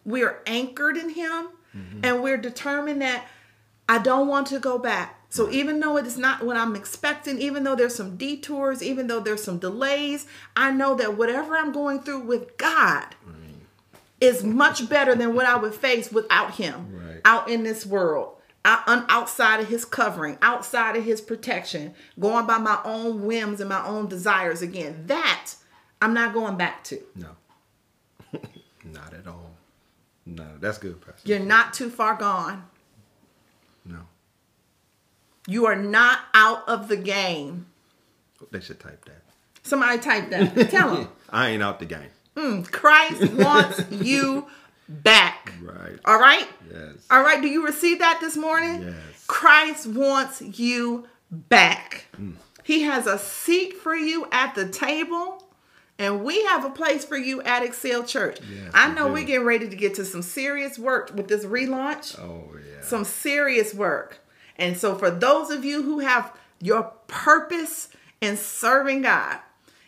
We're 0.05 0.41
anchored 0.47 0.97
in 0.97 1.11
Him 1.11 1.49
mm-hmm. 1.77 2.01
and 2.03 2.23
we're 2.23 2.37
determined 2.37 3.03
that 3.03 3.27
I 3.89 3.99
don't 3.99 4.29
want 4.29 4.47
to 4.49 4.59
go 4.59 4.79
back. 4.79 5.21
So 5.29 5.51
even 5.51 5.81
though 5.81 5.97
it 5.97 6.07
is 6.07 6.17
not 6.17 6.45
what 6.45 6.57
I'm 6.57 6.77
expecting, 6.77 7.41
even 7.41 7.65
though 7.65 7.75
there's 7.75 7.95
some 7.95 8.17
detours, 8.17 8.83
even 8.83 9.09
though 9.09 9.21
there's 9.21 9.43
some 9.43 9.59
delays, 9.59 10.27
I 10.55 10.71
know 10.71 10.95
that 10.95 11.17
whatever 11.17 11.57
I'm 11.57 11.73
going 11.73 12.01
through 12.01 12.21
with 12.21 12.57
God 12.57 13.07
right. 13.27 13.57
is 14.21 14.45
much 14.45 14.89
better 14.89 15.15
than 15.17 15.35
what 15.35 15.47
I 15.47 15.57
would 15.57 15.75
face 15.75 16.13
without 16.13 16.55
Him 16.55 16.89
right. 16.93 17.21
out 17.25 17.51
in 17.51 17.65
this 17.65 17.85
world 17.85 18.34
outside 18.65 19.61
of 19.61 19.69
his 19.69 19.85
covering, 19.85 20.39
outside 20.41 20.97
of 20.97 21.05
his 21.05 21.21
protection, 21.21 21.95
going 22.19 22.47
by 22.47 22.59
my 22.59 22.81
own 22.85 23.25
whims 23.25 23.61
and 23.61 23.69
my 23.69 23.85
own 23.87 24.09
desires 24.09 24.63
again. 24.63 25.05
That 25.07 25.55
I'm 26.01 26.15
not 26.15 26.33
going 26.33 26.57
back 26.57 26.85
to. 26.85 27.01
No. 27.15 27.31
not 28.85 29.15
at 29.15 29.27
all. 29.27 29.51
No, 30.27 30.47
that's 30.61 30.79
good, 30.79 31.01
Pastor. 31.01 31.29
You're 31.29 31.41
not 31.41 31.75
too 31.75 31.91
far 31.91 32.15
gone. 32.15 32.65
No. 33.85 34.01
You 35.47 35.67
are 35.67 35.77
not 35.77 36.21
out 36.33 36.67
of 36.67 36.89
the 36.89 36.97
game. 36.97 37.67
They 38.51 38.61
should 38.61 38.81
type 38.81 39.05
that. 39.05 39.23
Somebody 39.63 39.99
type 39.99 40.31
that. 40.31 40.71
Tell 40.71 40.95
them. 40.95 41.09
I 41.29 41.51
ain't 41.51 41.63
out 41.63 41.79
the 41.79 41.87
game. 41.87 42.09
Hmm, 42.37 42.63
Christ 42.63 43.33
wants 43.35 43.83
you 43.91 44.47
back. 44.89 45.53
Right. 45.63 45.99
All 46.05 46.19
right? 46.19 46.47
Yes. 46.71 47.07
All 47.11 47.23
right. 47.23 47.41
Do 47.41 47.49
you 47.49 47.65
receive 47.65 47.99
that 48.01 48.19
this 48.21 48.37
morning? 48.37 48.83
Yes. 48.83 49.25
Christ 49.27 49.87
wants 49.87 50.43
you 50.43 51.07
back. 51.31 52.07
Mm. 52.19 52.35
He 52.63 52.83
has 52.83 53.07
a 53.07 53.19
seat 53.19 53.75
for 53.77 53.95
you 53.95 54.27
at 54.33 54.55
the 54.55 54.69
table. 54.69 55.41
And 55.99 56.25
we 56.25 56.43
have 56.47 56.65
a 56.65 56.71
place 56.71 57.05
for 57.05 57.17
you 57.17 57.41
at 57.43 57.63
Excel 57.63 58.03
Church. 58.03 58.41
Yes, 58.41 58.73
I 58.75 58.93
know 58.93 59.13
we're 59.13 59.25
getting 59.25 59.47
ready 59.47 59.69
to 59.69 59.77
get 59.77 59.95
to 59.95 60.05
some 60.05 60.23
serious 60.23 60.77
work 60.77 61.13
with 61.15 61.29
this 61.29 61.45
relaunch. 61.45 62.19
Oh 62.19 62.51
yeah. 62.57 62.83
some 62.83 63.05
serious 63.05 63.73
work. 63.73 64.19
And 64.57 64.77
so, 64.77 64.97
for 64.97 65.09
those 65.09 65.51
of 65.51 65.65
you 65.65 65.83
who 65.83 66.01
have 66.01 66.37
your 66.61 66.93
purpose 67.07 67.91
in 68.21 68.37
serving 68.37 69.03
God, 69.03 69.39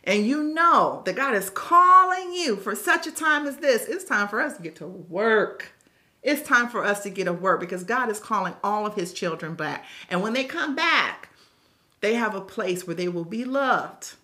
and 0.07 0.25
you 0.25 0.43
know 0.43 1.03
that 1.05 1.17
God 1.17 1.35
is 1.35 1.51
calling 1.51 2.33
you 2.33 2.57
for 2.57 2.77
such 2.77 3.09
a 3.09 3.13
time 3.13 3.47
as 3.47 3.57
this, 3.57 3.87
it's 3.87 4.05
time 4.05 4.29
for 4.29 4.41
us 4.41 4.57
to 4.57 4.63
get 4.63 4.77
to 4.77 4.87
work. 4.87 5.73
It's 6.23 6.47
time 6.47 6.69
for 6.69 6.85
us 6.85 7.03
to 7.03 7.11
get 7.11 7.25
to 7.25 7.33
work 7.33 7.61
because 7.61 7.85
God 7.85 8.09
is 8.09 8.21
calling 8.21 8.55
all 8.63 8.87
of 8.87 8.95
his 8.95 9.13
children 9.13 9.55
back. 9.55 9.85
And 10.09 10.23
when 10.23 10.33
they 10.33 10.45
come 10.45 10.75
back, 10.77 11.29
they 12.01 12.15
have 12.15 12.35
a 12.35 12.41
place 12.41 12.87
where 12.87 12.97
they 12.97 13.09
will 13.09 13.25
be 13.25 13.45
loved 13.45 14.15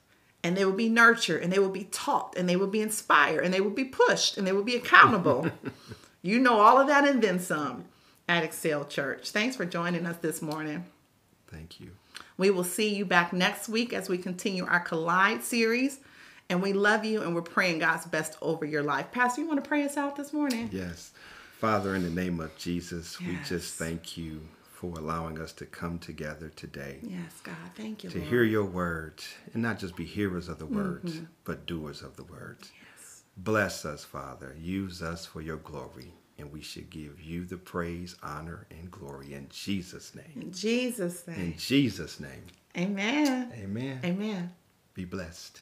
and 0.44 0.56
they 0.56 0.64
will 0.64 0.72
be 0.72 0.88
nurtured 0.88 1.42
and 1.42 1.52
they 1.52 1.58
will 1.58 1.68
be 1.68 1.84
taught 1.84 2.34
and 2.36 2.48
they 2.48 2.56
will 2.56 2.68
be 2.68 2.80
inspired 2.80 3.44
and 3.44 3.52
they 3.52 3.60
will 3.60 3.70
be 3.70 3.84
pushed 3.84 4.36
and 4.36 4.46
they 4.46 4.52
will 4.52 4.62
be 4.62 4.76
accountable. 4.76 5.50
you 6.22 6.38
know 6.38 6.60
all 6.60 6.80
of 6.80 6.86
that 6.86 7.06
and 7.06 7.22
then 7.22 7.40
some 7.40 7.84
at 8.28 8.44
Excel 8.44 8.84
Church. 8.84 9.30
Thanks 9.30 9.56
for 9.56 9.64
joining 9.64 10.06
us 10.06 10.16
this 10.18 10.42
morning. 10.42 10.86
Thank 11.48 11.80
you. 11.80 11.90
We 12.38 12.50
will 12.50 12.64
see 12.64 12.94
you 12.94 13.04
back 13.04 13.32
next 13.32 13.68
week 13.68 13.92
as 13.92 14.08
we 14.08 14.18
continue 14.18 14.64
our 14.66 14.80
Collide 14.80 15.42
series. 15.42 16.00
And 16.48 16.60
we 16.62 16.72
love 16.72 17.04
you 17.04 17.22
and 17.22 17.34
we're 17.34 17.42
praying 17.42 17.78
God's 17.78 18.04
best 18.06 18.36
over 18.42 18.64
your 18.64 18.82
life. 18.82 19.10
Pastor, 19.10 19.40
you 19.42 19.48
want 19.48 19.62
to 19.62 19.68
pray 19.68 19.84
us 19.84 19.96
out 19.96 20.16
this 20.16 20.32
morning? 20.32 20.68
Yes. 20.72 21.12
Father, 21.58 21.94
in 21.94 22.02
the 22.02 22.10
name 22.10 22.40
of 22.40 22.54
Jesus, 22.58 23.18
we 23.20 23.38
just 23.46 23.74
thank 23.76 24.16
you 24.16 24.40
for 24.72 24.98
allowing 24.98 25.40
us 25.40 25.52
to 25.52 25.64
come 25.64 25.96
together 26.00 26.48
today 26.56 26.98
Yes, 27.02 27.40
God. 27.44 27.54
Thank 27.76 28.02
you. 28.02 28.10
to 28.10 28.18
Lord. 28.18 28.28
hear 28.30 28.42
your 28.42 28.64
words 28.64 29.24
and 29.54 29.62
not 29.62 29.78
just 29.78 29.94
be 29.94 30.04
hearers 30.04 30.48
of 30.48 30.58
the 30.58 30.66
words, 30.66 31.14
Mm-hmm. 31.14 31.24
but 31.44 31.66
doers 31.66 32.02
of 32.02 32.16
the 32.16 32.24
words. 32.24 32.72
Bless 33.36 33.84
us, 33.84 34.04
Father. 34.04 34.54
Use 34.60 35.00
us 35.00 35.24
for 35.24 35.40
your 35.40 35.56
glory. 35.58 36.12
And 36.38 36.50
we 36.50 36.62
should 36.62 36.90
give 36.90 37.20
you 37.20 37.44
the 37.44 37.56
praise, 37.56 38.16
honor, 38.22 38.66
and 38.70 38.90
glory 38.90 39.34
in 39.34 39.48
Jesus' 39.50 40.14
name. 40.14 40.32
In 40.34 40.52
Jesus' 40.52 41.26
name. 41.26 41.40
In. 41.40 41.56
Jesus' 41.56 42.18
name. 42.20 42.44
Amen. 42.76 43.52
Amen. 43.56 44.00
Amen. 44.04 44.50
Be 44.94 45.04
blessed. 45.04 45.60